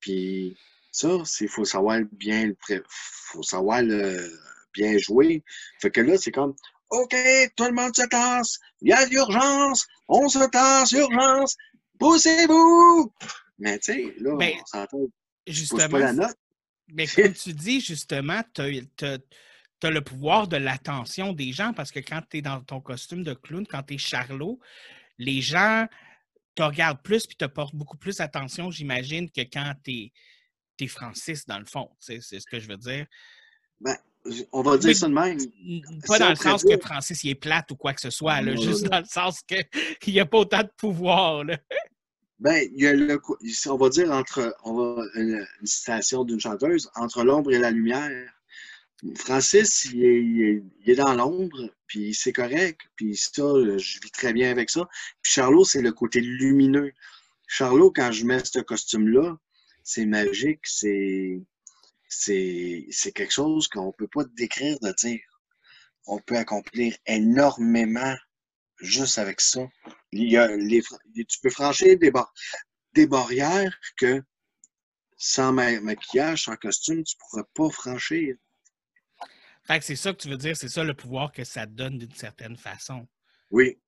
Puis 0.00 0.56
ça, 0.92 1.08
il 1.40 1.48
faut 1.48 1.64
savoir 1.64 2.00
bien 2.12 2.52
faut 2.90 3.42
savoir 3.42 3.82
le, 3.82 4.30
bien 4.72 4.96
joué. 4.98 5.42
Fait 5.80 5.90
que 5.90 6.00
là, 6.00 6.16
c'est 6.18 6.30
comme 6.30 6.54
OK, 6.90 7.16
tout 7.56 7.64
le 7.64 7.72
monde 7.72 7.96
se 7.96 8.06
tasse, 8.06 8.58
il 8.82 8.90
y 8.90 8.92
a 8.92 9.06
l'urgence, 9.06 9.86
on 10.08 10.28
se 10.28 10.46
tasse, 10.50 10.92
urgence, 10.92 11.56
poussez-vous! 11.98 13.10
Mais 13.58 13.78
tu 13.78 13.92
sais, 13.92 14.14
là, 14.18 14.36
ben, 14.36 14.52
on 14.60 14.66
s'entend. 14.66 15.06
Justement. 15.46 15.88
Pas 15.88 15.98
la 15.98 16.12
note. 16.12 16.36
Mais 16.88 17.06
comme 17.16 17.32
tu 17.32 17.54
dis, 17.54 17.80
justement, 17.80 18.42
tu 18.54 18.60
as, 18.60 19.90
le 19.90 20.00
pouvoir 20.00 20.48
de 20.48 20.56
l'attention 20.56 21.32
des 21.32 21.52
gens 21.52 21.72
parce 21.72 21.90
que 21.90 22.00
quand 22.00 22.20
tu 22.28 22.38
es 22.38 22.42
dans 22.42 22.60
ton 22.60 22.80
costume 22.80 23.24
de 23.24 23.34
clown, 23.34 23.66
quand 23.66 23.82
tu 23.84 23.94
es 23.94 23.98
Charlot, 23.98 24.60
les 25.18 25.40
gens 25.40 25.86
te 26.54 26.62
regardent 26.62 27.02
plus 27.02 27.26
puis 27.26 27.36
te 27.36 27.46
portent 27.46 27.74
beaucoup 27.74 27.96
plus 27.96 28.20
attention, 28.20 28.70
j'imagine, 28.70 29.30
que 29.30 29.40
quand 29.40 29.72
tu 29.82 29.92
es, 29.92 30.12
Francis, 30.88 31.46
dans 31.46 31.58
le 31.58 31.64
fond. 31.64 31.88
C'est 31.98 32.20
ce 32.20 32.46
que 32.50 32.58
je 32.58 32.68
veux 32.68 32.76
dire. 32.76 33.06
Ben, 33.80 33.96
on 34.52 34.62
va 34.62 34.78
dire 34.78 34.96
ça 34.96 35.08
de 35.08 35.14
même. 35.14 35.38
Pas 36.06 36.18
dans 36.18 36.30
le 36.30 36.36
sens 36.36 36.62
que 36.62 36.78
Francis 36.78 37.24
il 37.24 37.30
est 37.30 37.34
plate 37.34 37.70
ou 37.72 37.76
quoi 37.76 37.92
que 37.92 38.00
ce 38.00 38.10
soit, 38.10 38.40
là, 38.40 38.54
juste 38.54 38.84
dans 38.84 39.00
le 39.00 39.04
sens 39.04 39.40
qu'il 39.42 39.66
n'y 40.14 40.20
a 40.20 40.26
pas 40.26 40.38
autant 40.38 40.62
de 40.62 40.70
pouvoir. 40.76 41.44
Là. 41.44 41.58
Ben, 42.38 42.68
il 42.74 42.82
y 42.82 42.86
a 42.86 42.92
le, 42.92 43.20
on 43.66 43.76
va 43.76 43.88
dire 43.88 44.10
entre 44.10 44.54
on 44.64 44.74
va, 44.74 45.04
une, 45.14 45.46
citation 45.64 46.24
d'une 46.24 46.40
chanteuse, 46.40 46.90
entre 46.94 47.22
l'ombre 47.22 47.52
et 47.52 47.58
la 47.58 47.70
lumière. 47.70 48.32
Francis, 49.16 49.86
il 49.92 50.04
est, 50.04 50.22
il 50.22 50.90
est, 50.90 50.94
dans 50.94 51.14
l'ombre, 51.14 51.70
puis 51.88 52.14
c'est 52.14 52.32
correct, 52.32 52.80
puis 52.94 53.16
ça, 53.16 53.42
je 53.42 54.00
vis 54.00 54.10
très 54.12 54.32
bien 54.32 54.50
avec 54.50 54.70
ça. 54.70 54.88
Puis 55.22 55.32
Charlot, 55.32 55.64
c'est 55.64 55.82
le 55.82 55.92
côté 55.92 56.20
lumineux. 56.20 56.92
Charlot, 57.48 57.90
quand 57.90 58.12
je 58.12 58.24
mets 58.24 58.44
ce 58.44 58.60
costume-là, 58.60 59.36
c'est 59.84 60.06
magique, 60.06 60.66
c'est 60.66 61.40
c'est 62.08 63.12
quelque 63.14 63.32
chose 63.32 63.68
qu'on 63.68 63.86
ne 63.86 63.92
peut 63.92 64.08
pas 64.08 64.24
décrire 64.36 64.78
de 64.80 64.92
dire. 64.92 65.20
On 66.06 66.18
peut 66.18 66.36
accomplir 66.36 66.94
énormément 67.06 68.14
juste 68.80 69.18
avec 69.18 69.40
ça. 69.40 69.66
Il 70.12 70.30
y 70.30 70.36
a 70.36 70.54
les, 70.56 70.82
tu 70.82 71.40
peux 71.42 71.50
franchir 71.50 71.98
des, 71.98 72.12
des 72.92 73.06
barrières 73.06 73.74
que 73.96 74.22
sans 75.16 75.52
maquillage, 75.52 76.44
sans 76.44 76.56
costume, 76.56 77.04
tu 77.04 77.16
ne 77.16 77.20
pourrais 77.20 77.48
pas 77.54 77.70
franchir. 77.70 78.34
c'est 79.80 79.96
ça 79.96 80.12
que 80.12 80.18
tu 80.18 80.28
veux 80.28 80.36
dire, 80.36 80.56
c'est 80.56 80.68
ça 80.68 80.82
le 80.82 80.94
pouvoir 80.94 81.32
que 81.32 81.44
ça 81.44 81.64
donne 81.64 81.98
d'une 81.98 82.14
certaine 82.14 82.56
façon. 82.56 83.06
Oui. 83.50 83.78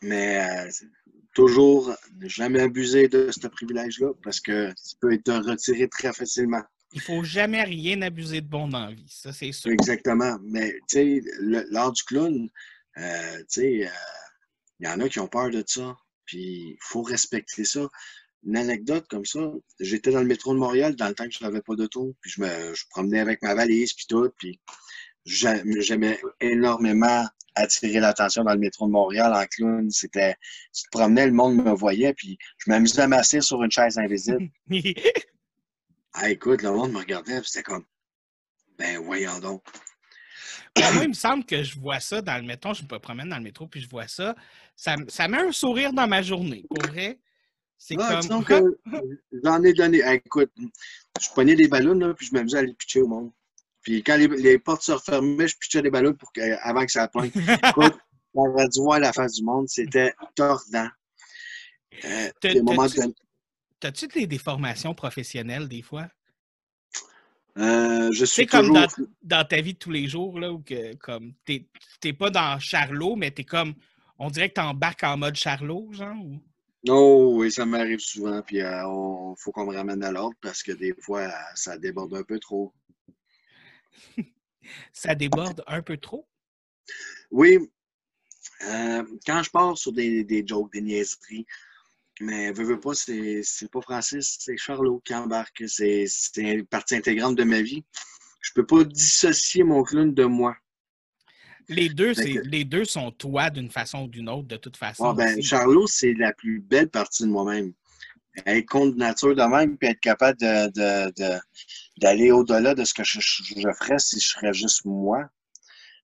Mais 0.00 0.66
euh, 0.66 0.70
toujours 1.34 1.94
jamais 2.20 2.60
abuser 2.60 3.08
de 3.08 3.30
ce 3.30 3.46
privilège-là 3.46 4.12
parce 4.22 4.40
que 4.40 4.72
ça 4.76 4.96
peut 5.00 5.12
être 5.12 5.32
retiré 5.32 5.88
très 5.88 6.12
facilement. 6.12 6.62
Il 6.92 6.98
ne 6.98 7.02
faut 7.02 7.24
jamais 7.24 7.62
rien 7.64 8.02
abuser 8.02 8.42
de 8.42 8.48
bon 8.48 8.68
dans 8.68 8.86
la 8.86 8.92
vie, 8.92 9.06
ça 9.08 9.32
c'est 9.32 9.52
sûr. 9.52 9.70
Exactement. 9.70 10.38
Mais 10.44 10.72
tu 10.88 11.20
sais, 11.20 11.22
l'art 11.70 11.92
du 11.92 12.02
clown, 12.02 12.50
euh, 12.98 13.38
tu 13.38 13.44
sais, 13.48 13.72
il 13.72 13.84
euh, 13.84 13.90
y 14.80 14.88
en 14.88 15.00
a 15.00 15.08
qui 15.08 15.18
ont 15.18 15.28
peur 15.28 15.50
de 15.50 15.64
ça. 15.66 15.96
Puis 16.26 16.72
il 16.72 16.78
faut 16.80 17.02
respecter 17.02 17.64
ça. 17.64 17.88
Une 18.44 18.56
anecdote 18.56 19.06
comme 19.08 19.24
ça, 19.24 19.40
j'étais 19.80 20.10
dans 20.10 20.20
le 20.20 20.26
métro 20.26 20.52
de 20.52 20.58
Montréal 20.58 20.96
dans 20.96 21.08
le 21.08 21.14
temps 21.14 21.26
que 21.26 21.32
je 21.32 21.44
n'avais 21.44 21.62
pas 21.62 21.76
d'auto, 21.76 22.16
puis 22.20 22.30
je 22.30 22.40
me 22.40 22.74
je 22.74 22.84
promenais 22.90 23.20
avec 23.20 23.40
ma 23.40 23.54
valise 23.54 23.92
puis 23.92 24.06
tout, 24.08 24.28
puis 24.36 24.60
j'aimais 25.24 26.20
énormément 26.40 27.26
attirer 27.54 28.00
l'attention 28.00 28.44
dans 28.44 28.52
le 28.52 28.58
métro 28.58 28.86
de 28.86 28.92
Montréal 28.92 29.32
en 29.34 29.44
clown. 29.46 29.90
C'était, 29.90 30.36
tu 30.74 30.84
te 30.84 30.88
promenais, 30.90 31.26
le 31.26 31.32
monde 31.32 31.56
me 31.56 31.72
voyait, 31.72 32.14
puis 32.14 32.38
je 32.58 32.70
m'amusais 32.70 33.02
à 33.02 33.08
m'asseoir 33.08 33.42
sur 33.42 33.62
une 33.62 33.70
chaise 33.70 33.98
invisible. 33.98 34.48
Ah, 36.14 36.28
écoute, 36.28 36.60
le 36.60 36.70
monde 36.70 36.92
me 36.92 36.98
regardait, 36.98 37.40
c'était 37.42 37.62
comme, 37.62 37.86
ben 38.78 38.98
voyons 38.98 39.38
donc. 39.38 39.62
moi, 40.76 41.04
il 41.04 41.08
me 41.08 41.14
semble 41.14 41.42
que 41.46 41.62
je 41.62 41.80
vois 41.80 42.00
ça 42.00 42.20
dans 42.20 42.36
le 42.36 42.42
métro, 42.42 42.74
je 42.74 42.82
me 42.82 42.98
promène 42.98 43.30
dans 43.30 43.38
le 43.38 43.42
métro, 43.42 43.66
puis 43.66 43.80
je 43.80 43.88
vois 43.88 44.08
ça. 44.08 44.34
Ça, 44.76 44.96
ça 45.08 45.26
met 45.26 45.38
un 45.38 45.52
sourire 45.52 45.94
dans 45.94 46.06
ma 46.06 46.20
journée, 46.20 46.66
pour 46.68 46.86
vrai. 46.86 47.18
C'est 47.78 47.96
ah, 47.98 48.20
comme... 48.46 48.76
J'en 49.42 49.62
ai 49.62 49.72
donné. 49.72 50.02
écoute, 50.06 50.52
je 51.18 51.28
prenais 51.30 51.54
des 51.54 51.66
ballons, 51.66 51.94
là, 51.94 52.12
puis 52.12 52.26
je 52.26 52.34
m'amusais 52.34 52.58
à 52.58 52.62
les 52.62 52.74
pitcher 52.74 53.00
au 53.00 53.08
monde. 53.08 53.32
Puis 53.82 54.02
quand 54.02 54.16
les, 54.16 54.58
portes 54.58 54.82
se 54.82 54.92
refermaient, 54.92 55.48
je 55.48 55.56
pitchais 55.56 55.82
des 55.82 55.90
ballons 55.90 56.14
pour 56.14 56.30
avant 56.62 56.84
que 56.84 56.92
ça 56.92 57.08
pointe. 57.08 57.34
écoute, 57.36 57.98
on 58.34 58.50
va 58.52 58.66
dû 58.68 58.80
voir 58.80 59.00
la 59.00 59.12
face 59.12 59.34
du 59.34 59.44
monde, 59.44 59.68
c'était 59.68 60.14
tordant. 60.34 60.88
Euh, 62.04 62.30
T'as-tu 63.80 64.06
des, 64.06 64.26
des 64.26 64.38
formations 64.38 64.94
professionnelles 64.94 65.68
des 65.68 65.82
fois? 65.82 66.08
Euh, 67.58 68.10
je 68.12 68.24
suis 68.24 68.46
comme 68.46 68.72
dans, 69.22 69.44
ta 69.44 69.60
vie 69.60 69.74
de 69.74 69.78
tous 69.78 69.90
les 69.90 70.08
jours, 70.08 70.38
là, 70.38 70.50
où 70.52 70.60
que, 70.60 70.94
comme, 70.96 71.34
t'es, 71.44 72.12
pas 72.12 72.30
dans 72.30 72.58
Charlot, 72.58 73.16
mais 73.16 73.30
t'es 73.30 73.44
comme, 73.44 73.74
on 74.18 74.30
dirait 74.30 74.48
que 74.48 74.54
tu 74.54 74.60
embarques 74.60 75.02
en 75.02 75.18
mode 75.18 75.34
Charlot, 75.34 75.92
genre? 75.92 76.16
Ou... 76.16 76.40
Oh, 76.88 77.34
oui, 77.36 77.52
ça 77.52 77.66
m'arrive 77.66 78.00
souvent. 78.00 78.42
Puis 78.42 78.56
il 78.58 79.34
faut 79.36 79.52
qu'on 79.52 79.66
me 79.66 79.76
ramène 79.76 80.02
à 80.02 80.10
l'ordre 80.10 80.36
parce 80.40 80.62
que 80.62 80.72
des 80.72 80.94
fois, 80.98 81.30
ça 81.54 81.76
déborde 81.78 82.14
un 82.14 82.24
peu 82.24 82.38
trop. 82.38 82.72
ça 84.92 85.14
déborde 85.14 85.62
un 85.66 85.82
peu 85.82 85.96
trop? 85.96 86.28
Oui. 87.30 87.58
Euh, 88.68 89.04
quand 89.26 89.42
je 89.42 89.50
pars 89.50 89.76
sur 89.76 89.92
des, 89.92 90.24
des 90.24 90.46
jokes, 90.46 90.72
des 90.72 90.82
niaiseries, 90.82 91.46
mais 92.20 92.52
veux, 92.52 92.64
veux 92.64 92.80
pas, 92.80 92.94
c'est 92.94 93.42
pas 93.72 93.80
Francis, 93.80 94.36
c'est 94.38 94.56
Charlot 94.56 95.00
qui 95.04 95.14
embarque. 95.14 95.64
C'est 95.66 96.06
une 96.36 96.66
partie 96.66 96.94
intégrante 96.94 97.36
de 97.36 97.44
ma 97.44 97.62
vie. 97.62 97.84
Je 98.40 98.52
peux 98.54 98.66
pas 98.66 98.84
dissocier 98.84 99.64
mon 99.64 99.82
clown 99.82 100.12
de 100.12 100.24
moi. 100.24 100.56
Les 101.68 101.88
deux, 101.88 102.12
les 102.44 102.64
deux 102.64 102.84
sont 102.84 103.10
toi 103.12 103.48
d'une 103.48 103.70
façon 103.70 104.02
ou 104.02 104.08
d'une 104.08 104.28
autre, 104.28 104.48
de 104.48 104.56
toute 104.56 104.76
façon. 104.76 105.04
Ah, 105.04 105.14
ben, 105.14 105.40
Charlot, 105.42 105.86
c'est 105.86 106.12
la 106.14 106.32
plus 106.32 106.60
belle 106.60 106.90
partie 106.90 107.22
de 107.22 107.28
moi-même. 107.28 107.72
Être 108.46 108.66
contre 108.66 108.96
nature 108.96 109.34
de 109.34 109.42
même, 109.42 109.76
puis 109.76 109.88
être 109.88 110.00
capable 110.00 110.38
d'aller 110.38 112.28
de, 112.28 112.32
au-delà 112.32 112.74
de 112.74 112.84
ce 112.84 112.94
que 112.94 113.04
je, 113.04 113.20
ferais 113.20 113.98
si 113.98 114.20
je 114.20 114.28
serais 114.28 114.54
juste 114.54 114.84
moi. 114.84 115.28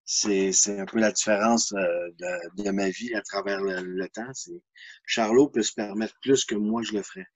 C'est 0.04 0.52
un 0.78 0.86
peu 0.86 0.98
la 1.00 1.12
différence 1.12 1.72
euh, 1.72 2.10
de, 2.56 2.70
ma 2.70 2.88
vie 2.88 3.14
à 3.14 3.22
travers 3.22 3.60
le, 3.60 4.08
temps. 4.08 4.30
Charlot 5.04 5.48
peut 5.48 5.62
se 5.62 5.72
permettre 5.72 6.14
plus 6.22 6.44
que 6.44 6.54
moi 6.54 6.82
je 6.82 6.92
le 6.92 7.02
ferais. 7.02 7.26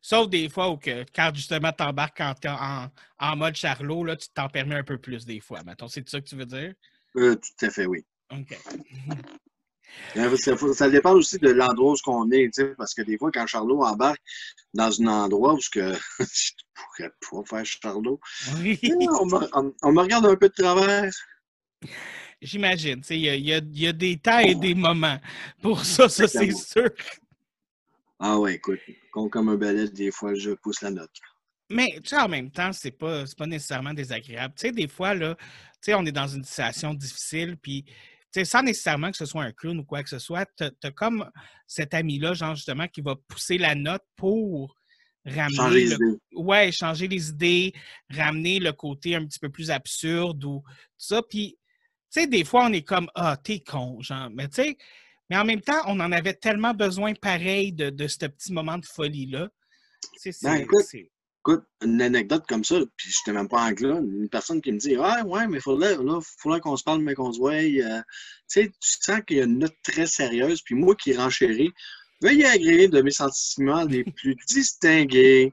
Sauf 0.00 0.28
des 0.28 0.48
fois 0.48 0.70
où 0.70 0.76
que, 0.76 1.04
quand 1.14 1.30
justement 1.34 1.72
tu 1.72 1.84
embarques 1.84 2.20
en, 2.20 2.90
en, 3.18 3.36
mode 3.36 3.54
Charlot, 3.54 4.04
là, 4.04 4.16
tu 4.16 4.28
t'en 4.34 4.48
permets 4.48 4.74
un 4.74 4.84
peu 4.84 4.98
plus 4.98 5.24
des 5.24 5.40
fois. 5.40 5.60
C'est 5.88 6.08
ça 6.08 6.20
que 6.20 6.26
tu 6.26 6.36
veux 6.36 6.46
dire? 6.46 6.74
Euh, 7.16 7.36
tout 7.36 7.66
à 7.66 7.70
fait, 7.70 7.86
oui. 7.86 8.04
OK. 8.30 8.58
Euh, 10.16 10.36
ça, 10.74 10.90
dépend 10.90 11.12
aussi 11.12 11.38
de 11.38 11.50
l'endroit 11.50 11.92
où 11.92 12.10
on 12.10 12.30
est, 12.30 12.50
parce 12.76 12.94
que 12.94 13.02
des 13.02 13.16
fois, 13.16 13.30
quand 13.32 13.46
Charlot 13.46 13.82
embarque 13.82 14.20
dans 14.74 15.00
un 15.00 15.06
endroit 15.06 15.54
où 15.54 15.58
que, 15.72 15.94
je 16.20 16.52
pourrais 16.74 17.10
pas 17.30 17.56
faire 17.56 17.66
Charlot, 17.66 18.20
oui. 18.60 18.78
on, 19.20 19.26
me, 19.26 20.00
regarde 20.00 20.26
un 20.26 20.36
peu 20.36 20.48
de 20.48 20.54
travers. 20.54 21.10
J'imagine. 22.40 23.02
Il 23.10 23.16
y, 23.16 23.50
y, 23.50 23.86
a 23.86 23.92
des 23.92 24.18
temps 24.18 24.40
et 24.40 24.54
des 24.54 24.74
moments. 24.74 25.18
Pour 25.62 25.84
ça, 25.84 26.08
ça 26.08 26.26
c'est 26.26 26.52
sûr. 26.52 26.90
Ah 28.18 28.38
ouais, 28.38 28.54
écoute, 28.54 28.80
comme 29.10 29.48
un 29.48 29.56
balai, 29.56 29.88
des 29.88 30.10
fois, 30.10 30.34
je 30.34 30.50
pousse 30.50 30.80
la 30.82 30.90
note. 30.90 31.10
Mais 31.70 31.88
tu 31.96 32.10
sais, 32.10 32.18
en 32.18 32.28
même 32.28 32.50
temps, 32.50 32.72
c'est 32.72 32.90
pas, 32.90 33.24
pas 33.36 33.46
nécessairement 33.46 33.94
désagréable. 33.94 34.54
Tu 34.56 34.68
sais, 34.68 34.72
des 34.72 34.88
fois, 34.88 35.14
là, 35.14 35.34
tu 35.36 35.42
sais, 35.80 35.94
on 35.94 36.04
est 36.04 36.12
dans 36.12 36.28
une 36.28 36.44
situation 36.44 36.94
difficile, 36.94 37.56
puis 37.56 37.84
sans 38.44 38.62
nécessairement 38.62 39.10
que 39.10 39.16
ce 39.16 39.26
soit 39.26 39.44
un 39.44 39.52
clown 39.52 39.78
ou 39.78 39.84
quoi 39.84 40.02
que 40.02 40.08
ce 40.08 40.18
soit, 40.18 40.46
tu 40.56 40.64
as, 40.64 40.90
comme 40.90 41.30
cet 41.66 41.94
ami-là, 41.94 42.34
genre 42.34 42.54
justement, 42.54 42.88
qui 42.88 43.00
va 43.00 43.16
pousser 43.28 43.58
la 43.58 43.74
note 43.74 44.04
pour 44.16 44.74
ramener. 45.24 45.56
Changer 45.56 45.80
les 45.80 45.92
idées. 45.92 46.18
Ouais, 46.34 46.72
changer 46.72 47.08
les 47.08 47.28
idées, 47.30 47.72
ramener 48.10 48.58
le 48.58 48.72
côté 48.72 49.14
un 49.14 49.24
petit 49.26 49.38
peu 49.38 49.50
plus 49.50 49.70
absurde 49.70 50.44
ou 50.44 50.62
tout 50.64 50.72
ça. 50.98 51.22
Puis, 51.22 51.58
tu 52.12 52.20
sais, 52.20 52.26
des 52.26 52.44
fois, 52.44 52.66
on 52.66 52.72
est 52.72 52.82
comme 52.82 53.08
Ah, 53.14 53.36
t'es 53.42 53.60
con, 53.60 54.00
genre. 54.00 54.30
Mais 54.30 54.48
tu 54.48 54.62
sais, 54.62 54.76
mais 55.30 55.36
en 55.36 55.44
même 55.44 55.60
temps, 55.60 55.80
on 55.86 55.98
en 56.00 56.12
avait 56.12 56.34
tellement 56.34 56.74
besoin 56.74 57.14
pareil 57.14 57.72
de, 57.72 57.90
de 57.90 58.06
ce 58.06 58.26
petit 58.26 58.52
moment 58.52 58.78
de 58.78 58.84
folie-là. 58.84 59.48
C'est 60.16 60.34
ben, 60.42 60.56
Écoute, 60.56 60.84
une 61.82 62.00
anecdote 62.00 62.44
comme 62.48 62.64
ça, 62.64 62.76
puis 62.96 63.10
je 63.10 63.18
n'étais 63.18 63.36
même 63.36 63.48
pas 63.48 63.62
en 63.62 63.70
là, 63.70 63.98
une 64.00 64.28
personne 64.28 64.60
qui 64.60 64.72
me 64.72 64.78
dit 64.78 64.96
Ah, 65.00 65.24
ouais, 65.24 65.46
mais 65.48 65.58
il 65.58 65.62
faudrait, 65.62 65.96
faudrait 66.38 66.60
qu'on 66.60 66.76
se 66.76 66.84
parle, 66.84 67.02
mais 67.02 67.14
qu'on 67.14 67.32
se 67.32 67.38
voie. 67.38 67.54
Euh, 67.54 68.00
tu 68.48 68.62
sais, 68.62 68.68
tu 68.68 68.92
sens 69.00 69.20
qu'il 69.26 69.38
y 69.38 69.40
a 69.40 69.44
une 69.44 69.58
note 69.58 69.76
très 69.82 70.06
sérieuse, 70.06 70.62
puis 70.62 70.74
moi 70.74 70.94
qui 70.94 71.16
renchéris, 71.16 71.72
veuillez 72.20 72.46
agréer 72.46 72.88
de 72.88 73.02
mes 73.02 73.10
sentiments 73.10 73.84
les 73.84 74.04
plus 74.16 74.36
distingués. 74.46 75.52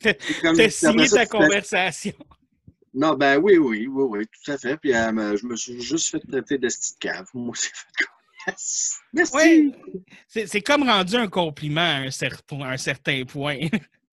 T'as 0.00 0.70
signé 0.70 1.08
ta 1.08 1.26
conversation. 1.26 2.14
Non, 2.92 3.14
ben 3.14 3.38
oui, 3.38 3.56
oui, 3.56 3.86
oui, 3.86 4.04
oui, 4.08 4.26
tout 4.26 4.50
à 4.50 4.58
fait. 4.58 4.76
Puis 4.76 4.94
euh, 4.94 5.36
je 5.36 5.46
me 5.46 5.54
suis 5.54 5.80
juste 5.80 6.10
fait 6.10 6.20
traiter 6.20 6.58
de 6.58 6.68
cave. 6.98 7.26
Moi, 7.34 7.54
fait 7.54 8.04
Merci. 9.12 9.34
Oui, 9.34 9.72
c'est 10.26 10.60
comme 10.62 10.82
rendu 10.82 11.14
un 11.16 11.28
compliment 11.28 11.80
à 11.80 11.96
un 11.98 12.10
certain, 12.10 12.60
à 12.62 12.70
un 12.70 12.76
certain 12.76 13.24
point. 13.24 13.58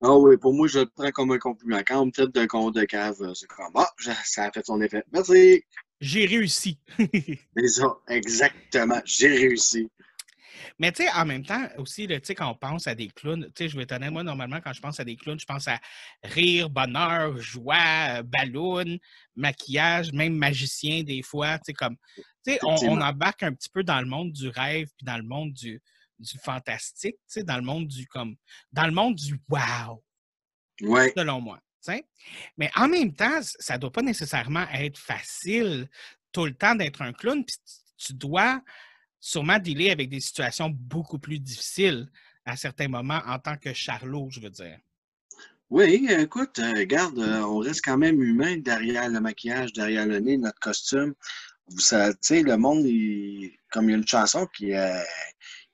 Ah 0.10 0.18
oui, 0.18 0.38
pour 0.38 0.54
moi, 0.54 0.70
je 0.70 0.80
le 0.80 0.86
prends 0.86 1.12
comme 1.12 1.32
un 1.32 1.38
compliment. 1.38 1.82
Quand 1.86 2.02
on 2.02 2.06
me 2.06 2.12
traite 2.12 2.34
d'un 2.34 2.48
compte 2.48 2.76
de 2.76 2.86
cave, 2.86 3.18
c'est 3.34 3.48
comme 3.48 3.74
Ah, 3.76 3.90
ça 4.24 4.46
a 4.46 4.52
fait 4.52 4.66
son 4.66 4.82
effet. 4.82 5.04
Merci. 5.12 5.66
J'ai 6.00 6.26
réussi. 6.26 6.80
c'est 6.98 7.68
ça, 7.68 7.98
exactement. 8.08 9.02
J'ai 9.04 9.28
réussi. 9.28 9.90
Mais 10.80 10.94
tu 10.94 11.04
sais, 11.04 11.10
en 11.12 11.26
même 11.26 11.44
temps, 11.44 11.68
aussi, 11.78 12.08
tu 12.08 12.20
sais, 12.24 12.36
quand 12.36 12.50
on 12.50 12.56
pense 12.56 12.88
à 12.88 12.96
des 12.96 13.10
clowns, 13.10 13.46
tu 13.48 13.64
sais, 13.64 13.70
je 13.70 13.78
vais 13.78 13.86
t'en 13.86 14.00
moi, 14.12 14.24
normalement, 14.24 14.62
quand 14.64 14.72
je 14.72 14.80
pense 14.80 15.00
à 15.00 15.04
des 15.04 15.18
clowns, 15.18 15.40
je 15.40 15.46
pense 15.46 15.68
à 15.68 15.80
rire, 16.24 16.70
bonheur, 16.70 17.38
joie, 17.38 18.22
ballon, 18.24 18.98
maquillage, 19.36 20.14
même 20.14 20.36
magicien, 20.36 21.04
des 21.04 21.22
fois, 21.22 21.58
tu 21.58 21.66
sais, 21.66 21.74
comme, 21.74 21.98
tu 22.16 22.54
sais, 22.54 22.60
on, 22.64 22.76
on, 22.90 23.02
embarque 23.02 23.44
un 23.44 23.54
petit 23.54 23.70
peu 23.70 23.84
dans 23.84 24.00
le 24.00 24.08
monde 24.08 24.32
du 24.32 24.48
rêve, 24.48 24.88
puis 24.98 25.06
dans 25.06 25.18
le 25.18 25.24
monde 25.24 25.52
du, 25.52 25.82
du 26.20 26.38
fantastique, 26.40 27.16
tu 27.16 27.22
sais, 27.28 27.44
dans 27.44 27.58
le 27.58 27.64
monde 27.64 27.88
du 27.88 28.08
comme 28.08 28.36
dans 28.72 28.86
le 28.86 28.94
monde 28.94 29.16
du 29.16 29.40
wow. 29.50 30.04
Ouais. 30.82 31.12
Selon 31.16 31.42
moi. 31.42 31.60
Mais 32.58 32.70
en 32.76 32.88
même 32.88 33.14
temps, 33.14 33.40
ça 33.42 33.76
ne 33.76 33.80
doit 33.80 33.92
pas 33.92 34.02
nécessairement 34.02 34.68
être 34.74 34.98
facile 34.98 35.88
tout 36.32 36.46
le 36.46 36.54
temps 36.54 36.76
d'être 36.76 37.02
un 37.02 37.14
clown. 37.14 37.44
Puis 37.46 37.58
tu 37.98 38.14
dois 38.14 38.62
sûrement 39.20 39.60
dealer 39.60 39.92
avec 39.92 40.10
des 40.10 40.20
situations 40.20 40.70
beaucoup 40.70 41.20
plus 41.20 41.40
difficiles 41.40 42.10
à 42.46 42.56
certains 42.56 42.88
moments 42.88 43.22
en 43.26 43.40
tant 43.40 43.58
que 43.58 43.74
Charlot, 43.74 44.30
je 44.32 44.40
veux 44.40 44.50
dire. 44.50 44.80
Oui, 45.70 46.08
écoute, 46.10 46.60
euh, 46.60 46.74
regarde, 46.74 47.20
euh, 47.20 47.42
on 47.42 47.58
reste 47.58 47.84
quand 47.84 47.98
même 47.98 48.22
humain 48.22 48.56
derrière 48.58 49.10
le 49.10 49.20
maquillage, 49.20 49.74
derrière 49.74 50.06
le 50.06 50.20
nez, 50.20 50.38
notre 50.38 50.60
costume. 50.60 51.14
Vous 51.68 51.80
savez, 51.80 52.14
le 52.44 52.56
monde, 52.56 52.86
comme 53.70 53.90
il 53.90 53.92
y 53.92 53.94
a 53.94 53.98
une 53.98 54.08
chanson 54.08 54.48
qui, 54.56 54.72
est 54.72 55.04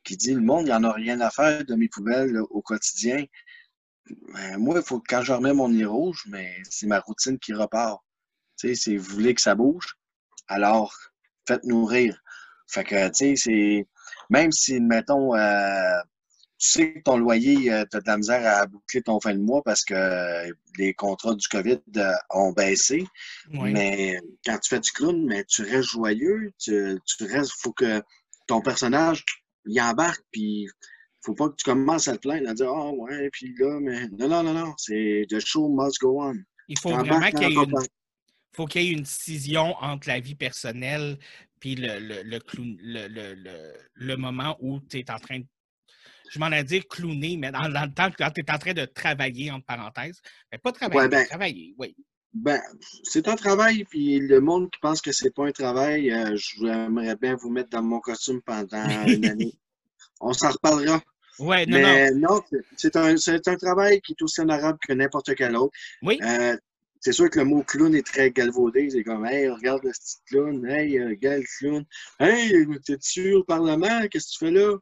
qui 0.04 0.18
dit 0.18 0.34
le 0.34 0.41
monde, 0.41 0.62
il 0.62 0.66
n'y 0.66 0.74
en 0.74 0.84
a 0.84 0.91
rien 0.91 1.20
à 1.22 1.30
faire 1.30 1.64
de 1.66 1.76
mes 1.76 1.89
poubelles 1.89 2.39
au 2.49 2.62
quotidien. 2.62 3.26
Ben, 4.34 4.58
moi, 4.58 4.76
il 4.78 4.84
faut 4.84 5.01
quand 5.08 5.22
je 5.22 5.34
remets 5.34 5.54
mon 5.54 5.70
nez 5.70 5.86
rouge, 5.86 6.24
mais 6.28 6.58
c'est 6.70 6.88
ma 6.88 6.99
routine 6.99 7.39
qui 7.39 7.54
repart. 7.54 8.01
Tu 8.58 8.70
sais, 8.70 8.76
c'est 8.76 8.97
vous 8.97 9.16
voulez 9.16 9.34
que 9.34 9.41
ça 9.41 9.56
bouge, 9.56 9.95
alors 10.47 10.93
faites-nous 11.47 11.86
rire. 11.86 12.22
Fait 12.68 12.84
que, 12.84 13.08
tu 13.10 13.14
sais, 13.14 13.36
c'est. 13.36 13.88
Même 14.30 14.51
si, 14.51 14.80
mettons, 14.80 15.36
euh, 15.36 15.99
tu 16.58 16.70
sais 16.70 16.93
que 16.93 16.99
ton 17.01 17.18
loyer, 17.18 17.72
euh, 17.72 17.86
tu 17.89 17.97
as 17.97 18.01
de 18.01 18.08
la 18.08 18.18
misère 18.18 18.58
à 18.58 18.66
boucler 18.66 19.01
ton 19.01 19.20
fin 19.20 19.34
de 19.34 19.39
mois 19.39 19.62
parce 19.64 19.84
que 19.84 20.49
les 20.78 20.93
contrats 20.93 21.36
du 21.36 21.47
COVID 21.47 21.82
euh, 21.97 22.14
ont 22.30 22.51
baissé. 22.51 23.06
Mais 23.51 24.20
quand 24.45 24.58
tu 24.60 24.70
fais 24.70 24.80
du 24.80 24.91
clown, 24.91 25.26
mais 25.26 25.43
tu 25.45 25.64
restes 25.64 25.91
joyeux, 25.91 26.51
tu, 26.58 26.99
tu 27.06 27.26
restes, 27.26 27.51
faut 27.60 27.74
que 27.74 28.01
ton 28.47 28.62
personnage 28.62 29.26
il 29.66 29.82
embarque, 29.82 30.24
puis 30.32 30.68
faut 31.22 31.34
pas 31.34 31.49
que 31.49 31.55
tu 31.55 31.64
commences 31.64 32.07
à 32.07 32.18
te 32.18 32.22
plaindre, 32.22 32.49
à 32.49 32.53
dire 32.53 32.70
Ah 32.70 32.91
ouais, 32.91 33.30
puis 33.32 33.55
là, 33.57 33.80
mais. 33.80 34.07
Non, 34.09 34.28
non, 34.28 34.43
non, 34.43 34.53
non. 34.53 34.74
C'est 34.78 35.26
The 35.30 35.39
show 35.39 35.70
must 35.70 35.99
go 35.99 36.22
on. 36.22 36.36
Il 36.68 36.78
faut 36.80 36.89
vraiment 36.89 37.30
qu'il 37.32 37.49
y 37.49 37.53
ait 37.53 37.64
une. 37.64 37.74
faut 38.55 38.66
qu'il 38.66 38.84
y 38.84 38.89
ait 38.89 38.91
une 38.91 39.05
scission 39.05 39.76
entre 39.82 40.07
la 40.07 40.20
vie 40.20 40.36
personnelle 40.36 41.18
puis 41.59 41.76
le, 41.76 41.97
le, 41.97 42.24
le, 42.24 43.74
le, 43.93 44.16
moment 44.18 44.57
où 44.59 44.82
tu 44.82 44.99
es 44.99 45.09
en 45.09 45.18
train 45.18 45.39
de. 45.39 45.45
Je 46.30 46.38
m'en 46.38 46.51
ai 46.51 46.64
dit 46.64 46.82
clowner, 46.82 47.38
mais 47.38 47.51
dans, 47.51 47.64
le 47.70 47.93
temps, 47.93 48.09
quand 48.18 48.32
tu 48.32 48.41
es 48.41 48.51
en 48.51 48.57
train 48.57 48.74
de 48.74 48.84
travailler, 48.84 49.49
entre 49.49 49.66
parenthèses. 49.66 50.22
Mais 50.51 50.57
pas 50.57 50.74
travailler, 50.74 51.07
ben, 51.07 51.26
travailler, 51.26 51.74
oui. 51.78 51.95
Ben, 52.34 52.59
c'est 53.03 53.27
un 53.27 53.36
travail, 53.36 53.84
puis 53.84 54.19
le 54.19 54.41
monde 54.41 54.71
qui 54.71 54.79
pense 54.79 55.01
que 55.01 55.11
c'est 55.11 55.29
pas 55.29 55.45
un 55.45 55.51
travail, 55.51 56.11
euh, 56.11 56.36
j'aimerais 56.36 57.15
bien 57.15 57.36
vous 57.36 57.51
mettre 57.51 57.69
dans 57.69 57.84
mon 57.84 57.99
costume 57.99 58.41
pendant 58.41 59.05
une 59.05 59.25
année. 59.25 59.53
On 60.19 60.34
s'en 60.34 60.49
reparlera. 60.49 61.01
Ouais, 61.39 61.65
non, 61.65 61.77
Mais 61.77 62.11
non, 62.11 62.41
c'est 62.77 62.95
un, 62.95 63.15
un, 63.15 63.55
travail 63.57 64.01
qui 64.01 64.13
est 64.13 64.21
aussi 64.21 64.41
honorable 64.41 64.79
que 64.88 64.93
n'importe 64.93 65.36
quel 65.36 65.55
autre. 65.55 65.73
Oui. 66.01 66.19
Euh, 66.23 66.55
c'est 66.99 67.11
sûr 67.11 67.29
que 67.29 67.39
le 67.39 67.45
mot 67.45 67.63
clown 67.63 67.93
est 67.93 68.05
très 68.05 68.31
galvaudé. 68.31 68.89
C'est 68.89 69.03
comme, 69.03 69.25
hey, 69.25 69.49
regarde 69.49 69.84
le 69.84 69.91
petit 69.91 70.17
clown, 70.27 70.65
hey, 70.65 71.03
regarde 71.03 71.41
le 71.41 71.59
clown. 71.59 71.86
Hey, 72.19 72.65
t'es-tu 72.86 73.34
au 73.34 73.43
Parlement? 73.43 74.07
Qu'est-ce 74.09 74.27
que 74.27 74.31
tu 74.31 74.45
fais 74.45 74.51
là? 74.51 74.77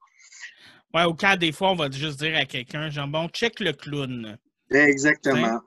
Ouais, 0.94 1.04
au 1.06 1.14
cas 1.14 1.36
des 1.36 1.52
fois, 1.52 1.72
on 1.72 1.76
va 1.76 1.90
juste 1.90 2.20
dire 2.20 2.36
à 2.38 2.46
quelqu'un, 2.46 2.90
genre, 2.90 3.08
bon, 3.08 3.28
check 3.30 3.60
le 3.60 3.74
clown. 3.74 4.38
Exactement. 4.70 5.62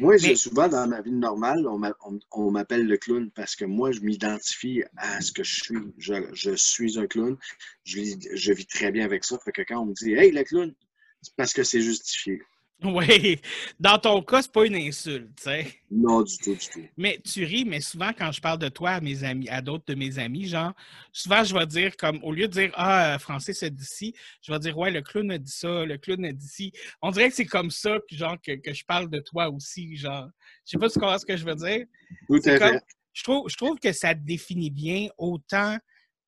Moi, 0.00 0.16
souvent, 0.34 0.66
dans 0.66 0.88
ma 0.88 1.02
vie 1.02 1.12
normale, 1.12 1.66
on 1.68 2.50
m'appelle 2.50 2.86
le 2.86 2.96
clown 2.96 3.30
parce 3.32 3.54
que 3.54 3.66
moi, 3.66 3.92
je 3.92 4.00
m'identifie 4.00 4.82
à 4.96 5.20
ce 5.20 5.30
que 5.30 5.44
je 5.44 5.62
suis. 5.62 5.76
Je, 5.98 6.54
suis 6.56 6.98
un 6.98 7.06
clown. 7.06 7.36
Je, 7.84 8.52
vis 8.52 8.66
très 8.66 8.90
bien 8.92 9.04
avec 9.04 9.24
ça. 9.24 9.38
Fait 9.44 9.52
que 9.52 9.60
quand 9.60 9.82
on 9.82 9.86
me 9.86 9.92
dit 9.92 10.14
Hey, 10.14 10.32
le 10.32 10.42
clown, 10.42 10.74
c'est 11.20 11.34
parce 11.36 11.52
que 11.52 11.62
c'est 11.64 11.82
justifié. 11.82 12.40
Oui, 12.84 13.38
dans 13.78 13.98
ton 13.98 14.22
cas, 14.22 14.42
c'est 14.42 14.52
pas 14.52 14.64
une 14.64 14.76
insulte, 14.76 15.28
tu 15.36 15.42
sais. 15.42 15.66
Non, 15.90 16.22
du 16.22 16.36
tout, 16.38 16.54
du 16.54 16.66
tout. 16.66 16.88
Mais 16.96 17.20
tu 17.22 17.44
ris, 17.44 17.64
mais 17.64 17.80
souvent 17.80 18.10
quand 18.16 18.32
je 18.32 18.40
parle 18.40 18.58
de 18.58 18.68
toi 18.68 18.92
à 18.92 19.00
mes 19.00 19.22
amis, 19.22 19.48
à 19.50 19.60
d'autres 19.60 19.84
de 19.86 19.94
mes 19.94 20.18
amis, 20.18 20.46
genre, 20.46 20.72
souvent 21.12 21.44
je 21.44 21.54
vais 21.54 21.66
dire 21.66 21.96
comme, 21.96 22.22
au 22.22 22.32
lieu 22.32 22.48
de 22.48 22.52
dire 22.52 22.70
Ah, 22.74 23.18
Francis 23.18 23.62
a 23.62 23.68
dit 23.68 23.84
ci, 23.84 24.14
je 24.42 24.50
vais 24.50 24.58
dire 24.58 24.78
Ouais, 24.78 24.90
le 24.90 25.02
clown 25.02 25.30
a 25.30 25.38
dit 25.38 25.52
ça, 25.52 25.84
le 25.84 25.98
clown 25.98 26.24
a 26.24 26.32
dit 26.32 26.48
ci. 26.48 26.72
On 27.02 27.10
dirait 27.10 27.28
que 27.28 27.34
c'est 27.34 27.46
comme 27.46 27.70
ça 27.70 27.98
genre, 28.10 28.36
que, 28.40 28.52
je 28.72 28.84
parle 28.84 29.10
de 29.10 29.20
toi 29.20 29.50
aussi, 29.50 29.96
genre. 29.96 30.28
Je 30.64 30.70
sais 30.70 30.78
pas 30.78 30.88
si 30.88 30.94
tu 30.94 31.00
comprends 31.00 31.18
ce 31.18 31.26
que 31.26 31.36
je 31.36 31.44
veux 31.44 31.56
dire. 31.56 31.84
Tout 32.28 32.40
à 32.46 32.58
fait. 32.58 32.80
Je 33.12 33.24
trouve, 33.24 33.48
je 33.48 33.56
trouve 33.56 33.78
que 33.78 33.92
ça 33.92 34.14
te 34.14 34.20
définit 34.20 34.70
bien 34.70 35.08
autant 35.18 35.76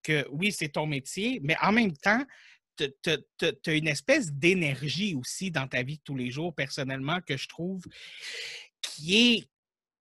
que 0.03 0.27
oui, 0.31 0.53
c'est 0.53 0.71
ton 0.71 0.87
métier, 0.87 1.41
mais 1.43 1.57
en 1.63 1.73
même 1.73 1.93
temps, 1.97 2.23
tu 2.77 3.71
as 3.71 3.75
une 3.75 3.89
espèce 3.89 4.33
d'énergie 4.33 5.15
aussi 5.15 5.51
dans 5.51 5.69
ta 5.69 5.83
vie 5.83 5.99
de 5.99 6.03
tous 6.03 6.17
les 6.17 6.31
jours, 6.31 6.55
personnellement, 6.55 7.21
que 7.21 7.37
je 7.37 7.49
trouve 7.49 7.85
qui 8.81 9.17
est 9.17 9.49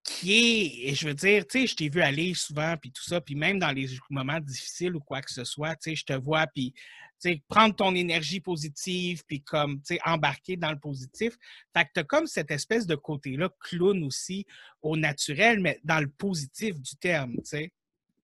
qui 0.03 0.93
je 0.95 1.07
veux 1.07 1.13
dire, 1.13 1.45
tu 1.45 1.61
sais, 1.61 1.67
je 1.67 1.75
t'ai 1.75 1.89
vu 1.89 2.01
aller 2.01 2.33
souvent, 2.33 2.75
puis 2.77 2.91
tout 2.91 3.03
ça, 3.03 3.21
puis 3.21 3.35
même 3.35 3.59
dans 3.59 3.71
les 3.71 3.87
moments 4.09 4.39
difficiles 4.39 4.95
ou 4.95 4.99
quoi 4.99 5.21
que 5.21 5.31
ce 5.31 5.43
soit, 5.43 5.75
tu 5.75 5.91
sais, 5.91 5.95
je 5.95 6.05
te 6.05 6.13
vois, 6.13 6.47
puis, 6.47 6.73
tu 6.73 7.29
sais, 7.29 7.43
prendre 7.47 7.75
ton 7.75 7.93
énergie 7.93 8.39
positive, 8.39 9.23
puis 9.27 9.41
comme, 9.41 9.77
tu 9.81 9.95
sais, 9.95 9.99
embarquer 10.03 10.57
dans 10.57 10.71
le 10.71 10.79
positif. 10.79 11.37
Fait 11.73 11.85
que 11.85 11.89
tu 11.93 11.99
as 11.99 12.03
comme 12.03 12.25
cette 12.25 12.49
espèce 12.49 12.87
de 12.87 12.95
côté-là, 12.95 13.49
clown 13.59 14.03
aussi, 14.03 14.45
au 14.81 14.97
naturel, 14.97 15.59
mais 15.59 15.79
dans 15.83 15.99
le 15.99 16.09
positif 16.09 16.79
du 16.79 16.95
terme, 16.95 17.35
tu 17.35 17.45
sais. 17.45 17.71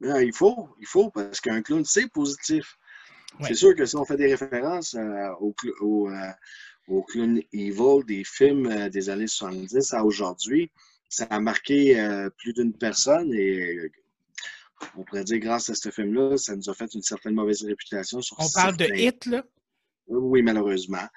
il 0.01 0.33
faut, 0.33 0.75
il 0.79 0.87
faut, 0.87 1.11
parce 1.11 1.39
qu'un 1.39 1.61
clown, 1.61 1.85
c'est 1.85 2.11
positif. 2.11 2.77
C'est 3.41 3.55
sûr 3.55 3.75
que 3.75 3.85
si 3.85 3.95
on 3.95 4.05
fait 4.05 4.17
des 4.17 4.33
références 4.33 4.95
euh, 4.95 5.29
au, 5.39 5.53
au, 5.81 6.09
euh, 6.09 6.31
au, 6.87 7.03
clown 7.03 7.41
evil 7.53 8.03
des 8.05 8.23
films 8.23 8.67
euh, 8.67 8.89
des 8.89 9.09
années 9.09 9.27
70 9.27 9.93
à 9.93 10.03
aujourd'hui, 10.03 10.71
ça 11.09 11.25
a 11.25 11.39
marqué 11.39 11.95
plus 12.37 12.51
d'une 12.51 12.73
personne 12.73 13.33
et 13.33 13.89
on 14.97 15.03
pourrait 15.03 15.23
dire 15.23 15.39
grâce 15.39 15.69
à 15.69 15.73
ce 15.73 15.89
film-là, 15.89 16.35
ça 16.35 16.53
nous 16.53 16.69
a 16.69 16.73
fait 16.73 16.93
une 16.93 17.01
certaine 17.01 17.33
mauvaise 17.33 17.63
réputation. 17.63 18.21
Sur 18.21 18.35
on 18.39 18.49
parle 18.53 18.75
de 18.75 18.93
Hit, 18.93 19.25
là? 19.25 19.45
Oui, 20.07 20.41
malheureusement. 20.41 21.07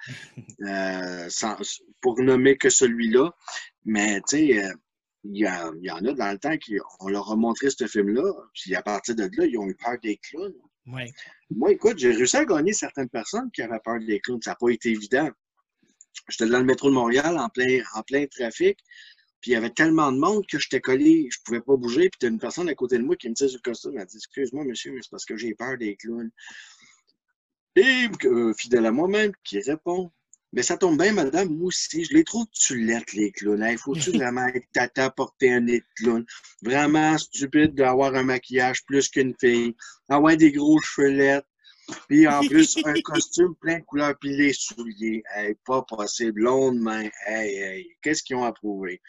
pour 2.01 2.21
nommer 2.21 2.57
que 2.57 2.69
celui-là. 2.69 3.35
Mais 3.83 4.21
tu 4.29 4.37
sais, 4.37 4.63
il 5.25 5.35
y, 5.35 5.41
y, 5.41 5.91
en 5.91 6.05
a 6.05 6.13
dans 6.13 6.31
le 6.31 6.37
temps 6.37 6.57
qui 6.57 6.77
on 7.01 7.09
leur 7.09 7.29
a 7.29 7.35
montré 7.35 7.69
ce 7.69 7.85
film-là, 7.85 8.31
puis 8.53 8.73
à 8.73 8.81
partir 8.81 9.15
de 9.15 9.23
là, 9.23 9.45
ils 9.45 9.57
ont 9.57 9.67
eu 9.67 9.75
peur 9.75 9.97
des 10.01 10.15
clowns. 10.17 10.55
Moi, 10.85 11.71
écoute, 11.71 11.97
j'ai 11.97 12.11
réussi 12.11 12.37
à 12.37 12.45
gagner 12.45 12.73
certaines 12.73 13.09
personnes 13.09 13.51
qui 13.51 13.61
avaient 13.61 13.79
peur 13.83 13.99
des 13.99 14.19
clowns. 14.19 14.41
Ça 14.41 14.51
n'a 14.51 14.55
pas 14.55 14.69
été 14.69 14.89
évident. 14.89 15.29
J'étais 16.29 16.47
dans 16.47 16.59
le 16.59 16.65
métro 16.65 16.89
de 16.89 16.95
Montréal 16.95 17.37
en 17.37 17.49
plein, 17.49 17.81
en 17.93 18.03
plein 18.03 18.25
trafic. 18.27 18.77
Puis 19.41 19.51
il 19.51 19.53
y 19.53 19.57
avait 19.57 19.71
tellement 19.71 20.11
de 20.11 20.19
monde 20.19 20.45
que 20.47 20.59
j'étais 20.59 20.81
collé, 20.81 21.27
je 21.31 21.39
pouvais 21.43 21.61
pas 21.61 21.75
bouger. 21.75 22.09
Puis 22.09 22.19
tu 22.19 22.25
as 22.27 22.29
une 22.29 22.39
personne 22.39 22.69
à 22.69 22.75
côté 22.75 22.97
de 22.97 23.03
moi 23.03 23.15
qui 23.15 23.27
me 23.27 23.33
dit 23.33 23.49
sur 23.49 23.57
le 23.57 23.61
costume, 23.61 23.97
elle 23.97 24.05
dit 24.05 24.17
Excuse-moi, 24.17 24.63
monsieur, 24.65 24.93
c'est 25.01 25.09
parce 25.09 25.25
que 25.25 25.35
j'ai 25.35 25.55
peur 25.55 25.77
des 25.77 25.95
clowns. 25.95 26.31
Et 27.75 28.07
euh, 28.25 28.53
fidèle 28.53 28.85
à 28.85 28.91
moi-même, 28.91 29.31
qui 29.43 29.59
répond 29.61 30.11
mais 30.53 30.63
ça 30.63 30.77
tombe 30.77 31.01
bien, 31.01 31.13
madame, 31.13 31.49
moi 31.49 31.67
aussi, 31.67 32.03
je 32.03 32.13
les 32.13 32.23
trouve 32.23 32.45
tulettes, 32.47 33.13
les 33.13 33.31
clowns. 33.31 33.65
Il 33.69 33.77
faut-tu 33.77 34.11
vraiment 34.17 34.47
être 34.47 34.67
tata 34.73 35.09
porter 35.09 35.53
un 35.53 35.61
nez 35.61 35.79
de 35.79 35.85
clown? 35.95 36.25
Vraiment 36.61 37.17
stupide 37.17 37.73
d'avoir 37.73 38.15
un 38.15 38.23
maquillage 38.23 38.83
plus 38.85 39.07
qu'une 39.09 39.35
fille, 39.39 39.75
avoir 40.09 40.35
des 40.35 40.51
gros 40.51 40.79
cheveux 40.81 41.41
puis 42.07 42.27
en 42.27 42.41
plus, 42.41 42.77
un 42.85 42.93
costume 43.03 43.55
plein 43.55 43.79
de 43.79 43.83
couleurs, 43.83 44.17
puis 44.19 44.35
les 44.35 44.53
souliers. 44.53 45.23
Hey, 45.35 45.55
pas 45.65 45.81
possible. 45.83 46.41
Longue 46.41 46.79
main. 46.79 47.09
Hey, 47.25 47.55
hey. 47.55 47.97
Qu'est-ce 48.01 48.23
qu'ils 48.23 48.35
ont 48.35 48.43
approuvé? 48.43 49.01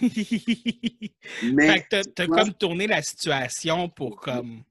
Mais. 0.00 1.68
Fait 1.68 1.86
que 1.90 2.02
t'as 2.10 2.26
comme 2.26 2.54
tourné 2.54 2.86
la 2.86 3.02
situation 3.02 3.88
pour 3.88 4.20
comme. 4.20 4.62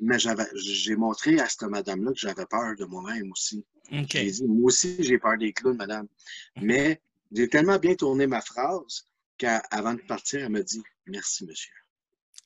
Mais 0.00 0.16
j'ai 0.18 0.96
montré 0.96 1.38
à 1.38 1.48
cette 1.48 1.62
madame-là 1.62 2.10
que 2.10 2.18
j'avais 2.18 2.46
peur 2.46 2.74
de 2.76 2.84
moi-même 2.84 3.30
aussi. 3.30 3.64
J'ai 3.92 4.30
dit, 4.30 4.44
moi 4.44 4.66
aussi, 4.66 4.96
j'ai 5.00 5.18
peur 5.18 5.36
des 5.36 5.52
clowns, 5.52 5.76
madame. 5.76 6.08
Mhm. 6.56 6.64
Mais 6.64 7.00
j'ai 7.30 7.48
tellement 7.48 7.78
bien 7.78 7.94
tourné 7.94 8.26
ma 8.26 8.40
phrase 8.40 9.06
qu'avant 9.38 9.94
de 9.94 10.02
partir, 10.02 10.40
elle 10.40 10.50
m'a 10.50 10.62
dit 10.62 10.82
Merci, 11.06 11.44
monsieur. 11.44 11.74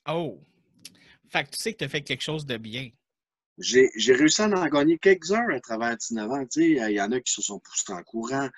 Oh! 0.09 0.41
Fait 1.29 1.45
que 1.45 1.51
tu 1.51 1.59
sais 1.61 1.73
que 1.73 1.79
tu 1.79 1.85
as 1.85 1.89
fait 1.89 2.03
quelque 2.03 2.23
chose 2.23 2.47
de 2.47 2.57
bien. 2.57 2.91
J'ai 3.59 3.91
réussi 4.13 4.43
à 4.43 4.49
en 4.49 4.67
gagner 4.67 4.99
quelques 4.99 5.33
heures 5.33 5.51
à 5.51 5.61
travers 5.61 5.97
19 5.97 6.31
ans. 6.31 6.45
Il 6.57 6.93
y 6.93 7.01
en 7.01 7.11
a 7.13 7.21
qui 7.21 7.33
se 7.33 7.43
sont 7.43 7.59
poussés 7.59 7.93
en 7.93 8.03
courant, 8.03 8.49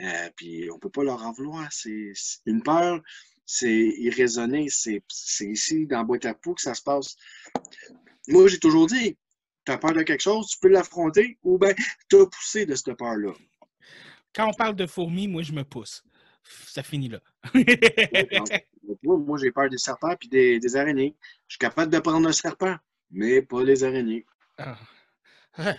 euh, 0.00 0.30
puis 0.34 0.68
on 0.70 0.74
ne 0.74 0.80
peut 0.80 0.90
pas 0.90 1.04
leur 1.04 1.24
en 1.24 1.32
vouloir. 1.32 1.68
C'est 1.70 2.12
une 2.46 2.62
peur, 2.62 3.00
c'est 3.46 3.70
irraisonné, 3.70 4.66
c'est 4.68 5.02
ici, 5.40 5.86
dans 5.86 6.04
Boîte 6.04 6.26
à 6.26 6.34
Poux, 6.34 6.54
que 6.54 6.62
ça 6.62 6.74
se 6.74 6.82
passe. 6.82 7.16
Moi, 8.26 8.48
j'ai 8.48 8.58
toujours 8.58 8.86
dit, 8.86 9.16
tu 9.64 9.72
as 9.72 9.78
peur 9.78 9.92
de 9.92 10.02
quelque 10.02 10.22
chose, 10.22 10.48
tu 10.48 10.58
peux 10.58 10.68
l'affronter 10.68 11.38
ou 11.42 11.58
bien 11.62 11.74
tu 12.08 12.20
as 12.20 12.26
poussé 12.26 12.66
de 12.66 12.74
cette 12.74 12.94
peur-là. 12.94 13.32
Quand 14.34 14.48
on 14.48 14.52
parle 14.52 14.76
de 14.76 14.86
fourmis, 14.86 15.28
moi, 15.28 15.42
je 15.42 15.52
me 15.52 15.64
pousse. 15.64 16.04
Ça 16.42 16.82
finit 16.82 17.08
là. 17.08 17.20
moi, 19.02 19.38
j'ai 19.38 19.50
peur 19.50 19.68
des 19.68 19.78
serpents 19.78 20.14
et 20.32 20.58
des, 20.58 20.76
araignées. 20.76 21.14
Je 21.46 21.54
suis 21.54 21.58
capable 21.58 21.92
de 21.92 21.98
prendre 21.98 22.28
un 22.28 22.32
serpent, 22.32 22.76
mais 23.10 23.42
pas 23.42 23.62
les 23.62 23.84
araignées. 23.84 24.24
Ah. 24.58 24.78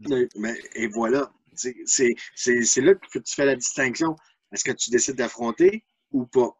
mais, 0.00 0.58
et 0.74 0.88
voilà. 0.88 1.30
C'est 1.54 2.14
là 2.76 2.94
que 2.94 3.18
tu 3.18 3.34
fais 3.34 3.46
la 3.46 3.56
distinction. 3.56 4.16
Est-ce 4.52 4.64
que 4.64 4.72
tu 4.72 4.90
décides 4.90 5.16
d'affronter 5.16 5.84
ou 6.12 6.26
pas? 6.26 6.56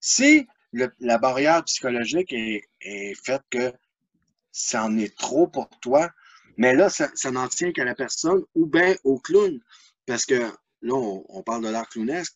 Si 0.00 0.46
la 0.72 1.18
barrière 1.18 1.64
psychologique 1.64 2.32
est, 2.32 2.62
est 2.80 3.14
faite 3.24 3.42
que 3.50 3.72
ça 4.54 4.84
en 4.84 4.96
est 4.96 5.14
trop 5.18 5.48
pour 5.48 5.68
toi. 5.80 6.10
Mais 6.56 6.74
là, 6.74 6.88
ça, 6.88 7.10
n'en 7.32 7.48
tient 7.48 7.72
qu'à 7.72 7.84
la 7.84 7.96
personne 7.96 8.44
ou 8.54 8.66
bien 8.66 8.94
au 9.02 9.18
clown. 9.18 9.60
Parce 10.06 10.24
que 10.24 10.34
là, 10.34 10.94
on, 10.94 11.42
parle 11.42 11.64
de 11.64 11.68
l'art 11.68 11.88
clownesque, 11.88 12.34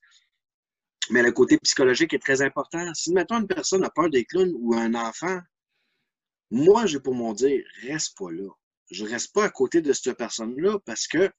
mais 1.10 1.22
le 1.22 1.30
côté 1.30 1.58
psychologique 1.58 2.12
est 2.12 2.18
très 2.18 2.42
important. 2.42 2.92
Si, 2.92 3.12
maintenant 3.12 3.40
une 3.40 3.46
personne 3.46 3.84
a 3.84 3.90
peur 3.90 4.10
des 4.10 4.24
clowns 4.24 4.52
ou 4.58 4.74
un 4.74 4.94
enfant, 4.94 5.38
moi, 6.50 6.86
j'ai 6.86 6.98
pour 6.98 7.14
mon 7.14 7.34
dire, 7.34 7.62
reste 7.82 8.18
pas 8.18 8.32
là. 8.32 8.48
Je 8.90 9.04
reste 9.04 9.32
pas 9.32 9.44
à 9.44 9.50
côté 9.50 9.80
de 9.80 9.92
cette 9.92 10.16
personne-là 10.16 10.78
parce 10.84 11.06
que 11.06 11.30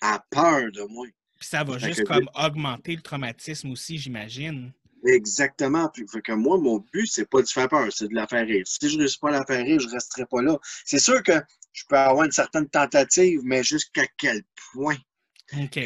a 0.00 0.24
peur 0.30 0.72
de 0.72 0.82
moi. 0.82 1.06
Puis 1.38 1.48
ça 1.48 1.62
va 1.62 1.78
juste 1.78 2.04
comme 2.04 2.28
augmenter 2.34 2.96
le 2.96 3.02
traumatisme 3.02 3.70
aussi, 3.70 3.98
j'imagine. 3.98 4.72
Exactement. 5.06 5.88
Puis, 5.92 6.04
que 6.06 6.32
moi, 6.32 6.58
mon 6.58 6.78
but, 6.92 7.06
c'est 7.06 7.28
pas 7.28 7.42
de 7.42 7.48
faire 7.48 7.68
peur, 7.68 7.88
c'est 7.90 8.08
de 8.08 8.14
la 8.14 8.26
faire 8.26 8.46
rire. 8.46 8.66
Si 8.66 8.88
je 8.88 8.94
ne 8.94 9.00
réussis 9.00 9.18
pas 9.18 9.28
à 9.28 9.32
la 9.32 9.44
faire 9.44 9.64
rire, 9.64 9.80
je 9.80 9.86
ne 9.86 9.92
resterai 9.92 10.26
pas 10.26 10.42
là. 10.42 10.58
C'est 10.84 10.98
sûr 10.98 11.22
que 11.22 11.40
je 11.72 11.84
peux 11.88 11.96
avoir 11.96 12.24
une 12.24 12.32
certaine 12.32 12.68
tentative, 12.68 13.40
mais 13.44 13.62
jusqu'à 13.62 14.06
quel 14.16 14.42
point 14.72 14.96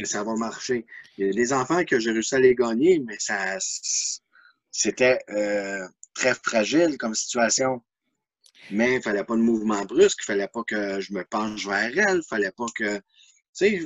ça 0.04 0.24
va 0.24 0.34
marcher? 0.34 0.86
Il 1.18 1.26
y 1.26 1.28
a 1.28 1.32
des 1.32 1.52
enfants 1.52 1.84
que 1.84 2.00
j'ai 2.00 2.10
réussi 2.10 2.34
à 2.34 2.40
les 2.40 2.54
gagner, 2.54 2.98
mais 3.00 3.16
ça 3.18 3.58
c'était 4.70 5.18
euh, 5.28 5.86
très 6.14 6.34
fragile 6.34 6.96
comme 6.98 7.14
situation. 7.14 7.82
Mais 8.70 8.92
il 8.92 8.96
ne 8.96 9.02
fallait 9.02 9.24
pas 9.24 9.36
de 9.36 9.42
mouvement 9.42 9.84
brusque, 9.84 10.20
il 10.20 10.32
ne 10.32 10.34
fallait 10.34 10.48
pas 10.48 10.62
que 10.64 11.00
je 11.00 11.12
me 11.12 11.24
penche 11.24 11.66
vers 11.66 11.98
elle, 11.98 12.14
il 12.14 12.16
ne 12.16 12.22
fallait 12.22 12.52
pas 12.52 12.66
que. 12.74 12.96
Tu 12.96 13.02
sais, 13.52 13.80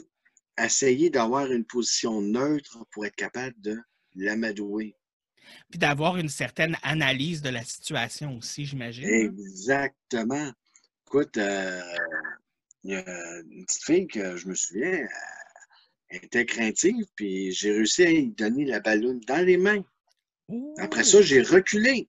essayer 0.59 1.11
d'avoir 1.11 1.51
une 1.51 1.64
position 1.64 2.20
neutre 2.20 2.79
pour 2.93 3.05
être 3.05 3.16
capable 3.16 3.61
de 3.61 3.79
l'amadouer. 4.14 4.95
Puis 5.71 5.79
d'avoir 5.79 6.17
une 6.17 6.29
certaine 6.29 6.77
analyse 6.83 7.43
de 7.43 7.51
la 7.51 7.65
situation 7.65 8.37
aussi, 8.37 8.65
j'imagine. 8.65 9.09
Exactement. 9.09 10.53
Écoute, 11.07 11.37
euh, 11.37 11.81
il 12.85 12.93
y 12.93 12.97
a 12.97 13.39
une 13.51 13.65
petite 13.65 13.85
fille 13.85 14.07
que 14.07 14.37
je 14.37 14.49
me 14.49 14.55
souviens, 14.55 15.07
elle 16.09 16.25
était 16.25 16.47
craintive, 16.47 17.05
puis 17.17 17.53
j'ai 17.53 17.73
réussi 17.73 18.05
à 18.05 18.11
lui 18.11 18.29
donner 18.29 18.65
la 18.65 18.81
ballonne 18.81 19.21
dans 19.27 19.45
les 19.45 19.57
mains. 19.57 19.85
Après 20.79 21.05
ça, 21.05 21.23
j'ai 21.23 21.43
reculé. 21.43 22.09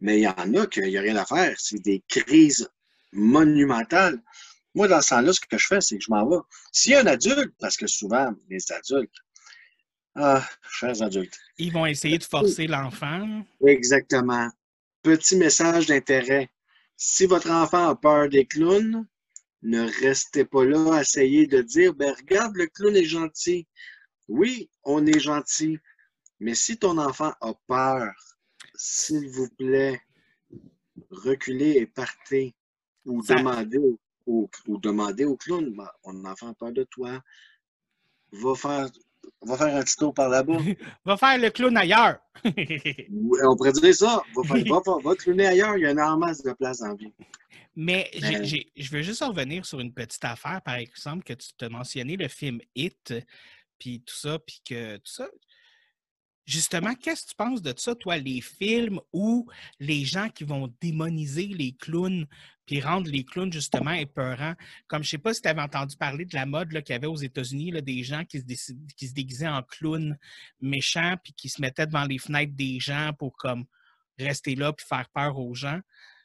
Mais 0.00 0.18
il 0.18 0.22
y 0.22 0.28
en 0.28 0.54
a 0.54 0.66
qu'il 0.66 0.84
n'y 0.84 0.98
a 0.98 1.00
rien 1.00 1.16
à 1.16 1.24
faire. 1.24 1.54
C'est 1.58 1.78
des 1.78 2.02
crises 2.08 2.68
monumentales. 3.12 4.20
Moi, 4.74 4.88
dans 4.88 5.00
ce 5.00 5.08
sens-là, 5.08 5.32
ce 5.32 5.40
que 5.40 5.56
je 5.56 5.66
fais, 5.66 5.80
c'est 5.80 5.98
que 5.98 6.04
je 6.04 6.10
m'en 6.10 6.28
vais. 6.28 6.42
S'il 6.72 6.92
y 6.92 6.94
a 6.96 7.00
un 7.00 7.06
adulte, 7.06 7.54
parce 7.60 7.76
que 7.76 7.86
souvent, 7.86 8.32
les 8.50 8.72
adultes, 8.72 9.14
ah, 10.16 10.46
chers 10.70 11.02
adultes. 11.02 11.38
Ils 11.58 11.72
vont 11.72 11.86
essayer 11.86 12.18
de 12.18 12.24
forcer 12.24 12.66
l'enfant. 12.66 13.44
Exactement. 13.66 14.48
Petit 15.02 15.36
message 15.36 15.86
d'intérêt. 15.86 16.50
Si 16.96 17.26
votre 17.26 17.50
enfant 17.50 17.88
a 17.88 17.96
peur 17.96 18.28
des 18.28 18.46
clowns, 18.46 19.06
ne 19.62 19.90
restez 20.02 20.44
pas 20.44 20.64
là 20.64 20.96
à 20.96 21.00
essayer 21.00 21.46
de 21.46 21.62
dire 21.62 21.94
ben, 21.94 22.14
regarde, 22.14 22.54
le 22.54 22.66
clown 22.68 22.94
est 22.94 23.04
gentil. 23.04 23.66
Oui, 24.28 24.70
on 24.84 25.04
est 25.06 25.18
gentil. 25.18 25.78
Mais 26.38 26.54
si 26.54 26.78
ton 26.78 26.98
enfant 26.98 27.32
a 27.40 27.54
peur, 27.66 28.12
s'il 28.74 29.28
vous 29.30 29.48
plaît, 29.56 30.00
reculez 31.10 31.72
et 31.78 31.86
partez. 31.86 32.54
Ou 33.04 33.22
demandez 33.22 33.78
au, 33.78 33.98
ou, 34.26 34.48
au 34.66 35.36
clown, 35.36 35.74
ben, 35.74 35.90
mon 36.04 36.24
enfant 36.24 36.50
a 36.50 36.54
peur 36.54 36.72
de 36.72 36.84
toi. 36.84 37.20
Va 38.32 38.54
faire 38.54 38.90
va 39.42 39.56
faire 39.56 39.76
un 39.76 39.82
petit 39.82 39.96
tour 39.96 40.14
par 40.14 40.28
là-bas. 40.28 40.56
va 41.04 41.16
faire 41.16 41.38
le 41.38 41.50
clown 41.50 41.76
ailleurs. 41.76 42.18
on 42.44 43.56
pourrait 43.56 43.72
dire 43.72 43.94
ça. 43.94 44.22
Va, 44.34 44.42
faire, 44.42 44.64
va, 44.64 44.80
va, 45.02 45.14
clowner 45.14 45.46
ailleurs, 45.46 45.76
il 45.76 45.82
y 45.82 45.86
a 45.86 46.06
un 46.06 46.16
masse 46.16 46.42
de 46.42 46.52
place 46.52 46.82
en 46.82 46.94
vie. 46.94 47.12
Mais 47.76 48.10
je 48.14 48.90
veux 48.90 49.02
juste 49.02 49.22
revenir 49.22 49.66
sur 49.66 49.80
une 49.80 49.92
petite 49.92 50.24
affaire, 50.24 50.60
par 50.62 50.76
exemple, 50.76 51.24
que 51.24 51.32
tu 51.32 51.52
te 51.54 51.64
mentionné 51.64 52.16
le 52.16 52.28
film 52.28 52.60
Hit, 52.74 53.14
puis 53.78 54.00
tout 54.00 54.14
ça, 54.14 54.38
puis 54.38 54.60
que 54.64 54.96
tout 54.96 55.12
ça. 55.12 55.28
Justement, 56.46 56.94
qu'est-ce 56.94 57.24
que 57.24 57.30
tu 57.30 57.36
penses 57.36 57.62
de 57.62 57.72
ça, 57.76 57.94
toi, 57.94 58.18
les 58.18 58.42
films 58.42 59.00
où 59.14 59.48
les 59.80 60.04
gens 60.04 60.28
qui 60.28 60.44
vont 60.44 60.72
démoniser 60.80 61.46
les 61.46 61.72
clowns 61.72 62.26
puis 62.66 62.82
rendre 62.82 63.10
les 63.10 63.24
clowns 63.24 63.52
justement 63.52 63.92
épeurants? 63.92 64.54
Comme 64.86 65.02
je 65.02 65.08
ne 65.08 65.10
sais 65.10 65.18
pas 65.18 65.32
si 65.32 65.40
tu 65.40 65.48
avais 65.48 65.62
entendu 65.62 65.96
parler 65.96 66.26
de 66.26 66.34
la 66.34 66.44
mode 66.44 66.68
qu'il 66.68 66.92
y 66.92 66.92
avait 66.92 67.06
aux 67.06 67.16
États-Unis, 67.16 67.72
des 67.82 68.02
gens 68.02 68.24
qui 68.26 68.40
se, 68.40 69.12
déguisaient 69.14 69.48
en 69.48 69.62
clowns 69.62 70.18
méchants 70.60 71.16
puis 71.22 71.32
qui 71.32 71.48
se 71.48 71.62
mettaient 71.62 71.86
devant 71.86 72.04
les 72.04 72.18
fenêtres 72.18 72.54
des 72.54 72.78
gens 72.78 73.12
pour 73.18 73.34
comme 73.36 73.64
rester 74.18 74.54
là 74.54 74.72
puis 74.74 74.86
faire 74.86 75.08
peur 75.14 75.38
aux 75.38 75.54
gens. 75.54 75.80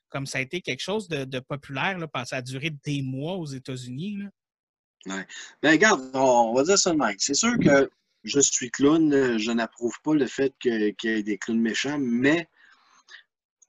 Comme 0.10 0.26
ça 0.26 0.40
a 0.40 0.42
été 0.42 0.60
quelque 0.60 0.82
chose 0.82 1.08
de, 1.08 1.40
populaire, 1.40 1.98
là, 1.98 2.08
ça 2.26 2.38
a 2.38 2.42
duré 2.42 2.72
des 2.72 3.02
mois 3.02 3.36
aux 3.36 3.46
États-Unis. 3.46 4.24
Ouais. 5.06 5.26
Ben, 5.62 5.72
regarde, 5.72 6.02
on 6.14 6.54
va 6.54 6.64
dire 6.64 6.78
ça, 6.78 6.94
Mike. 6.94 7.22
C'est 7.22 7.36
sûr 7.36 7.58
que 7.58 7.90
je 8.24 8.40
suis 8.40 8.70
clown, 8.72 9.38
je 9.38 9.52
n'approuve 9.52 9.96
pas 10.04 10.14
le 10.14 10.26
fait 10.28 10.54
qu'il 10.60 10.96
y 11.04 11.08
ait 11.08 11.24
des 11.24 11.38
clowns 11.38 11.62
méchants, 11.62 12.00
mais 12.00 12.48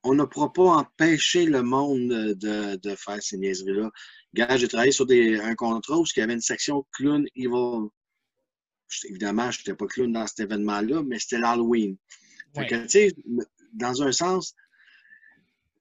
on 0.03 0.15
ne 0.15 0.25
pourra 0.25 0.53
pas 0.53 0.63
empêcher 0.63 1.45
le 1.45 1.63
monde 1.63 2.09
de, 2.09 2.95
faire 2.97 3.23
ces 3.23 3.37
niaiseries-là. 3.39 3.91
Gars, 4.35 4.57
j'ai 4.57 4.69
travaillé 4.69 4.93
sur 4.93 5.07
un 5.11 5.55
contrat 5.55 5.99
où 5.99 6.05
il 6.05 6.21
y 6.21 6.23
avait 6.23 6.35
une 6.35 6.41
section 6.41 6.87
clown 6.93 7.27
evil. 7.35 7.89
Évidemment, 9.09 9.51
je 9.51 9.61
n'étais 9.61 9.75
pas 9.75 9.87
clown 9.87 10.13
dans 10.13 10.27
cet 10.27 10.41
événement-là, 10.41 11.03
mais 11.07 11.19
c'était 11.19 11.39
l'Halloween. 11.39 11.97
dans 13.75 14.03
un 14.03 14.13
sens, 14.13 14.55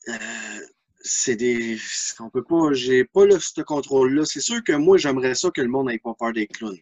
euh, 0.10 0.60
c'est 1.02 1.36
des. 1.36 1.78
On 2.20 2.30
peut 2.30 2.44
pas. 2.44 2.74
J'ai 2.74 3.06
pas 3.06 3.26
ce 3.40 3.62
contrôle-là. 3.62 4.26
C'est 4.26 4.42
sûr 4.42 4.64
que 4.64 4.74
moi, 4.74 4.98
j'aimerais 4.98 5.36
ça 5.36 5.50
que 5.50 5.62
le 5.62 5.68
monde 5.68 5.88
n'ait 5.88 6.00
pas 6.00 6.14
peur 6.14 6.34
des 6.34 6.48
clowns. 6.48 6.78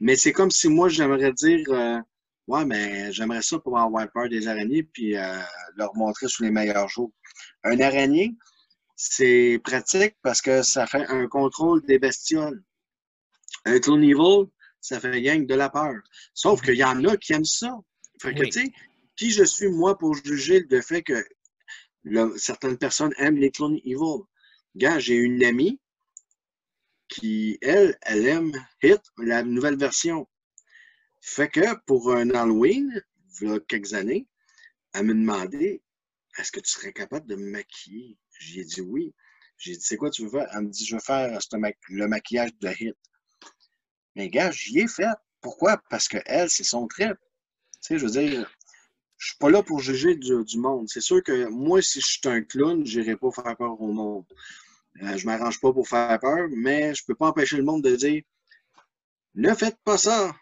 Mais 0.00 0.16
c'est 0.16 0.32
comme 0.32 0.50
si 0.50 0.68
moi, 0.68 0.88
j'aimerais 0.88 1.32
dire 1.32 1.64
euh, 1.70 2.00
Ouais, 2.48 2.64
mais 2.64 3.12
j'aimerais 3.12 3.42
ça 3.42 3.58
pour 3.58 3.78
avoir 3.78 4.10
peur 4.10 4.30
des 4.30 4.48
araignées 4.48 4.82
puis 4.82 5.16
euh, 5.16 5.38
leur 5.76 5.94
montrer 5.94 6.28
sous 6.28 6.44
les 6.44 6.50
meilleurs 6.50 6.88
jours. 6.88 7.12
Un 7.62 7.78
araignée, 7.78 8.34
c'est 8.96 9.60
pratique 9.62 10.16
parce 10.22 10.40
que 10.40 10.62
ça 10.62 10.86
fait 10.86 11.06
un 11.08 11.28
contrôle 11.28 11.84
des 11.84 11.98
bestioles. 11.98 12.64
Un 13.66 13.78
clown 13.80 14.02
evil, 14.02 14.46
ça 14.80 14.98
fait 14.98 15.20
gang 15.20 15.46
de 15.46 15.54
la 15.54 15.68
peur. 15.68 15.96
Sauf 16.32 16.62
qu'il 16.62 16.76
y 16.76 16.84
en 16.84 17.04
a 17.04 17.18
qui 17.18 17.34
aiment 17.34 17.44
ça. 17.44 17.78
Fait 18.22 18.34
que, 18.34 18.44
tu 18.44 18.52
sais, 18.52 18.72
qui 19.14 19.30
je 19.30 19.44
suis, 19.44 19.68
moi, 19.68 19.98
pour 19.98 20.14
juger 20.14 20.64
le 20.70 20.80
fait 20.80 21.02
que 21.02 21.22
certaines 22.38 22.78
personnes 22.78 23.12
aiment 23.18 23.36
les 23.36 23.50
clowns 23.50 23.78
evil? 23.84 24.22
Gars, 24.74 24.98
j'ai 24.98 25.16
une 25.16 25.44
amie 25.44 25.78
qui, 27.08 27.58
elle, 27.62 27.98
elle 28.02 28.26
aime 28.26 28.52
Hit, 28.82 29.00
la 29.18 29.42
nouvelle 29.42 29.76
version. 29.76 30.28
Fait 31.20 31.48
que 31.48 31.74
pour 31.86 32.12
un 32.12 32.30
Halloween, 32.30 33.02
il 33.40 33.48
y 33.48 33.52
a 33.52 33.60
quelques 33.60 33.94
années, 33.94 34.26
elle 34.92 35.06
me 35.06 35.14
demandait 35.14 35.82
Est-ce 36.38 36.52
que 36.52 36.60
tu 36.60 36.70
serais 36.70 36.92
capable 36.92 37.26
de 37.26 37.36
me 37.36 37.50
maquiller? 37.50 38.18
J'ai 38.38 38.64
dit 38.64 38.80
oui. 38.80 39.14
J'ai 39.56 39.72
dit 39.72 39.82
C'est 39.82 39.96
quoi 39.96 40.10
tu 40.10 40.24
veux 40.24 40.30
faire? 40.30 40.48
Elle 40.52 40.62
me 40.62 40.70
dit 40.70 40.86
Je 40.86 40.94
veux 40.94 41.00
faire 41.00 41.38
le 41.88 42.06
maquillage 42.06 42.54
de 42.60 42.68
Hit. 42.68 42.96
Mais 44.14 44.28
gars, 44.30 44.50
j'y 44.50 44.80
ai 44.80 44.88
fait. 44.88 45.06
Pourquoi? 45.40 45.80
Parce 45.90 46.08
que 46.08 46.18
elle, 46.26 46.50
c'est 46.50 46.64
son 46.64 46.86
trip. 46.88 47.16
Tu 47.80 47.88
sais, 47.94 47.98
je 47.98 48.04
veux 48.04 48.10
dire, 48.10 48.50
je 49.18 49.28
suis 49.28 49.36
pas 49.38 49.50
là 49.50 49.62
pour 49.62 49.80
juger 49.80 50.14
du, 50.16 50.58
monde. 50.58 50.88
C'est 50.88 51.00
sûr 51.00 51.22
que 51.22 51.48
moi, 51.48 51.82
si 51.82 52.00
je 52.00 52.06
suis 52.06 52.20
un 52.24 52.42
clown, 52.42 52.86
je 52.86 53.00
n'irai 53.00 53.16
pas 53.16 53.30
faire 53.30 53.56
peur 53.56 53.80
au 53.80 53.92
monde. 53.92 54.24
Euh, 55.02 55.16
je 55.16 55.26
m'arrange 55.26 55.60
pas 55.60 55.72
pour 55.72 55.86
faire 55.86 56.18
peur, 56.18 56.48
mais 56.50 56.94
je 56.94 57.04
peux 57.06 57.14
pas 57.14 57.28
empêcher 57.28 57.56
le 57.56 57.64
monde 57.64 57.82
de 57.82 57.94
dire 57.96 58.22
ne 59.34 59.54
faites 59.54 59.78
pas 59.84 59.98
ça. 59.98 60.34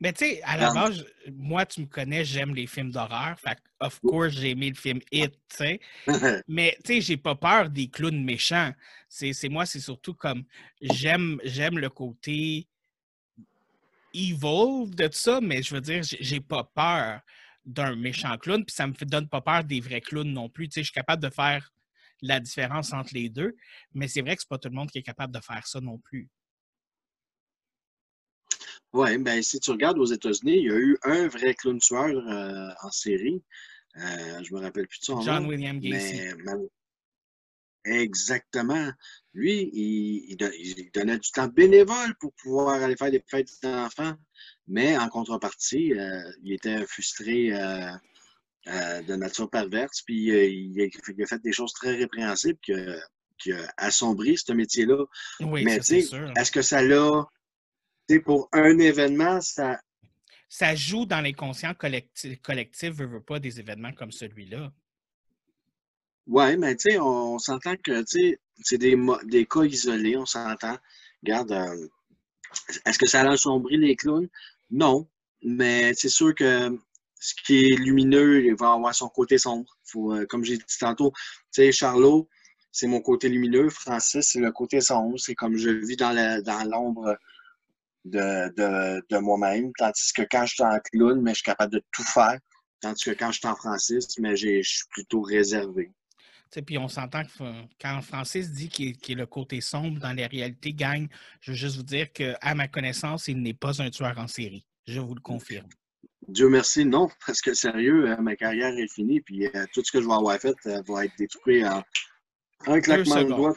Mais 0.00 0.12
tu 0.12 0.24
sais, 0.24 0.42
à 0.44 0.56
la 0.56 0.72
base, 0.72 1.04
moi, 1.32 1.66
tu 1.66 1.80
me 1.80 1.86
connais, 1.86 2.24
j'aime 2.24 2.54
les 2.54 2.68
films 2.68 2.92
d'horreur. 2.92 3.36
Fait 3.40 3.58
of 3.80 3.98
course, 4.00 4.30
j'ai 4.30 4.50
aimé 4.50 4.68
le 4.70 4.76
film 4.76 5.00
It, 5.10 5.32
tu 5.32 5.56
sais. 5.56 5.80
Mais 6.48 6.76
tu 6.84 6.94
sais, 6.94 7.00
j'ai 7.00 7.16
pas 7.16 7.34
peur 7.34 7.68
des 7.68 7.88
clowns 7.88 8.22
méchants. 8.22 8.72
C'est 9.08 9.48
moi, 9.48 9.66
c'est 9.66 9.80
surtout 9.80 10.14
comme 10.14 10.44
j'aime 10.80 11.40
j'aime 11.42 11.78
le 11.78 11.90
côté 11.90 12.68
evil 14.14 14.90
de 14.90 15.06
tout 15.06 15.12
ça, 15.12 15.40
mais 15.40 15.62
je 15.62 15.74
veux 15.74 15.80
dire, 15.80 16.02
j'ai 16.02 16.40
pas 16.40 16.64
peur 16.64 17.20
d'un 17.64 17.94
méchant 17.96 18.36
clown, 18.38 18.64
puis 18.64 18.74
ça 18.74 18.86
me 18.86 18.92
donne 19.04 19.28
pas 19.28 19.40
peur 19.40 19.64
des 19.64 19.80
vrais 19.80 20.00
clowns 20.00 20.32
non 20.32 20.48
plus. 20.48 20.68
Tu 20.68 20.74
sais, 20.74 20.80
je 20.80 20.86
suis 20.86 20.94
capable 20.94 21.22
de 21.22 21.30
faire 21.30 21.72
la 22.22 22.40
différence 22.40 22.92
entre 22.92 23.14
les 23.14 23.28
deux, 23.28 23.54
mais 23.94 24.08
c'est 24.08 24.22
vrai 24.22 24.36
que 24.36 24.42
c'est 24.42 24.48
pas 24.48 24.58
tout 24.58 24.68
le 24.68 24.74
monde 24.74 24.90
qui 24.90 24.98
est 24.98 25.02
capable 25.02 25.34
de 25.34 25.40
faire 25.40 25.66
ça 25.66 25.80
non 25.80 25.98
plus. 25.98 26.28
Oui, 28.92 29.18
ben 29.18 29.42
si 29.42 29.60
tu 29.60 29.70
regardes 29.70 29.98
aux 29.98 30.06
États-Unis, 30.06 30.56
il 30.56 30.64
y 30.64 30.70
a 30.70 30.76
eu 30.76 30.98
un 31.02 31.28
vrai 31.28 31.54
clown 31.54 31.78
tueur 31.78 32.08
euh, 32.08 32.70
en 32.82 32.90
série. 32.90 33.42
Euh, 33.96 34.42
je 34.42 34.54
me 34.54 34.60
rappelle 34.60 34.86
plus 34.86 35.00
de 35.00 35.04
son 35.04 35.20
John 35.20 35.46
William 35.46 35.78
Gacy. 35.78 36.20
Exactement. 37.84 38.90
Lui, 39.34 39.70
il, 39.72 40.36
donnait 40.92 41.18
du 41.18 41.30
temps 41.30 41.48
bénévole 41.48 42.14
pour 42.20 42.32
pouvoir 42.34 42.82
aller 42.82 42.96
faire 42.96 43.10
des 43.10 43.22
fêtes 43.26 43.50
d'enfants, 43.62 44.14
mais 44.66 44.96
en 44.98 45.08
contrepartie, 45.08 45.94
euh, 45.94 46.32
il 46.42 46.52
était 46.52 46.84
frustré 46.86 47.52
de 48.68 49.16
nature 49.16 49.48
perverse, 49.48 50.02
puis 50.02 50.26
il 50.26 50.80
a, 50.82 51.26
fait 51.26 51.42
des 51.42 51.52
choses 51.52 51.72
très 51.72 51.96
répréhensibles 51.96 52.58
qui, 52.62 53.52
a 53.52 53.72
assombri 53.76 54.36
ce 54.36 54.52
métier-là. 54.52 55.04
Oui, 55.40 55.64
mais 55.64 55.76
est-ce 55.76 56.50
que 56.52 56.62
ça 56.62 56.82
l'a 56.82 57.24
pour 58.18 58.48
un 58.52 58.78
événement, 58.78 59.40
ça. 59.42 59.78
Ça 60.48 60.74
joue 60.74 61.04
dans 61.04 61.20
l'inconscient 61.20 61.74
collectif, 61.74 62.40
collectif 62.40 62.94
veut, 62.94 63.06
veut 63.06 63.22
pas 63.22 63.38
des 63.38 63.60
événements 63.60 63.92
comme 63.92 64.12
celui-là. 64.12 64.72
Oui, 66.26 66.56
mais 66.56 66.74
tu 66.76 66.92
sais, 66.92 66.98
on, 66.98 67.38
s'entend 67.38 67.76
que 67.76 68.02
c'est 68.06 68.78
des, 68.78 68.96
des 69.24 69.46
cas 69.46 69.64
isolés, 69.64 70.16
on 70.16 70.24
s'entend. 70.24 70.78
Regarde, 71.22 71.52
euh, 71.52 71.88
est-ce 72.86 72.98
que 72.98 73.06
ça 73.06 73.20
a 73.22 73.32
assombri 73.32 73.76
les 73.76 73.94
clowns? 73.94 74.28
Non, 74.70 75.06
mais 75.42 75.92
c'est 75.94 76.08
sûr 76.08 76.34
que 76.34 76.78
ce 77.20 77.34
qui 77.44 77.66
est 77.66 77.76
lumineux, 77.76 78.44
il 78.44 78.54
va 78.54 78.72
avoir 78.72 78.94
son 78.94 79.08
côté 79.08 79.38
sombre. 79.38 79.76
Euh, 79.96 80.26
comme 80.26 80.44
j'ai 80.44 80.56
dit 80.56 80.64
tantôt, 80.78 81.12
tu 81.52 81.62
sais, 81.62 81.72
Charlot, 81.72 82.28
c'est 82.72 82.86
mon 82.86 83.00
côté 83.00 83.28
lumineux. 83.28 83.70
Francis, 83.70 84.28
c'est 84.32 84.40
le 84.40 84.52
côté 84.52 84.80
sombre. 84.80 85.18
C'est 85.18 85.34
comme 85.34 85.56
je 85.56 85.70
vis 85.70 85.96
dans 85.96 86.12
l'ombre 86.70 87.16
de, 88.04 89.18
moi-même. 89.18 89.72
Tandis 89.76 90.12
que 90.12 90.22
quand 90.30 90.46
je 90.46 90.54
suis 90.54 90.62
en 90.62 90.78
clown, 90.92 91.20
mais 91.20 91.32
je 91.32 91.36
suis 91.36 91.44
capable 91.44 91.72
de 91.72 91.82
tout 91.92 92.04
faire. 92.04 92.38
Tandis 92.80 93.04
que 93.04 93.10
quand 93.10 93.32
je 93.32 93.38
suis 93.38 93.48
en 93.48 93.56
Francis, 93.56 94.18
mais 94.18 94.36
je 94.36 94.62
suis 94.62 94.86
plutôt 94.90 95.22
réservé. 95.22 95.90
Puis 96.64 96.78
on 96.78 96.88
s'entend 96.88 97.24
que 97.24 97.28
quand 97.80 98.00
Francis 98.00 98.50
dit 98.50 98.68
qu'il 98.68 98.96
est 99.10 99.14
le 99.14 99.26
côté 99.26 99.60
sombre 99.60 100.00
dans 100.00 100.12
les 100.12 100.26
réalités 100.26 100.72
gagne, 100.72 101.08
je 101.40 101.50
veux 101.50 101.56
juste 101.56 101.76
vous 101.76 101.82
dire 101.82 102.10
qu'à 102.12 102.54
ma 102.54 102.68
connaissance, 102.68 103.28
il 103.28 103.42
n'est 103.42 103.54
pas 103.54 103.82
un 103.82 103.90
tueur 103.90 104.16
en 104.16 104.28
série. 104.28 104.64
Je 104.86 105.00
vous 105.00 105.14
le 105.14 105.20
confirme. 105.20 105.68
Dieu 106.26 106.48
merci, 106.48 106.84
non, 106.84 107.08
parce 107.26 107.40
que 107.40 107.54
sérieux, 107.54 108.10
hein, 108.10 108.18
ma 108.20 108.36
carrière 108.36 108.76
est 108.76 108.92
finie, 108.92 109.20
puis 109.20 109.46
euh, 109.46 109.64
tout 109.72 109.84
ce 109.84 109.92
que 109.92 110.00
je 110.00 110.06
vais 110.06 110.14
avoir 110.14 110.38
fait 110.38 110.56
euh, 110.66 110.82
va 110.86 111.04
être 111.04 111.16
détruit 111.16 111.64
en 111.64 111.82
un 112.66 112.80
claquement 112.80 113.22
de 113.22 113.28
doigts. 113.28 113.56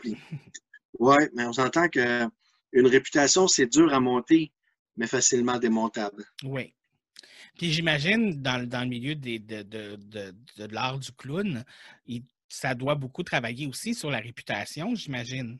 Oui, 0.99 1.15
mais 1.33 1.45
on 1.45 1.53
s'entend 1.53 1.89
que 1.89 2.25
une 2.73 2.87
réputation, 2.87 3.47
c'est 3.47 3.65
dur 3.65 3.93
à 3.93 3.99
monter, 3.99 4.51
mais 4.95 5.07
facilement 5.07 5.57
démontable. 5.57 6.25
Oui. 6.43 6.73
Puis 7.57 7.71
j'imagine, 7.71 8.41
dans, 8.41 8.57
le 8.61 8.85
milieu 8.87 9.15
de, 9.15 9.37
de, 9.37 10.65
l'art 10.69 10.99
du 10.99 11.11
clown, 11.11 11.65
ça 12.47 12.75
doit 12.75 12.95
beaucoup 12.95 13.23
travailler 13.23 13.67
aussi 13.67 13.93
sur 13.93 14.09
la 14.11 14.19
réputation, 14.19 14.95
j'imagine. 14.95 15.59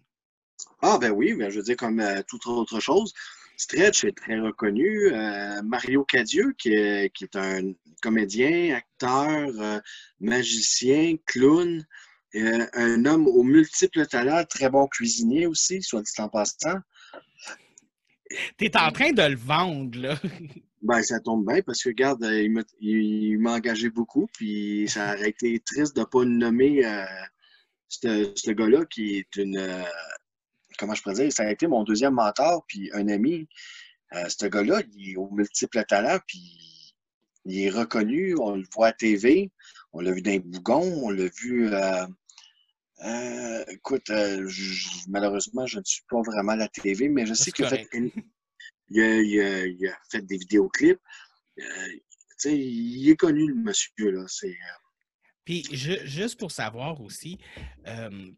Ah 0.82 0.98
ben 1.00 1.12
oui, 1.12 1.34
ben, 1.34 1.50
je 1.50 1.58
veux 1.58 1.64
dire, 1.64 1.78
comme 1.78 2.00
euh, 2.00 2.22
toute 2.28 2.46
autre 2.46 2.80
chose, 2.80 3.14
Stretch 3.62 4.06
est 4.06 4.18
très 4.18 4.40
reconnu. 4.40 5.14
Euh, 5.14 5.62
Mario 5.62 6.04
Cadieux, 6.04 6.56
qui 6.58 6.74
est, 6.74 7.14
qui 7.14 7.26
est, 7.26 7.36
un 7.36 7.74
comédien, 8.02 8.76
acteur, 8.76 9.50
euh, 9.60 9.80
magicien, 10.20 11.16
clown, 11.28 11.86
un 12.34 13.06
homme 13.06 13.28
aux 13.28 13.44
multiples 13.44 14.08
talents, 14.08 14.44
très 14.46 14.70
bon 14.72 14.88
cuisinier 14.88 15.46
aussi, 15.46 15.84
soit 15.84 16.02
dit 16.02 16.12
en 16.18 16.28
passant. 16.28 16.80
Tu 18.58 18.66
es 18.66 18.78
en 18.78 18.92
train 18.92 19.12
de 19.12 19.22
le 19.22 19.36
vendre, 19.36 20.00
là. 20.00 20.20
Ben, 20.84 21.04
ça 21.04 21.20
tombe 21.20 21.46
bien 21.46 21.62
parce 21.62 21.84
que, 21.84 21.90
regarde, 21.90 22.24
euh, 22.24 22.64
il 22.80 23.38
m'a 23.38 23.54
engagé 23.54 23.92
beaucoup, 23.92 24.28
puis 24.34 24.88
ça 24.88 25.14
aurait 25.14 25.30
été 25.30 25.60
triste 25.60 25.96
de 25.96 26.02
ne 26.02 26.06
pas 26.06 26.26
nommer 26.26 26.84
euh, 26.84 27.06
ce 27.88 28.50
gars-là 28.50 28.86
qui 28.86 29.18
est 29.18 29.36
une. 29.36 29.60
Comment 30.78 30.94
je 30.94 31.02
pourrais 31.02 31.16
dire? 31.16 31.32
Ça 31.32 31.44
a 31.44 31.52
été 31.52 31.68
mon 31.68 31.84
deuxième 31.84 32.14
mentor, 32.14 32.66
puis 32.68 32.90
un 32.94 33.08
ami. 33.08 33.48
Euh, 34.14 34.26
ce 34.28 34.46
gars-là, 34.46 34.82
il 34.94 35.12
est 35.12 35.16
au 35.16 35.30
multiple 35.32 35.84
talent, 35.88 36.20
puis 36.28 36.96
il 37.46 37.62
est 37.62 37.70
reconnu, 37.70 38.36
on 38.40 38.56
le 38.56 38.66
voit 38.74 38.88
à 38.88 38.94
TV, 38.94 39.52
on 39.94 40.02
l'a 40.02 40.12
vu 40.12 40.22
dans 40.22 40.32
les 40.32 40.40
bougons, 40.40 41.02
on 41.04 41.10
l'a 41.10 41.30
vu. 41.42 41.74
Euh, 41.74 42.06
euh, 43.04 43.64
écoute, 43.70 44.12
malheureusement, 45.08 45.66
je 45.66 45.80
ne 45.80 45.84
suis 45.84 46.04
pas 46.10 46.22
vraiment 46.22 46.52
à 46.52 46.58
la 46.58 46.68
TV, 46.68 47.10
mais 47.10 47.26
je 47.26 47.34
sais 47.34 47.52
qu'il 47.52 47.66
a, 47.66 47.70
fait, 47.70 47.88
il, 48.90 49.88
a, 49.88 49.98
fait 50.12 50.22
des 50.22 50.38
vidéoclips. 50.38 51.00
il 52.46 53.10
est 53.10 53.16
connu, 53.16 53.48
le 53.48 53.56
monsieur. 53.56 54.12
Là. 54.12 54.26
Juste 55.52 56.40
pour 56.40 56.52
savoir 56.52 57.02
aussi, 57.02 57.38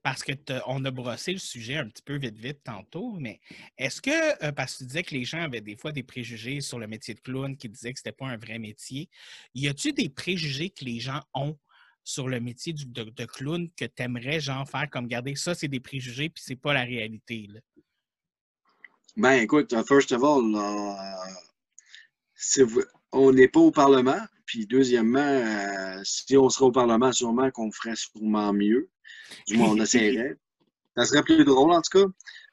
parce 0.01 0.23
que 0.23 0.33
on 0.67 0.83
a 0.85 0.91
brossé 0.91 1.33
le 1.33 1.39
sujet 1.39 1.77
un 1.77 1.87
petit 1.87 2.01
peu 2.01 2.17
vite 2.17 2.37
vite 2.37 2.63
tantôt, 2.63 3.15
mais 3.19 3.39
est-ce 3.77 4.01
que, 4.01 4.51
parce 4.51 4.73
que 4.73 4.77
tu 4.79 4.85
disais 4.85 5.03
que 5.03 5.13
les 5.13 5.25
gens 5.25 5.41
avaient 5.41 5.61
des 5.61 5.75
fois 5.75 5.91
des 5.91 6.03
préjugés 6.03 6.61
sur 6.61 6.79
le 6.79 6.87
métier 6.87 7.13
de 7.13 7.19
clown, 7.19 7.55
qui 7.55 7.69
disaient 7.69 7.93
que 7.93 7.99
c'était 7.99 8.11
pas 8.11 8.27
un 8.27 8.37
vrai 8.37 8.57
métier, 8.57 9.09
y 9.53 9.67
a-tu 9.67 9.93
des 9.93 10.09
préjugés 10.09 10.69
que 10.69 10.85
les 10.85 10.99
gens 10.99 11.21
ont 11.33 11.57
sur 12.03 12.27
le 12.27 12.39
métier 12.39 12.73
de, 12.73 13.25
clown 13.25 13.69
que 13.77 13.85
tu 13.85 14.03
aimerais 14.03 14.39
genre 14.39 14.67
faire 14.67 14.89
comme 14.89 15.07
garder 15.07 15.35
ça, 15.35 15.55
c'est 15.55 15.67
des 15.69 15.79
préjugés 15.79 16.29
puis 16.29 16.43
c'est 16.45 16.55
pas 16.55 16.73
la 16.73 16.83
réalité? 16.83 17.47
Là? 17.49 17.59
Ben 19.15 19.33
écoute, 19.33 19.73
first 19.87 20.11
of 20.11 20.23
all, 20.23 20.43
on 23.11 23.31
n'est 23.31 23.47
pas 23.47 23.59
au 23.59 23.71
Parlement. 23.71 24.19
Puis 24.45 24.67
deuxièmement, 24.67 25.19
euh, 25.19 26.01
si 26.03 26.37
on 26.37 26.49
serait 26.49 26.65
au 26.65 26.71
Parlement, 26.71 27.11
sûrement 27.11 27.49
qu'on 27.51 27.71
ferait 27.71 27.95
sûrement 27.95 28.53
mieux. 28.53 28.89
Du 29.47 29.57
moins, 29.57 29.69
on 29.69 29.75
essaierait. 29.81 30.37
Ça 30.95 31.05
serait 31.05 31.23
plus 31.23 31.43
drôle, 31.43 31.71
en 31.71 31.81
tout 31.81 31.99
cas. 31.99 32.05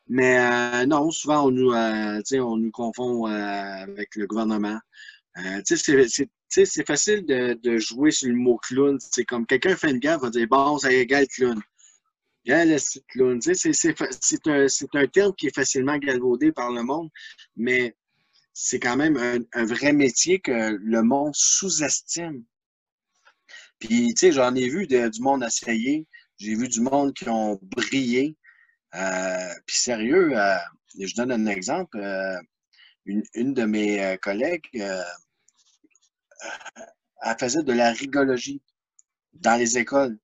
Mais 0.08 0.38
euh, 0.38 0.86
non, 0.86 1.10
souvent, 1.10 1.46
on 1.46 1.50
nous, 1.50 1.72
euh, 1.72 2.20
on 2.34 2.56
nous 2.56 2.70
confond 2.70 3.26
avec 3.26 4.16
le 4.16 4.26
gouvernement. 4.26 4.78
c'est 5.64 6.86
facile 6.86 7.26
de, 7.26 7.76
jouer 7.78 8.10
sur 8.10 8.28
le 8.28 8.34
mot 8.34 8.58
clown. 8.58 8.98
C'est 9.00 9.24
comme 9.24 9.46
quelqu'un 9.46 9.76
fait 9.76 9.90
une 9.90 9.98
gaffe, 9.98 10.22
va 10.22 10.30
dire 10.30 10.46
bon, 10.48 10.78
ça 10.78 10.92
égale 10.92 11.28
clown. 11.28 11.60
clown. 13.08 13.40
C'est 13.42 14.46
un, 14.48 14.66
un 14.94 15.06
terme 15.06 15.34
qui 15.36 15.46
est 15.46 15.54
facilement 15.54 15.98
galvaudé 15.98 16.50
par 16.50 16.72
le 16.72 16.82
monde, 16.82 17.10
mais 17.56 17.94
c'est 18.52 18.80
quand 18.80 18.96
même 18.96 19.16
un, 19.52 19.64
vrai 19.64 19.92
métier 19.92 20.40
que 20.40 20.76
le 20.80 21.02
monde 21.02 21.34
sous-estime. 21.34 22.44
Puis, 23.78 24.14
tu 24.14 24.20
sais, 24.20 24.32
j'en 24.32 24.54
ai 24.54 24.68
vu 24.68 24.86
du 24.86 25.20
monde 25.20 25.42
essayer. 25.42 26.06
J'ai 26.38 26.54
vu 26.54 26.68
du 26.68 26.80
monde 26.80 27.14
qui 27.14 27.28
ont 27.28 27.58
brillé. 27.62 28.36
Euh, 28.94 29.54
puis, 29.66 29.76
sérieux, 29.76 30.38
euh, 30.38 30.56
je 30.98 31.14
donne 31.14 31.32
un 31.32 31.46
exemple. 31.46 31.98
Euh, 31.98 32.38
une, 33.06 33.54
de 33.54 33.64
mes 33.64 34.18
collègues, 34.22 34.68
elle 34.72 35.04
faisait 37.38 37.62
de 37.62 37.72
la 37.72 37.92
rigologie 37.92 38.62
dans 39.32 39.56
les 39.56 39.78
écoles. 39.78 40.18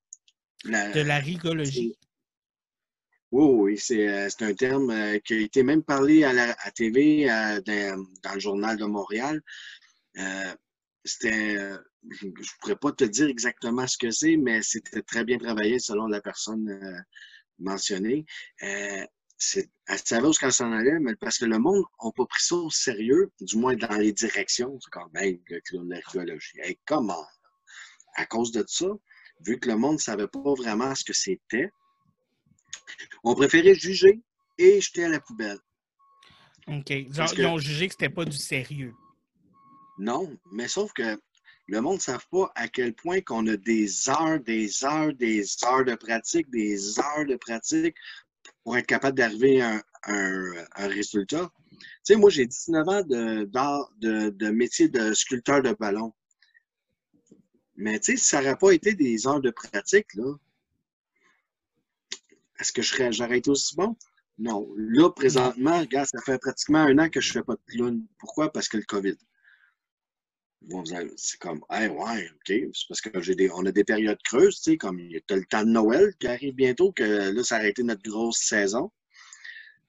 de 0.65 1.01
la 1.01 1.19
rigologie? 1.19 1.97
Oui, 3.33 3.77
oui, 3.91 3.99
euh, 3.99 4.29
c'est 4.31 4.45
un 4.45 4.55
terme 4.55 4.91
euh, 4.91 5.19
qui 5.19 5.35
a 5.35 5.39
été 5.39 5.65
même 5.65 5.83
parlé 5.83 6.23
à 6.23 6.33
la 6.33 6.55
TV 6.75 7.27
dans, 7.27 8.35
le 8.35 8.41
Journal 8.41 8.77
de 8.77 8.85
Montréal. 8.85 9.43
Euh, 10.19 10.55
c'était, 11.05 11.57
je 12.11 12.27
ne 12.27 12.33
pourrais 12.61 12.77
pas 12.77 12.93
te 12.93 13.05
dire 13.05 13.29
exactement 13.29 13.87
ce 13.87 13.99
que 13.99 14.11
c'est, 14.11 14.37
mais 14.37 14.63
c'était 14.63 15.03
très 15.03 15.25
bien 15.25 15.39
travaillé 15.39 15.79
selon 15.81 16.07
la 16.07 16.21
personne 16.21 17.05
mentionnée. 17.59 18.25
elle 18.59 19.09
savait 20.05 20.27
où 20.27 20.33
elle 20.41 20.53
s'en 20.53 20.73
allait, 20.73 20.99
mais 21.01 21.17
parce 21.17 21.39
que 21.39 21.45
le 21.47 21.59
monde 21.59 21.85
n'a 22.03 22.11
pas 22.13 22.27
pris 22.27 22.43
ça 22.43 22.57
au 22.57 22.71
sérieux, 22.71 23.31
du 23.41 23.57
moins 23.57 23.75
dans 23.75 23.99
les 23.99 24.13
directions. 24.13 24.79
C'est 24.81 24.91
quand 24.91 25.13
même 25.13 25.39
l'archéologie. 25.89 26.59
Et 26.65 26.79
comment? 26.87 27.27
À 28.17 28.27
cause 28.27 28.53
de 28.53 28.65
ça, 28.67 28.89
vu 29.41 29.59
que 29.59 29.69
le 29.69 29.77
monde 29.77 29.95
ne 29.95 30.01
savait 30.01 30.29
pas 30.29 30.55
vraiment 30.57 30.95
ce 30.95 31.05
que 31.05 31.13
c'était, 31.13 31.71
on 33.25 33.35
préférait 33.35 33.75
juger 33.75 34.21
et 34.59 34.81
jeter 34.81 35.05
à 35.05 35.09
la 35.09 35.21
poubelle. 35.21 35.59
OK. 36.69 36.91
Ils 36.91 37.47
ont, 37.47 37.59
jugé 37.59 37.87
que 37.87 37.93
c'était 37.93 38.09
pas 38.09 38.25
du 38.25 38.37
sérieux. 38.37 38.95
Non, 39.99 40.37
mais 40.53 40.69
sauf 40.69 40.93
que 40.93 41.19
le 41.69 41.81
monde 41.81 41.97
ne 41.97 42.01
savent 42.01 42.27
pas 42.31 42.51
à 42.55 42.69
quel 42.69 42.95
point 42.95 43.21
qu'on 43.21 43.47
a 43.47 43.57
des 43.57 44.09
heures, 44.09 44.41
des 44.41 44.85
heures, 44.85 45.13
des 45.15 45.45
heures 45.65 45.85
de 45.85 45.95
pratique, 45.95 46.51
des 46.51 46.99
heures 46.99 47.27
de 47.27 47.37
pratique 47.37 47.97
pour 48.63 48.77
être 48.77 48.87
capable 48.87 49.19
d'arriver 49.19 49.63
à 49.63 49.83
un, 50.05 50.53
résultat. 50.77 51.51
Tu 51.71 51.79
sais, 52.05 52.17
moi, 52.17 52.31
j'ai 52.31 52.47
19 52.47 52.89
ans 52.89 53.03
de, 53.03 53.45
de, 54.01 54.31
de, 54.31 54.51
métier 54.51 54.89
de 54.89 55.13
sculpteur 55.13 55.63
de 55.63 55.73
ballon. 55.73 56.13
Mais 57.77 57.99
tu 57.99 58.13
sais, 58.13 58.17
si 58.17 58.25
ça 58.25 58.41
n'aurait 58.41 58.57
pas 58.57 58.73
été 58.73 58.95
des 58.95 59.27
heures 59.27 59.41
de 59.41 59.51
pratique, 59.51 60.15
là, 60.15 60.33
est-ce 62.59 62.73
que 62.73 62.83
j'aurais 62.83 63.39
été 63.39 63.51
aussi 63.51 63.75
bon? 63.77 63.97
Non. 64.39 64.69
Là, 64.77 65.11
présentement, 65.11 65.81
regarde, 65.81 66.09
ça 66.11 66.21
fait 66.25 66.39
pratiquement 66.39 66.81
un 66.81 66.99
an 66.99 67.09
que 67.09 67.21
je 67.21 67.31
ne 67.31 67.33
fais 67.35 67.43
pas 67.43 67.55
de 67.55 67.63
clown. 67.67 68.07
Pourquoi? 68.19 68.53
Parce 68.53 68.69
que 68.69 68.77
le 68.77 68.85
COVID. 68.85 69.17
c'est 71.17 71.39
comme, 71.39 71.63
hey, 71.71 71.89
ouais, 71.89 72.31
OK. 72.31 72.71
C'est 72.73 72.89
parce 72.89 73.01
que 73.01 73.67
a 73.67 73.73
des 73.73 73.85
périodes 73.85 74.23
creuses, 74.25 74.61
tu 74.61 74.73
sais, 74.73 74.77
comme 74.77 74.99
il 74.99 75.13
y 75.13 75.17
a 75.17 75.37
le 75.37 75.45
temps 75.47 75.63
de 75.63 75.71
Noël 75.71 76.15
qui 76.19 76.29
arrive 76.29 76.55
bientôt, 76.55 76.93
que 76.93 77.33
là, 77.33 77.45
ça 77.45 77.57
a 77.57 77.67
été 77.67 77.83
notre 77.83 78.03
grosse 78.03 78.39
saison. 78.39 78.91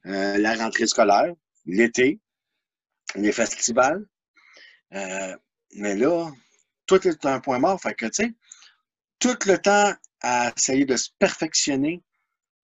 Euh, 0.06 0.38
la 0.38 0.56
rentrée 0.56 0.88
scolaire, 0.88 1.34
l'été, 1.66 2.22
les 3.16 3.32
festivals. 3.34 4.08
Euh, 4.94 5.36
mais 5.76 5.96
là, 5.96 6.32
tout 6.86 7.06
est 7.08 7.26
un 7.26 7.40
point 7.42 7.60
mort. 7.60 7.82
Fait 7.82 7.94
que, 7.94 8.06
tu 8.06 8.24
sais, 8.24 8.34
tout 9.20 9.38
le 9.46 9.58
temps 9.58 9.94
à 10.22 10.54
essayer 10.56 10.86
de 10.86 10.96
se 10.96 11.10
perfectionner 11.20 12.04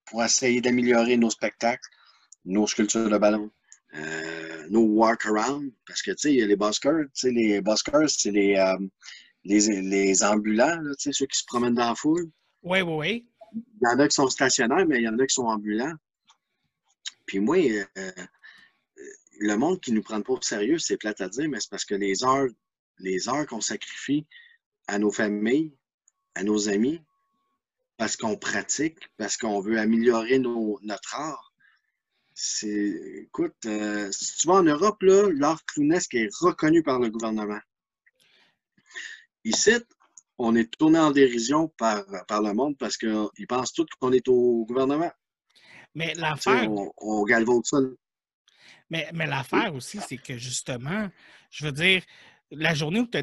pour 0.06 0.22
essayer 0.22 0.60
d'améliorer 0.60 1.16
nos 1.16 1.30
spectacles, 1.30 1.88
nos 2.44 2.66
sculptures 2.66 3.08
de 3.08 3.18
ballon, 3.18 3.50
euh, 3.94 4.68
nos 4.70 4.82
walk-around. 4.82 5.72
Parce 5.86 6.02
que, 6.02 6.10
tu 6.12 6.18
sais, 6.18 6.32
il 6.32 6.38
y 6.40 6.42
a 6.42 6.46
les 6.46 6.56
buskers. 6.56 7.04
Tu 7.06 7.10
sais, 7.14 7.30
les 7.30 7.60
buskers, 7.60 8.08
c'est 8.08 8.30
les, 8.30 8.56
euh, 8.56 8.78
les, 9.44 9.82
les, 9.82 10.24
ambulants, 10.24 10.80
tu 10.98 11.04
sais, 11.04 11.12
ceux 11.12 11.26
qui 11.26 11.38
se 11.38 11.44
promènent 11.46 11.74
dans 11.74 11.88
la 11.88 11.94
foule. 11.94 12.30
Oui, 12.62 12.80
oui, 12.82 12.94
oui. 12.94 13.28
Il 13.54 13.62
y 13.82 13.86
en 13.86 13.98
a 13.98 14.08
qui 14.08 14.14
sont 14.14 14.28
stationnaires, 14.28 14.86
mais 14.86 14.98
il 14.98 15.04
y 15.04 15.08
en 15.08 15.18
a 15.18 15.26
qui 15.26 15.34
sont 15.34 15.46
ambulants. 15.46 15.94
Puis 17.26 17.38
moi, 17.38 17.56
euh, 17.56 18.12
le 19.38 19.56
monde 19.56 19.80
qui 19.80 19.92
nous 19.92 20.02
prend 20.02 20.20
pas 20.22 20.32
au 20.32 20.42
sérieux, 20.42 20.78
c'est 20.78 20.96
plate 20.96 21.20
à 21.20 21.28
dire, 21.28 21.48
mais 21.48 21.60
c'est 21.60 21.70
parce 21.70 21.84
que 21.84 21.94
les 21.94 22.24
heures, 22.24 22.48
les 22.98 23.28
heures 23.28 23.46
qu'on 23.46 23.60
sacrifie 23.60 24.26
à 24.86 24.98
nos 24.98 25.10
familles, 25.10 25.72
à 26.34 26.42
nos 26.42 26.68
amis, 26.68 27.00
parce 27.96 28.16
qu'on 28.16 28.36
pratique, 28.36 28.98
parce 29.16 29.36
qu'on 29.36 29.60
veut 29.60 29.78
améliorer 29.78 30.38
notre 30.38 31.14
art. 31.14 31.52
C'est, 32.34 33.22
écoute, 33.22 33.54
euh, 33.66 34.10
si 34.10 34.38
tu 34.38 34.48
vas 34.48 34.54
en 34.54 34.64
Europe, 34.64 35.02
l'art 35.02 35.64
clownesque 35.66 36.14
est 36.14 36.28
reconnu 36.40 36.82
par 36.82 36.98
le 36.98 37.08
gouvernement. 37.08 37.60
Ici, 39.44 39.72
on 40.38 40.56
est 40.56 40.70
tourné 40.76 40.98
en 40.98 41.12
dérision 41.12 41.68
par, 41.78 42.04
par 42.26 42.42
le 42.42 42.52
monde 42.52 42.76
parce 42.76 42.96
qu'ils 42.96 43.46
pensent 43.48 43.72
tous 43.72 43.86
qu'on 44.00 44.12
est 44.12 44.26
au 44.26 44.64
gouvernement. 44.66 45.12
Mais 45.94 46.14
l'affaire. 46.14 46.70
On, 46.72 46.92
on 46.96 47.24
galvaude 47.24 47.64
ça. 47.64 47.78
Mais, 48.90 49.08
mais 49.14 49.26
l'affaire 49.26 49.74
aussi, 49.74 50.00
c'est 50.06 50.18
que 50.18 50.36
justement, 50.36 51.08
je 51.50 51.66
veux 51.66 51.72
dire, 51.72 52.02
la 52.50 52.74
journée 52.74 53.00
où 53.00 53.06
tu 53.06 53.18
as, 53.18 53.22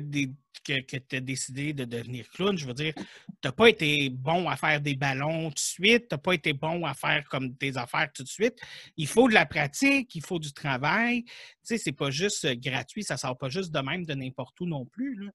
décidé 1.22 1.74
de 1.74 1.86
devenir 1.86 2.30
clown, 2.30 2.57
je 2.57 2.66
veux 2.66 2.74
dire, 2.74 2.93
tu 2.95 3.03
n'as 3.43 3.51
pas 3.51 3.70
été 3.70 4.09
bon 4.09 4.49
à 4.49 4.55
faire 4.55 4.82
des 4.82 4.95
ballons 4.95 5.49
tout 5.49 5.55
de 5.55 5.59
suite, 5.59 6.07
tu 6.09 6.16
n'as 6.16 6.18
pas 6.18 6.34
été 6.34 6.53
bon 6.53 6.86
à 6.86 6.93
faire 6.93 7.28
comme 7.30 7.51
des 7.53 7.78
affaires 7.78 8.12
tout 8.14 8.24
de 8.24 8.28
suite. 8.28 8.57
Il 8.97 9.07
faut 9.07 9.28
de 9.28 9.34
la 9.34 9.45
pratique, 9.45 10.14
il 10.16 10.24
faut 10.24 10.39
du 10.39 10.53
travail. 10.53 11.24
Tu 11.24 11.32
sais, 11.64 11.78
c'est 11.78 11.91
pas 11.91 12.12
juste 12.12 12.45
euh, 12.45 12.55
gratuit, 12.55 13.03
ça 13.03 13.18
sort 13.18 13.38
pas 13.38 13.49
juste 13.49 13.72
de 13.72 13.80
même 13.80 14.05
de 14.05 14.14
n'importe 14.14 14.59
où 14.62 14.66
non 14.66 14.86
plus. 14.86 15.16
Là. 15.16 15.32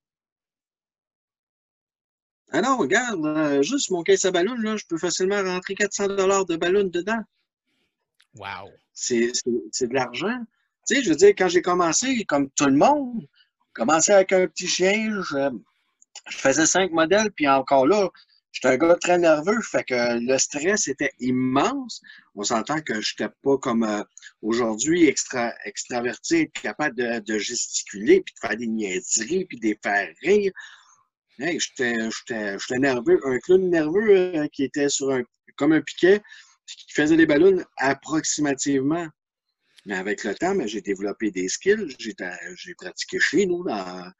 Ah 2.52 2.60
non, 2.60 2.76
regarde, 2.78 3.26
euh, 3.26 3.62
juste 3.62 3.90
mon 3.90 4.02
caisse 4.02 4.24
à 4.24 4.30
ballon, 4.30 4.54
là, 4.54 4.76
je 4.76 4.84
peux 4.88 4.98
facilement 4.98 5.42
rentrer 5.42 5.74
400 5.74 6.06
de 6.06 6.56
ballon 6.56 6.84
dedans. 6.84 7.20
Wow! 8.34 8.70
C'est 8.92 9.32
de 9.44 9.94
l'argent. 9.94 10.38
Tu 10.86 10.96
sais, 10.96 11.02
je 11.02 11.10
veux 11.10 11.16
dire, 11.16 11.30
quand 11.36 11.48
j'ai 11.48 11.62
commencé, 11.62 12.24
comme 12.24 12.48
tout 12.50 12.66
le 12.66 12.76
monde, 12.76 13.26
commencé 13.76 14.12
avec 14.12 14.32
un 14.32 14.46
petit 14.46 14.66
chien, 14.66 15.20
je, 15.22 15.50
faisais 16.30 16.66
cinq 16.66 16.90
modèles, 16.92 17.30
puis 17.32 17.46
encore 17.46 17.86
là, 17.86 18.08
j'étais 18.50 18.68
un 18.68 18.76
gars 18.78 18.96
très 18.96 19.18
nerveux, 19.18 19.60
fait 19.60 19.84
que 19.84 20.18
le 20.18 20.38
stress 20.38 20.88
était 20.88 21.12
immense. 21.20 22.00
On 22.34 22.42
s'entend 22.42 22.80
que 22.80 23.00
je 23.00 23.12
n'étais 23.12 23.32
pas 23.42 23.58
comme 23.58 23.84
euh, 23.84 24.02
aujourd'hui 24.42 25.06
extra, 25.06 25.52
extraverti, 25.64 26.50
capable 26.50 26.96
de, 26.96 27.38
gesticuler, 27.38 28.22
puis 28.22 28.34
de 28.34 28.48
faire 28.48 28.56
des 28.56 28.66
niaiseries, 28.66 29.44
puis 29.44 29.60
de 29.60 29.76
faire 29.82 30.08
rire. 30.22 30.52
J'étais 31.38 32.78
nerveux, 32.78 33.20
un 33.26 33.38
clown 33.40 33.68
nerveux 33.68 34.10
euh, 34.10 34.48
qui 34.48 34.64
était 34.64 34.88
sur 34.88 35.12
un 35.12 35.22
comme 35.56 35.72
un 35.72 35.80
piquet, 35.80 36.22
qui 36.66 36.92
faisait 36.92 37.16
des 37.16 37.26
ballons 37.26 37.64
approximativement. 37.78 39.06
Mais 39.86 39.94
avec 39.94 40.24
le 40.24 40.34
temps, 40.34 40.54
j'ai 40.66 40.80
développé 40.80 41.30
des 41.30 41.48
skills. 41.48 41.96
J'ai 41.98 42.74
pratiqué 42.74 43.18
chez 43.20 43.46
nous, 43.46 43.64
dans, 43.64 44.10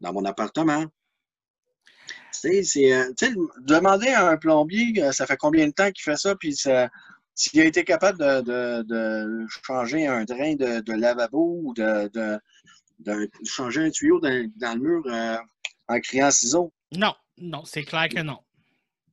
dans 0.00 0.12
mon 0.12 0.24
appartement. 0.24 0.84
Tu 2.42 2.64
sais, 2.64 2.92
euh, 2.92 3.12
demander 3.60 4.08
à 4.08 4.28
un 4.28 4.36
plombier, 4.36 4.92
euh, 5.02 5.12
ça 5.12 5.26
fait 5.26 5.38
combien 5.38 5.66
de 5.66 5.72
temps 5.72 5.90
qu'il 5.90 6.02
fait 6.02 6.16
ça, 6.16 6.36
puis 6.36 6.54
s'il 6.54 7.60
a 7.60 7.64
été 7.64 7.82
capable 7.82 8.18
de, 8.18 9.46
changer 9.64 10.06
un 10.06 10.24
drain 10.24 10.54
de, 10.54 10.92
lavabo 10.92 11.60
ou 11.64 11.74
de, 11.74 12.38
changer 13.44 13.84
un 13.86 13.90
tuyau 13.90 14.20
dans, 14.20 14.74
le 14.74 14.80
mur 14.80 15.02
euh, 15.06 15.38
en 15.88 16.00
criant 16.00 16.30
ciseaux. 16.30 16.72
Non, 16.92 17.14
non, 17.38 17.64
c'est 17.64 17.84
clair 17.84 18.08
que 18.08 18.20
non. 18.20 18.38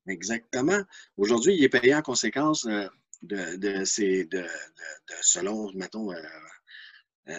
Exactement. 0.05 0.81
Aujourd'hui, 1.15 1.55
il 1.55 1.63
est 1.63 1.69
payé 1.69 1.95
en 1.95 2.01
conséquence 2.01 2.67
de, 3.23 3.83
ces, 3.85 4.25
de, 4.25 4.43
selon, 5.21 5.71
mettons, 5.73 6.09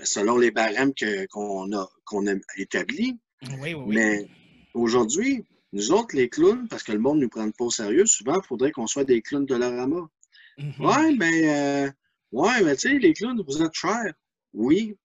selon 0.05 0.39
les 0.39 0.51
barèmes 0.51 0.93
qu'on 1.31 1.73
a, 1.73 1.89
qu'on 2.05 2.27
a 2.27 2.35
établis. 2.57 3.19
Oui, 3.43 3.57
oui, 3.61 3.75
oui. 3.75 3.95
Mais 3.95 4.27
aujourd'hui, 4.73 5.45
nous 5.75 5.91
autres, 5.91 6.15
les 6.17 6.29
clowns, 6.29 6.69
parce 6.69 6.85
que 6.85 6.93
le 6.93 6.99
monde 6.99 7.19
ne 7.19 7.23
nous 7.23 7.29
prend 7.29 7.51
pas 7.51 7.65
au 7.65 7.71
sérieux, 7.71 8.07
souvent, 8.07 8.41
il 8.41 8.47
faudrait 8.47 8.71
qu'on 8.71 8.87
soit 8.87 9.05
des 9.05 9.21
clowns 9.23 9.45
de 9.45 9.57
l'orama. 9.57 10.09
Mm 10.57 10.71
Ouais, 10.79 11.13
mais, 11.19 11.39
euh, 11.49 11.91
ouais, 12.31 12.63
mais 12.63 12.77
tu 12.77 12.89
sais, 12.89 12.99
les 12.99 13.13
clowns, 13.13 13.43
vous 13.45 13.61
êtes 13.61 13.75
chers. 13.75 14.15
Oui, 14.53 14.97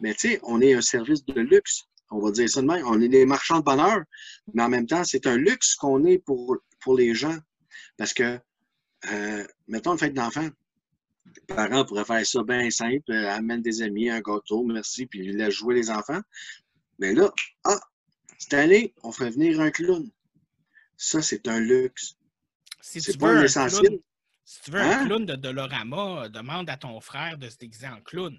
mais 0.00 0.14
tu 0.14 0.30
sais, 0.30 0.40
on 0.44 0.62
est 0.62 0.72
un 0.72 0.80
service 0.80 1.24
de 1.26 1.38
luxe. 1.40 1.82
On 2.10 2.20
va 2.20 2.30
dire 2.30 2.48
ça 2.48 2.62
de 2.62 2.66
même. 2.66 2.86
On 2.86 3.00
est 3.02 3.08
des 3.08 3.26
marchands 3.26 3.58
de 3.58 3.64
bonheur, 3.64 4.02
mais 4.54 4.62
en 4.62 4.70
même 4.70 4.86
temps, 4.86 5.04
c'est 5.04 5.26
un 5.26 5.36
luxe 5.36 5.74
qu'on 5.74 6.04
est 6.04 6.18
pour, 6.18 6.56
pour 6.80 6.96
les 6.96 7.14
gens. 7.14 7.36
Parce 7.98 8.14
que, 8.14 8.38
euh, 9.12 9.46
mettons 9.68 9.92
une 9.92 9.98
fête 9.98 10.14
d'enfant. 10.14 10.48
Les 11.34 11.54
parents 11.54 11.84
pourraient 11.84 12.04
faire 12.04 12.24
ça 12.26 12.42
bien 12.42 12.70
simple, 12.70 13.10
euh, 13.10 13.30
amène 13.30 13.62
des 13.62 13.82
amis, 13.82 14.10
un 14.10 14.20
gâteau, 14.20 14.62
merci, 14.64 15.06
puis 15.06 15.32
laisse 15.32 15.54
jouer 15.54 15.74
les 15.74 15.90
enfants. 15.90 16.20
Mais 16.98 17.12
là, 17.12 17.32
ah, 17.64 17.80
cette 18.38 18.54
année, 18.54 18.94
on 19.02 19.10
ferait 19.10 19.30
venir 19.30 19.60
un 19.60 19.70
clown. 19.70 20.08
Ça, 20.96 21.22
c'est 21.22 21.48
un 21.48 21.60
luxe. 21.60 22.16
c'est 22.80 23.18
pas 23.18 23.32
un 23.32 23.42
essentiel. 23.42 23.98
si 24.44 24.60
tu 24.62 24.70
veux 24.70 24.80
un 24.80 24.90
hein? 24.90 25.06
clown 25.06 25.26
de 25.26 25.34
Dolorama, 25.34 26.28
demande 26.28 26.70
à 26.70 26.76
ton 26.76 27.00
frère 27.00 27.38
de 27.38 27.48
se 27.48 27.56
déguiser 27.56 27.88
en 27.88 28.00
clown. 28.00 28.38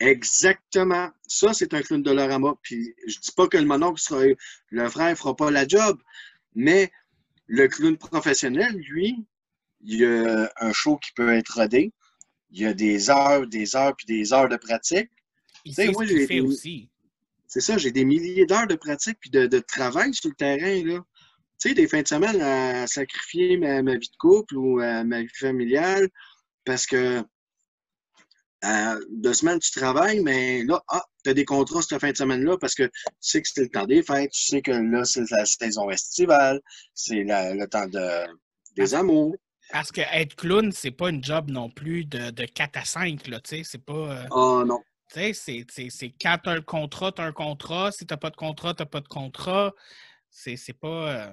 Exactement. 0.00 1.10
Ça, 1.26 1.52
c'est 1.54 1.72
un 1.74 1.82
clown 1.82 2.02
de 2.02 2.10
Dolorama. 2.10 2.54
Puis 2.62 2.94
je 3.06 3.18
dis 3.18 3.32
pas 3.32 3.46
que 3.48 3.56
le 3.56 3.64
mononcle 3.64 4.00
sera. 4.00 4.24
Le 4.70 4.88
frère 4.88 5.10
ne 5.10 5.14
fera 5.14 5.36
pas 5.36 5.50
la 5.50 5.66
job, 5.66 6.00
mais 6.54 6.90
le 7.46 7.68
clown 7.68 7.96
professionnel, 7.96 8.74
lui, 8.74 9.24
il 9.86 10.00
y 10.00 10.04
a 10.04 10.50
un 10.60 10.72
show 10.72 10.96
qui 10.96 11.12
peut 11.12 11.32
être 11.32 11.60
rodé. 11.60 11.92
Il 12.50 12.60
y 12.60 12.66
a 12.66 12.74
des 12.74 13.08
heures, 13.10 13.46
des 13.46 13.76
heures, 13.76 13.94
puis 13.96 14.06
des 14.06 14.32
heures 14.32 14.48
de 14.48 14.56
pratique. 14.56 15.10
Il 15.64 15.74
sait 15.74 15.88
moi, 15.88 16.06
ce 16.06 16.26
fait 16.26 16.40
aussi. 16.40 16.90
C'est 17.46 17.60
ça, 17.60 17.78
j'ai 17.78 17.92
des 17.92 18.04
milliers 18.04 18.46
d'heures 18.46 18.66
de 18.66 18.74
pratique 18.74 19.18
puis 19.20 19.30
de, 19.30 19.58
travail 19.60 20.12
sur 20.12 20.28
le 20.28 20.34
terrain. 20.34 20.84
Là. 20.84 21.00
Tu 21.58 21.68
sais, 21.68 21.74
des 21.74 21.86
fins 21.86 22.02
de 22.02 22.08
semaine 22.08 22.40
à 22.42 22.86
sacrifier 22.86 23.56
ma, 23.56 23.80
vie 23.80 24.10
de 24.10 24.16
couple 24.18 24.56
ou 24.56 24.76
ma 24.78 25.22
vie 25.22 25.28
familiale 25.38 26.08
parce 26.64 26.86
que 26.86 27.22
euh, 28.64 29.00
deux 29.10 29.34
semaines, 29.34 29.60
tu 29.60 29.70
travailles, 29.70 30.20
mais 30.20 30.64
là, 30.64 30.82
ah, 30.88 31.04
tu 31.22 31.30
as 31.30 31.34
des 31.34 31.44
contrats 31.44 31.82
cette 31.82 32.00
fin 32.00 32.10
de 32.10 32.16
semaine-là 32.16 32.56
parce 32.58 32.74
que 32.74 32.84
tu 32.84 32.90
sais 33.20 33.42
que 33.42 33.48
c'est 33.48 33.62
le 33.62 33.68
temps 33.68 33.86
des 33.86 34.02
fêtes, 34.02 34.32
tu 34.32 34.44
sais 34.44 34.62
que 34.62 34.72
là, 34.72 35.04
c'est 35.04 35.30
la 35.30 35.44
saison 35.44 35.88
estivale, 35.90 36.60
c'est 36.94 37.22
le 37.24 37.66
temps 37.66 37.86
de, 37.86 38.26
des 38.74 38.94
amours. 38.94 39.36
Parce 39.70 39.90
que 39.90 40.00
être 40.00 40.36
clown, 40.36 40.70
c'est 40.72 40.90
pas 40.90 41.10
une 41.10 41.22
job 41.22 41.50
non 41.50 41.70
plus 41.70 42.04
de, 42.04 42.30
de 42.30 42.44
4 42.44 42.76
à 42.76 42.84
5, 42.84 43.26
là, 43.26 43.40
tu 43.40 43.56
sais, 43.56 43.62
c'est 43.64 43.84
pas... 43.84 43.92
Euh, 43.92 44.26
oh 44.30 44.64
non. 44.64 44.80
Tu 45.12 45.34
sais, 45.34 45.64
c'est 45.88 46.14
quand 46.20 46.38
tu 46.42 46.48
as 46.48 46.52
un 46.52 46.62
contrat, 46.62 47.12
tu 47.12 47.22
as 47.22 47.24
un 47.24 47.32
contrat. 47.32 47.92
Si 47.92 48.06
tu 48.06 48.12
n'as 48.12 48.18
pas 48.18 48.30
de 48.30 48.36
contrat, 48.36 48.74
tu 48.74 48.82
n'as 48.82 48.86
pas 48.86 49.00
de 49.00 49.06
contrat. 49.06 49.72
C'est 50.28 50.56
pas. 50.72 50.88
Euh 50.88 51.30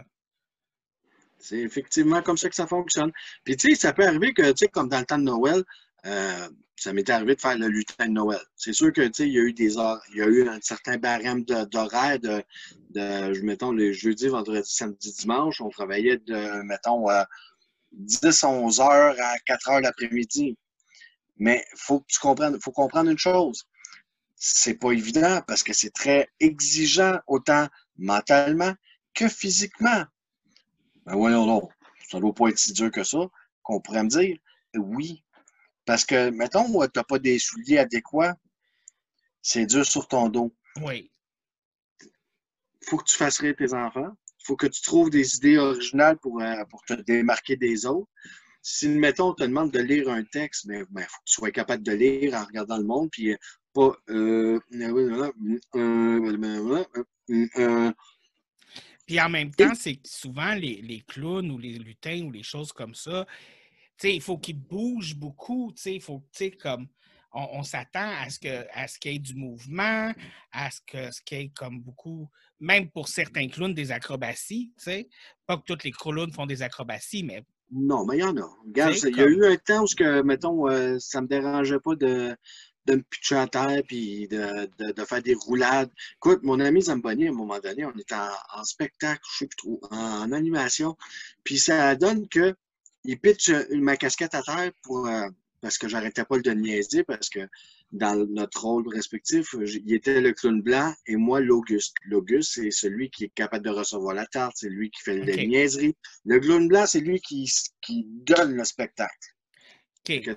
c'est 1.43 1.59
effectivement 1.59 2.21
comme 2.21 2.37
ça 2.37 2.49
que 2.49 2.55
ça 2.55 2.67
fonctionne. 2.67 3.11
Puis, 3.43 3.57
tu 3.57 3.69
sais, 3.69 3.75
ça 3.75 3.93
peut 3.93 4.07
arriver 4.07 4.33
que, 4.33 4.49
tu 4.51 4.59
sais, 4.59 4.67
comme 4.67 4.87
dans 4.87 4.99
le 4.99 5.05
temps 5.05 5.17
de 5.17 5.23
Noël, 5.23 5.63
euh, 6.05 6.47
ça 6.77 6.93
m'est 6.93 7.09
arrivé 7.09 7.35
de 7.35 7.41
faire 7.41 7.57
le 7.57 7.67
lutin 7.67 8.07
de 8.07 8.13
Noël. 8.13 8.39
C'est 8.55 8.73
sûr 8.73 8.93
que, 8.93 9.01
tu 9.01 9.11
sais, 9.13 9.27
il 9.27 9.33
y 9.33 9.39
a 9.39 9.41
eu 9.41 9.53
des 9.53 9.77
heures, 9.77 10.01
il 10.11 10.19
y 10.19 10.21
a 10.21 10.27
eu 10.27 10.47
un 10.47 10.59
certain 10.61 10.97
barème 10.97 11.43
d'horaire 11.43 12.19
de, 12.19 12.41
de, 12.91 13.41
mettons, 13.41 13.73
les 13.73 13.93
jeudis, 13.93 14.29
vendredi, 14.29 14.69
samedi, 14.69 15.13
dimanche. 15.19 15.59
On 15.59 15.69
travaillait 15.69 16.17
de, 16.17 16.63
mettons, 16.63 17.09
10, 17.93 18.43
11 18.43 18.79
heures 18.79 19.15
à 19.19 19.39
4 19.45 19.69
heures 19.69 19.81
l'après-midi. 19.81 20.57
Mais 21.37 21.65
il 21.73 21.79
faut 21.79 22.01
que 22.01 22.07
tu 22.07 22.19
comprennes, 22.19 22.59
faut 22.61 22.71
comprendre 22.71 23.09
une 23.09 23.17
chose. 23.17 23.65
C'est 24.35 24.75
pas 24.75 24.91
évident 24.91 25.41
parce 25.47 25.63
que 25.63 25.73
c'est 25.73 25.91
très 25.91 26.29
exigeant 26.39 27.19
autant 27.27 27.67
mentalement 27.97 28.73
que 29.13 29.29
physiquement. 29.29 30.03
Ben 31.05 31.15
voyons 31.15 31.45
donc, 31.45 31.71
ça 32.09 32.17
ne 32.17 32.21
doit 32.21 32.33
pas 32.33 32.49
être 32.49 32.59
si 32.59 32.73
dur 32.73 32.91
que 32.91 33.03
ça, 33.03 33.19
qu'on 33.61 33.79
pourrait 33.79 34.03
me 34.03 34.09
dire 34.09 34.37
oui. 34.75 35.23
Parce 35.85 36.05
que, 36.05 36.29
mettons, 36.29 36.65
tu 36.65 36.89
n'as 36.95 37.03
pas 37.03 37.19
des 37.19 37.39
souliers 37.39 37.77
adéquats, 37.77 38.35
c'est 39.41 39.65
dur 39.65 39.85
sur 39.85 40.07
ton 40.07 40.29
dos. 40.29 40.55
Oui. 40.81 41.11
Il 42.01 42.87
faut 42.89 42.97
que 42.97 43.03
tu 43.03 43.15
fasses 43.15 43.39
rire 43.39 43.55
tes 43.57 43.73
enfants. 43.73 44.15
Faut 44.43 44.55
que 44.55 44.67
tu 44.67 44.81
trouves 44.81 45.09
des 45.09 45.37
idées 45.37 45.57
originales 45.57 46.17
pour, 46.17 46.41
euh, 46.41 46.63
pour 46.69 46.83
te 46.83 46.93
démarquer 46.93 47.55
des 47.55 47.85
autres 47.85 48.09
si, 48.63 48.87
mettons, 48.87 49.29
on 49.31 49.33
te 49.33 49.43
demande 49.43 49.71
de 49.71 49.79
lire 49.79 50.09
un 50.09 50.23
texte, 50.23 50.63
il 50.63 50.69
ben, 50.69 50.85
ben, 50.89 51.01
faut 51.01 51.19
que 51.19 51.25
tu 51.25 51.33
sois 51.33 51.51
capable 51.51 51.83
de 51.83 51.91
lire 51.91 52.33
en 52.33 52.45
regardant 52.45 52.77
le 52.77 52.85
monde, 52.85 53.09
puis 53.11 53.35
pas. 53.73 53.91
puis 59.05 59.19
en 59.19 59.29
même 59.29 59.51
temps, 59.53 59.75
c'est 59.75 59.99
souvent 60.05 60.53
les, 60.53 60.81
les, 60.81 61.01
clowns 61.01 61.51
ou 61.51 61.57
les 61.57 61.77
lutins 61.77 62.21
ou 62.21 62.31
les 62.31 62.43
choses 62.43 62.71
comme 62.71 62.95
ça, 62.95 63.25
il 64.01 64.21
faut 64.21 64.37
qu'ils 64.37 64.59
bougent 64.59 65.15
beaucoup, 65.15 65.73
il 65.85 66.01
faut, 66.01 66.23
comme. 66.59 66.87
On, 67.35 67.63
s'attend 67.63 68.11
à 68.15 68.29
ce 68.29 68.37
qu'il 68.99 69.11
y 69.11 69.15
ait 69.15 69.19
du 69.19 69.33
mouvement, 69.33 70.13
à 70.51 70.69
ce 70.69 70.79
qu'il 71.25 71.37
y 71.39 71.41
ait 71.41 71.49
comme 71.49 71.81
beaucoup, 71.81 72.29
même 72.63 72.89
pour 72.89 73.09
certains 73.09 73.49
clowns, 73.49 73.73
des 73.73 73.91
acrobaties, 73.91 74.71
tu 74.77 74.83
sais. 74.83 75.09
Pas 75.45 75.57
que 75.57 75.63
tous 75.65 75.83
les 75.83 75.91
clowns 75.91 76.31
font 76.31 76.45
des 76.45 76.61
acrobaties, 76.61 77.23
mais 77.23 77.43
non, 77.71 78.05
mais 78.05 78.17
il 78.17 78.19
y 78.21 78.23
en 78.23 78.37
a. 78.37 78.49
Regarde, 78.65 78.95
il 79.03 79.17
y 79.17 79.21
a 79.21 79.25
eu 79.25 79.45
un 79.45 79.55
temps 79.57 79.83
où, 79.83 79.87
que, 79.97 80.21
mettons, 80.21 80.69
euh, 80.69 80.97
ça 80.99 81.19
ne 81.19 81.23
me 81.23 81.27
dérangeait 81.27 81.79
pas 81.79 81.95
de, 81.95 82.35
de 82.85 82.95
me 82.95 83.01
pitcher 83.01 83.35
à 83.35 83.47
terre 83.47 83.81
puis 83.87 84.27
de, 84.27 84.69
de, 84.77 85.05
faire 85.05 85.21
des 85.21 85.33
roulades. 85.33 85.89
Écoute, 86.17 86.43
mon 86.43 86.59
ami 86.59 86.83
Zamboni, 86.83 87.27
à 87.27 87.31
un 87.31 87.33
moment 87.33 87.59
donné, 87.59 87.83
on 87.85 87.97
était 87.97 88.15
en, 88.15 88.63
spectacle, 88.63 89.21
je 89.23 89.35
ne 89.35 89.39
sais 89.39 89.47
plus 89.47 89.57
trop, 89.57 89.81
en, 89.91 90.31
animation. 90.31 90.95
Puis 91.43 91.57
ça 91.57 91.95
donne 91.95 92.27
que 92.29 92.55
il 93.03 93.19
pitch 93.19 93.49
ma 93.71 93.97
casquette 93.97 94.35
à 94.35 94.43
terre 94.43 94.71
pour, 94.83 95.07
euh, 95.07 95.27
parce 95.59 95.77
que 95.77 95.89
j'arrêtais 95.89 96.23
pas 96.23 96.39
de 96.39 96.51
le 96.51 96.61
niaiser, 96.61 97.03
parce 97.03 97.29
que 97.29 97.39
dans 97.93 98.15
notre 98.27 98.65
rôle 98.65 98.87
respectif, 98.89 99.53
il 99.53 99.93
était 99.93 100.19
le 100.19 100.33
clown 100.33 100.61
blanc 100.61 100.93
et 101.05 101.15
moi 101.15 101.39
l'Auguste. 101.39 101.95
L'Auguste, 102.05 102.53
c'est 102.55 102.71
celui 102.71 103.11
qui 103.11 103.25
est 103.25 103.33
capable 103.35 103.63
de 103.63 103.69
recevoir 103.69 104.15
la 104.15 104.25
tarte, 104.25 104.55
c'est 104.57 104.69
lui 104.69 104.89
qui 104.89 105.01
fait 105.03 105.19
les 105.19 105.47
niaiseries. 105.47 105.95
Le 106.25 106.39
clown 106.39 106.67
blanc, 106.67 106.87
c'est 106.87 107.01
lui 107.01 107.21
qui, 107.21 107.47
qui 107.81 108.05
donne 108.07 108.55
le 108.55 108.63
spectacle. 108.63 109.13
Fait, 110.05 110.21
que, 110.21 110.31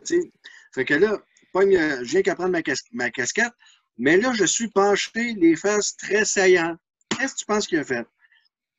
fait 0.74 0.84
que 0.84 0.94
là, 0.94 1.18
je 1.54 2.04
viens 2.04 2.22
qu'à 2.22 2.34
prendre 2.34 2.52
ma, 2.52 2.60
ma, 2.92 3.10
casquette, 3.10 3.52
mais 3.96 4.18
là, 4.18 4.34
je 4.34 4.44
suis 4.44 4.68
penché, 4.68 5.34
les 5.34 5.56
fesses 5.56 5.96
très 5.96 6.26
saillantes. 6.26 6.78
Qu'est-ce 7.08 7.32
que 7.32 7.38
tu 7.38 7.46
penses 7.46 7.66
qu'il 7.66 7.78
a 7.78 7.84
fait? 7.84 8.06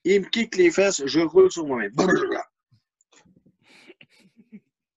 Il 0.04 0.22
me 0.22 0.26
kick 0.28 0.56
les 0.56 0.70
fesses, 0.70 1.02
je 1.04 1.20
roule 1.20 1.52
sur 1.52 1.66
moi-même. 1.66 1.92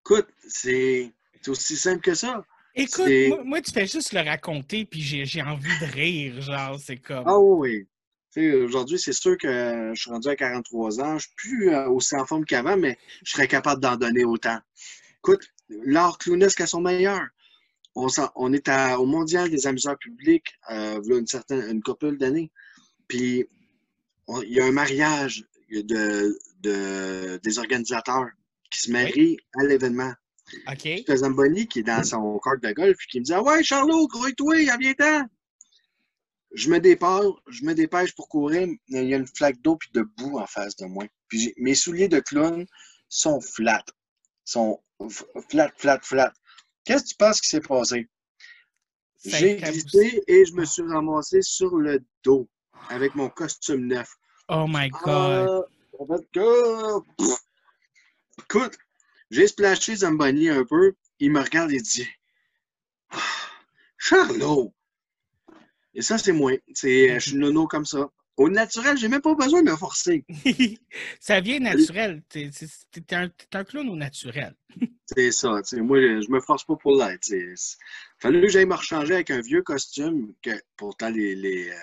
Écoute, 0.01 0.29
c'est 0.47 1.13
aussi 1.47 1.77
simple 1.79 2.03
que 2.03 2.15
ça. 2.15 2.45
Écoute, 2.75 3.11
moi, 3.45 3.61
tu 3.61 3.73
fais 3.73 3.87
juste 3.87 4.13
le 4.13 4.21
raconter, 4.21 4.85
puis 4.85 5.01
j'ai 5.01 5.43
envie 5.43 5.79
de 5.81 5.93
rire, 5.93 6.41
genre, 6.41 6.79
c'est 6.79 6.99
comme... 6.99 7.25
Ah 7.27 7.39
oui, 7.39 7.87
Aujourd'hui, 8.37 8.99
c'est 8.99 9.13
sûr 9.13 9.37
que 9.37 9.91
je 9.93 10.01
suis 10.01 10.11
rendu 10.11 10.29
à 10.29 10.37
43 10.37 11.01
ans, 11.01 11.19
je 11.19 11.27
suis 11.27 11.35
plus 11.35 11.71
euh, 11.71 11.89
aussi 11.89 12.15
en 12.15 12.25
forme 12.25 12.45
qu'avant, 12.45 12.77
mais 12.77 12.97
je 13.25 13.33
serais 13.33 13.49
capable 13.49 13.81
d'en 13.83 13.97
donner 13.97 14.25
autant. 14.25 14.59
Écoute, 15.19 15.49
l'art 15.69 16.17
clownesque 16.19 16.61
à 16.61 16.67
son 16.67 16.81
meilleur. 16.81 17.23
On, 17.97 18.07
on 18.37 18.53
est 18.53 18.69
au 18.97 19.05
Mondial 19.05 19.51
des 19.51 19.67
amuseurs 19.67 19.99
publics, 19.99 20.47
euh, 20.71 21.03
une 21.03 21.27
certaine 21.27 21.69
une 21.69 21.83
couple 21.83 22.17
d'années. 22.19 22.53
Puis, 23.09 23.47
il 24.29 24.53
y 24.53 24.61
a 24.61 24.65
un 24.65 24.73
mariage 24.73 25.45
de, 25.73 27.39
des 27.43 27.59
organisateurs 27.59 28.29
qui 28.71 28.79
se 28.79 28.93
marient 28.93 29.39
à 29.59 29.65
l'événement. 29.65 30.13
OK. 30.69 31.05
C'est 31.07 31.17
Zamboni 31.17 31.67
qui 31.67 31.81
est 31.81 31.85
dans 31.85 32.05
son 32.05 32.39
carte 32.39 32.63
de 32.63 32.73
golf 32.73 32.99
qui 33.11 33.21
me 33.21 33.25
dit 33.25 33.33
Ah 33.33 33.43
ouais, 33.43 33.63
Charlot, 33.63 34.07
grouille-toi, 34.09 34.77
viens-t'en. 34.79 35.27
Je 36.53 36.69
me 36.69 36.81
dépêche, 36.81 37.33
je 37.49 37.65
me 37.65 37.75
dépêche 37.75 38.15
pour 38.15 38.29
courir. 38.29 38.69
Il 38.89 39.05
y 39.05 39.15
a 39.15 39.17
une 39.17 39.27
flaque 39.27 39.61
d'eau 39.63 39.77
puis 39.77 39.91
de 39.93 40.03
boue 40.03 40.39
en 40.39 40.47
face 40.47 40.77
de 40.77 40.87
moi. 40.87 41.05
Puis 41.29 41.55
mes 41.57 41.75
souliers 41.75 42.09
de 42.09 42.21
clown 42.21 42.67
sont 43.09 43.41
flats. 43.41 43.85
Sont 44.45 44.81
flat, 45.49 45.71
flat, 45.77 46.01
flat. 46.03 46.33
Qu'est-ce 46.85 47.05
que 47.05 47.09
tu 47.11 47.15
penses 47.17 47.41
qui 47.41 47.49
s'est 47.49 47.61
passé? 47.61 48.09
J'ai 49.25 49.57
glissé 49.57 50.23
et 50.27 50.45
je 50.45 50.53
me 50.55 50.65
suis 50.65 50.83
ramassé 50.83 51.43
sur 51.43 51.77
le 51.77 52.03
dos 52.25 52.49
avec 52.89 53.15
mon 53.15 53.29
costume 53.29 53.87
neuf. 53.87 54.17
Oh 54.49 54.67
my 54.69 54.89
God! 54.89 55.67
Euh, 56.37 57.01
Écoute, 58.39 58.79
j'ai 59.31 59.47
splashé 59.47 59.97
Zamboni 59.97 60.49
un 60.49 60.65
peu. 60.65 60.95
Il 61.19 61.31
me 61.33 61.41
regarde 61.41 61.73
et 61.73 61.81
dit 61.81 62.07
ah, 63.11 63.19
Charlot! 63.99 64.75
Et 65.95 66.03
ça, 66.03 66.19
c'est 66.19 66.33
moi. 66.33 66.53
C'est, 66.73 67.19
je 67.21 67.31
suis 67.31 67.37
nono 67.37 67.67
comme 67.67 67.85
ça. 67.85 68.11
Au 68.37 68.49
naturel, 68.49 68.97
j'ai 68.97 69.09
même 69.09 69.21
pas 69.21 69.35
besoin 69.35 69.63
de 69.63 69.71
me 69.71 69.77
forcer. 69.77 70.25
ça 71.21 71.41
vient 71.41 71.59
naturel. 71.59 72.23
T'es, 72.29 72.51
un, 73.13 73.29
un, 73.53 73.65
clown 73.65 73.89
au 73.89 73.97
naturel. 73.97 74.55
c'est 75.05 75.31
ça. 75.31 75.61
Moi, 75.75 75.99
je 76.01 76.31
me 76.31 76.41
force 76.41 76.65
pas 76.65 76.77
pour 76.77 76.97
l'être. 76.97 77.29
Il 77.31 77.55
fallait 78.19 78.41
que 78.41 78.49
j'aille 78.49 78.67
me 78.67 78.75
rechanger 78.75 79.15
avec 79.15 79.31
un 79.31 79.43
vieux 79.43 79.63
costume 79.63 80.33
que 80.43 80.53
pourtant 80.77 81.11
les, 81.11 81.35
les, 81.35 81.69
euh, 81.69 81.75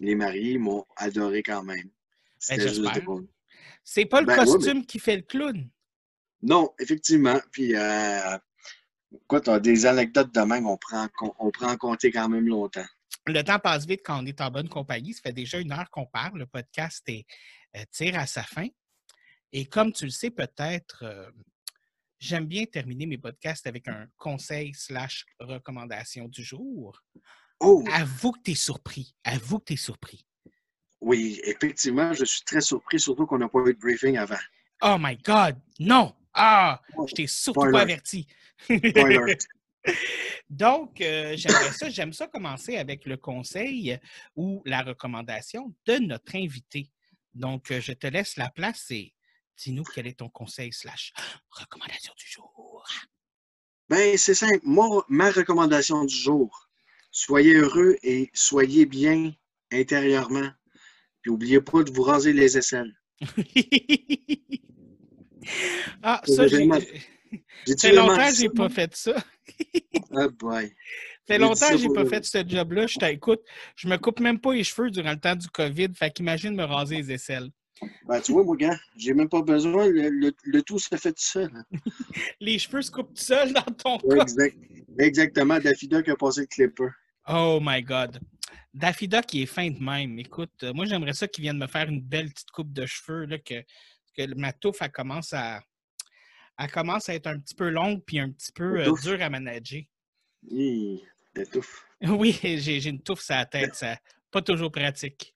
les 0.00 0.14
mariés 0.14 0.56
m'ont 0.56 0.86
adoré 0.96 1.42
quand 1.42 1.62
même. 1.62 1.90
Ben, 2.48 3.26
c'est 3.84 4.06
pas 4.06 4.20
le 4.20 4.26
ben, 4.26 4.36
costume 4.36 4.86
qui 4.86 4.98
fait 4.98 5.16
le 5.16 5.22
clown. 5.22 5.68
Non, 6.42 6.70
effectivement. 6.78 7.40
Puis, 7.50 7.74
euh, 7.74 8.38
quoi, 9.26 9.40
tu 9.40 9.50
as 9.50 9.60
des 9.60 9.86
anecdotes 9.86 10.34
de 10.34 10.40
même, 10.40 10.66
on 10.66 10.76
prend, 10.76 11.08
on 11.38 11.50
prend 11.50 11.72
en 11.72 11.76
compter 11.76 12.10
quand 12.10 12.28
même 12.28 12.46
longtemps 12.46 12.86
le 13.32 13.42
temps 13.42 13.58
passe 13.58 13.86
vite 13.86 14.02
quand 14.04 14.22
on 14.22 14.26
est 14.26 14.40
en 14.40 14.50
bonne 14.50 14.68
compagnie. 14.68 15.12
Ça 15.12 15.22
fait 15.22 15.32
déjà 15.32 15.58
une 15.58 15.72
heure 15.72 15.90
qu'on 15.90 16.06
parle. 16.06 16.38
Le 16.38 16.46
podcast 16.46 17.02
est, 17.08 17.26
euh, 17.76 17.84
tire 17.90 18.18
à 18.18 18.26
sa 18.26 18.42
fin. 18.42 18.68
Et 19.52 19.66
comme 19.66 19.92
tu 19.92 20.04
le 20.04 20.10
sais 20.10 20.30
peut-être, 20.30 21.02
euh, 21.02 21.30
j'aime 22.18 22.46
bien 22.46 22.64
terminer 22.64 23.06
mes 23.06 23.18
podcasts 23.18 23.66
avec 23.66 23.88
un 23.88 24.06
conseil 24.16 24.72
slash 24.74 25.26
recommandation 25.40 26.28
du 26.28 26.42
jour. 26.42 27.00
Oh! 27.60 27.84
Avoue 27.92 28.32
que 28.32 28.42
tu 28.44 28.50
es 28.52 28.54
surpris. 28.54 29.14
Avoue 29.24 29.58
que 29.58 29.66
tu 29.66 29.72
es 29.74 29.76
surpris. 29.76 30.26
Oui, 31.00 31.40
effectivement, 31.44 32.12
je 32.12 32.24
suis 32.24 32.42
très 32.42 32.60
surpris, 32.60 32.98
surtout 32.98 33.26
qu'on 33.26 33.38
n'a 33.38 33.48
pas 33.48 33.60
eu 33.66 33.74
de 33.74 33.78
briefing 33.78 34.16
avant. 34.16 34.38
Oh 34.82 34.96
my 34.98 35.16
God! 35.16 35.56
Non! 35.78 36.14
Ah! 36.36 36.80
Je 37.08 37.14
t'ai 37.14 37.26
surtout 37.26 37.70
pas 37.72 37.80
averti. 37.80 38.26
Donc, 40.50 41.00
euh, 41.00 41.34
j'aimerais 41.36 41.72
ça, 41.72 41.88
j'aime 41.88 42.12
ça 42.12 42.26
commencer 42.26 42.76
avec 42.76 43.04
le 43.06 43.16
conseil 43.16 43.98
ou 44.34 44.62
la 44.64 44.82
recommandation 44.82 45.74
de 45.86 45.94
notre 45.98 46.36
invité. 46.36 46.90
Donc, 47.34 47.70
euh, 47.70 47.80
je 47.80 47.92
te 47.92 48.06
laisse 48.06 48.36
la 48.36 48.50
place 48.50 48.90
et 48.90 49.14
dis-nous 49.56 49.84
quel 49.84 50.06
est 50.06 50.18
ton 50.18 50.28
conseil 50.28 50.72
slash 50.72 51.12
recommandation 51.50 52.12
du 52.16 52.26
jour. 52.26 52.84
Ben, 53.88 54.16
c'est 54.18 54.34
simple. 54.34 54.60
Moi, 54.64 55.04
ma 55.08 55.30
recommandation 55.30 56.04
du 56.04 56.14
jour, 56.14 56.68
soyez 57.10 57.54
heureux 57.54 57.96
et 58.02 58.30
soyez 58.34 58.86
bien 58.86 59.32
intérieurement. 59.72 60.50
Puis 61.22 61.30
n'oubliez 61.30 61.60
pas 61.60 61.82
de 61.82 61.90
vous 61.90 62.02
raser 62.02 62.32
les 62.32 62.58
aisselles. 62.58 62.94
ah, 66.02 66.20
ça, 66.24 66.46
j'ai... 66.46 66.68
Ça 67.66 67.88
fait 67.88 67.94
longtemps 67.94 68.28
que 68.28 68.36
j'ai 68.36 68.48
pas 68.48 68.68
fait 68.68 68.94
ça. 68.96 69.14
oh 70.12 70.30
boy. 70.38 70.66
Ça 70.66 71.34
fait 71.34 71.38
longtemps 71.38 71.70
que 71.70 71.78
j'ai 71.78 71.88
pas 71.88 72.06
fait 72.06 72.24
ce 72.24 72.44
job-là. 72.46 72.86
Je 72.86 72.98
t'écoute. 72.98 73.40
Je 73.74 73.88
me 73.88 73.96
coupe 73.96 74.20
même 74.20 74.38
pas 74.38 74.54
les 74.54 74.64
cheveux 74.64 74.90
durant 74.90 75.10
le 75.10 75.20
temps 75.20 75.34
du 75.34 75.48
COVID. 75.48 75.88
Fait 75.94 76.10
qu'imagine 76.10 76.54
me 76.54 76.64
raser 76.64 76.96
les 76.96 77.12
aisselles. 77.12 77.50
Ben, 78.06 78.20
tu 78.20 78.32
vois, 78.32 78.44
mon 78.44 78.54
gars, 78.54 78.78
j'ai 78.96 79.12
même 79.12 79.28
pas 79.28 79.42
besoin. 79.42 79.86
Le, 79.88 80.60
tout 80.62 80.78
se 80.78 80.94
fait 80.96 81.12
tout 81.12 81.14
seul. 81.18 81.50
les 82.40 82.58
cheveux 82.58 82.82
se 82.82 82.90
coupent 82.90 83.14
tout 83.14 83.22
seul 83.22 83.52
dans 83.52 83.62
ton 83.62 83.98
cas. 83.98 84.24
Exactement. 84.98 85.58
Dafida 85.58 86.02
qui 86.02 86.10
a 86.10 86.16
passé 86.16 86.42
le 86.42 86.46
clipper. 86.46 86.88
Oh 87.28 87.58
my 87.60 87.82
God. 87.82 88.20
Dafida 88.72 89.22
qui 89.22 89.42
est 89.42 89.46
fin 89.46 89.70
de 89.70 89.82
même. 89.82 90.18
Écoute, 90.18 90.52
euh, 90.62 90.72
moi, 90.72 90.84
j'aimerais 90.84 91.14
ça 91.14 91.26
qu'il 91.26 91.42
vienne 91.42 91.58
me 91.58 91.66
faire 91.66 91.88
une 91.88 92.02
belle 92.02 92.30
petite 92.30 92.50
coupe 92.50 92.72
de 92.72 92.86
cheveux, 92.86 93.24
là, 93.24 93.38
que, 93.38 93.62
que 94.16 94.34
ma 94.34 94.52
touffe, 94.52 94.78
elle 94.80 94.92
commence 94.92 95.32
à, 95.32 95.62
elle 96.58 96.70
commence 96.70 97.08
à 97.08 97.14
être 97.14 97.26
un 97.26 97.38
petit 97.38 97.54
peu 97.54 97.68
longue 97.68 98.02
puis 98.04 98.18
un 98.18 98.30
petit 98.30 98.52
peu 98.52 98.80
euh, 98.80 98.92
dure 99.02 99.22
à 99.22 99.30
manager. 99.30 99.82
Oui, 100.48 101.02
touffe. 101.50 101.84
Oui, 102.02 102.38
j'ai 102.42 102.86
une 102.86 103.02
touffe 103.02 103.20
sur 103.20 103.34
la 103.34 103.46
tête, 103.46 103.74
ça 103.74 103.98
pas 104.36 104.42
toujours 104.42 104.70
pratique. 104.70 105.34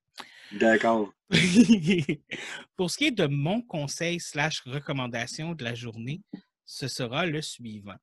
D'accord. 0.53 1.13
Pour 2.77 2.91
ce 2.91 2.99
qui 2.99 3.07
est 3.07 3.11
de 3.13 3.27
mon 3.27 3.63
conseil 3.63 4.21
slash 4.21 4.61
recommandation 4.67 5.55
de 5.55 5.65
la 5.65 5.75
journée, 5.75 6.23
ce 6.67 6.87
sera 6.87 7.25
le 7.25 7.41
suivant. 7.41 7.97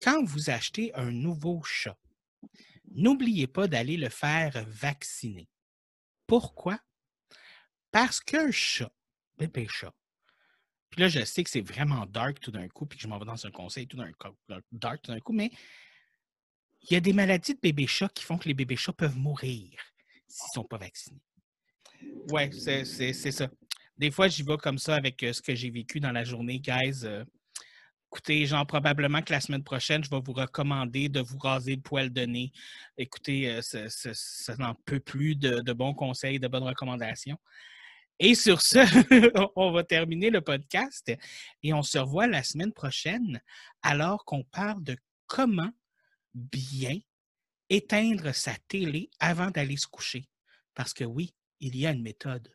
Quand 0.00 0.22
vous 0.24 0.50
achetez 0.50 0.94
un 0.94 1.10
nouveau 1.10 1.60
chat, 1.64 1.98
n'oubliez 2.92 3.48
pas 3.48 3.66
d'aller 3.66 3.96
le 3.96 4.10
faire 4.10 4.64
vacciner. 4.68 5.48
Pourquoi? 6.28 6.78
Parce 7.90 8.20
qu'un 8.20 8.52
chat, 8.52 8.92
bébé 9.38 9.66
chat, 9.68 9.94
puis 10.90 11.02
là, 11.02 11.08
je 11.08 11.24
sais 11.24 11.44
que 11.44 11.50
c'est 11.50 11.60
vraiment 11.60 12.06
dark 12.06 12.40
tout 12.40 12.50
d'un 12.50 12.68
coup, 12.68 12.86
puis 12.86 12.98
que 12.98 13.02
je 13.02 13.08
m'en 13.08 13.18
vais 13.18 13.26
dans 13.26 13.46
un 13.46 13.50
conseil 13.50 13.86
tout 13.86 13.96
d'un 13.96 14.12
coup, 14.12 14.28
dark 14.72 15.02
tout 15.02 15.12
d'un 15.12 15.20
coup, 15.20 15.32
mais 15.32 15.50
il 16.82 16.92
y 16.92 16.96
a 16.96 17.00
des 17.00 17.12
maladies 17.12 17.54
de 17.54 17.60
bébés 17.60 17.86
chats 17.86 18.08
qui 18.08 18.24
font 18.24 18.38
que 18.38 18.48
les 18.48 18.54
bébés 18.54 18.76
chats 18.76 18.92
peuvent 18.92 19.16
mourir 19.16 19.78
s'ils 20.26 20.48
ne 20.50 20.54
sont 20.54 20.64
pas 20.64 20.78
vaccinés. 20.78 21.20
Ouais, 22.30 22.50
c'est 22.52 23.14
ça. 23.14 23.48
Des 23.96 24.10
fois, 24.10 24.28
j'y 24.28 24.42
vais 24.42 24.56
comme 24.58 24.78
ça 24.78 24.94
avec 24.94 25.22
euh, 25.22 25.32
ce 25.32 25.42
que 25.42 25.54
j'ai 25.54 25.70
vécu 25.70 25.98
dans 25.98 26.12
la 26.12 26.22
journée, 26.22 26.60
guys. 26.60 27.00
Euh, 27.04 27.24
écoutez, 28.06 28.46
genre, 28.46 28.64
probablement 28.64 29.22
que 29.22 29.32
la 29.32 29.40
semaine 29.40 29.64
prochaine, 29.64 30.04
je 30.04 30.10
vais 30.10 30.20
vous 30.24 30.32
recommander 30.32 31.08
de 31.08 31.20
vous 31.20 31.38
raser 31.38 31.74
le 31.74 31.82
poil 31.82 32.12
de 32.12 32.22
nez. 32.22 32.52
Écoutez, 32.96 33.50
euh, 33.50 33.60
ça, 33.60 34.56
n'en 34.58 34.76
peut 34.86 35.00
plus 35.00 35.34
de, 35.34 35.72
bons 35.72 35.94
conseils, 35.94 36.38
de 36.38 36.46
bonnes 36.46 36.62
recommandations. 36.62 37.38
Et 38.20 38.34
sur 38.34 38.60
ce, 38.62 38.78
on 39.56 39.70
va 39.70 39.84
terminer 39.84 40.30
le 40.30 40.40
podcast 40.40 41.12
et 41.62 41.72
on 41.72 41.82
se 41.82 41.98
revoit 41.98 42.26
la 42.26 42.42
semaine 42.42 42.72
prochaine 42.72 43.40
alors 43.82 44.24
qu'on 44.24 44.42
parle 44.42 44.82
de 44.82 44.96
comment 45.26 45.70
bien 46.34 46.98
éteindre 47.70 48.34
sa 48.34 48.54
télé 48.66 49.10
avant 49.20 49.50
d'aller 49.50 49.76
se 49.76 49.86
coucher. 49.86 50.28
Parce 50.74 50.92
que 50.92 51.04
oui, 51.04 51.34
il 51.60 51.76
y 51.76 51.86
a 51.86 51.90
une 51.90 52.02
méthode. 52.02 52.52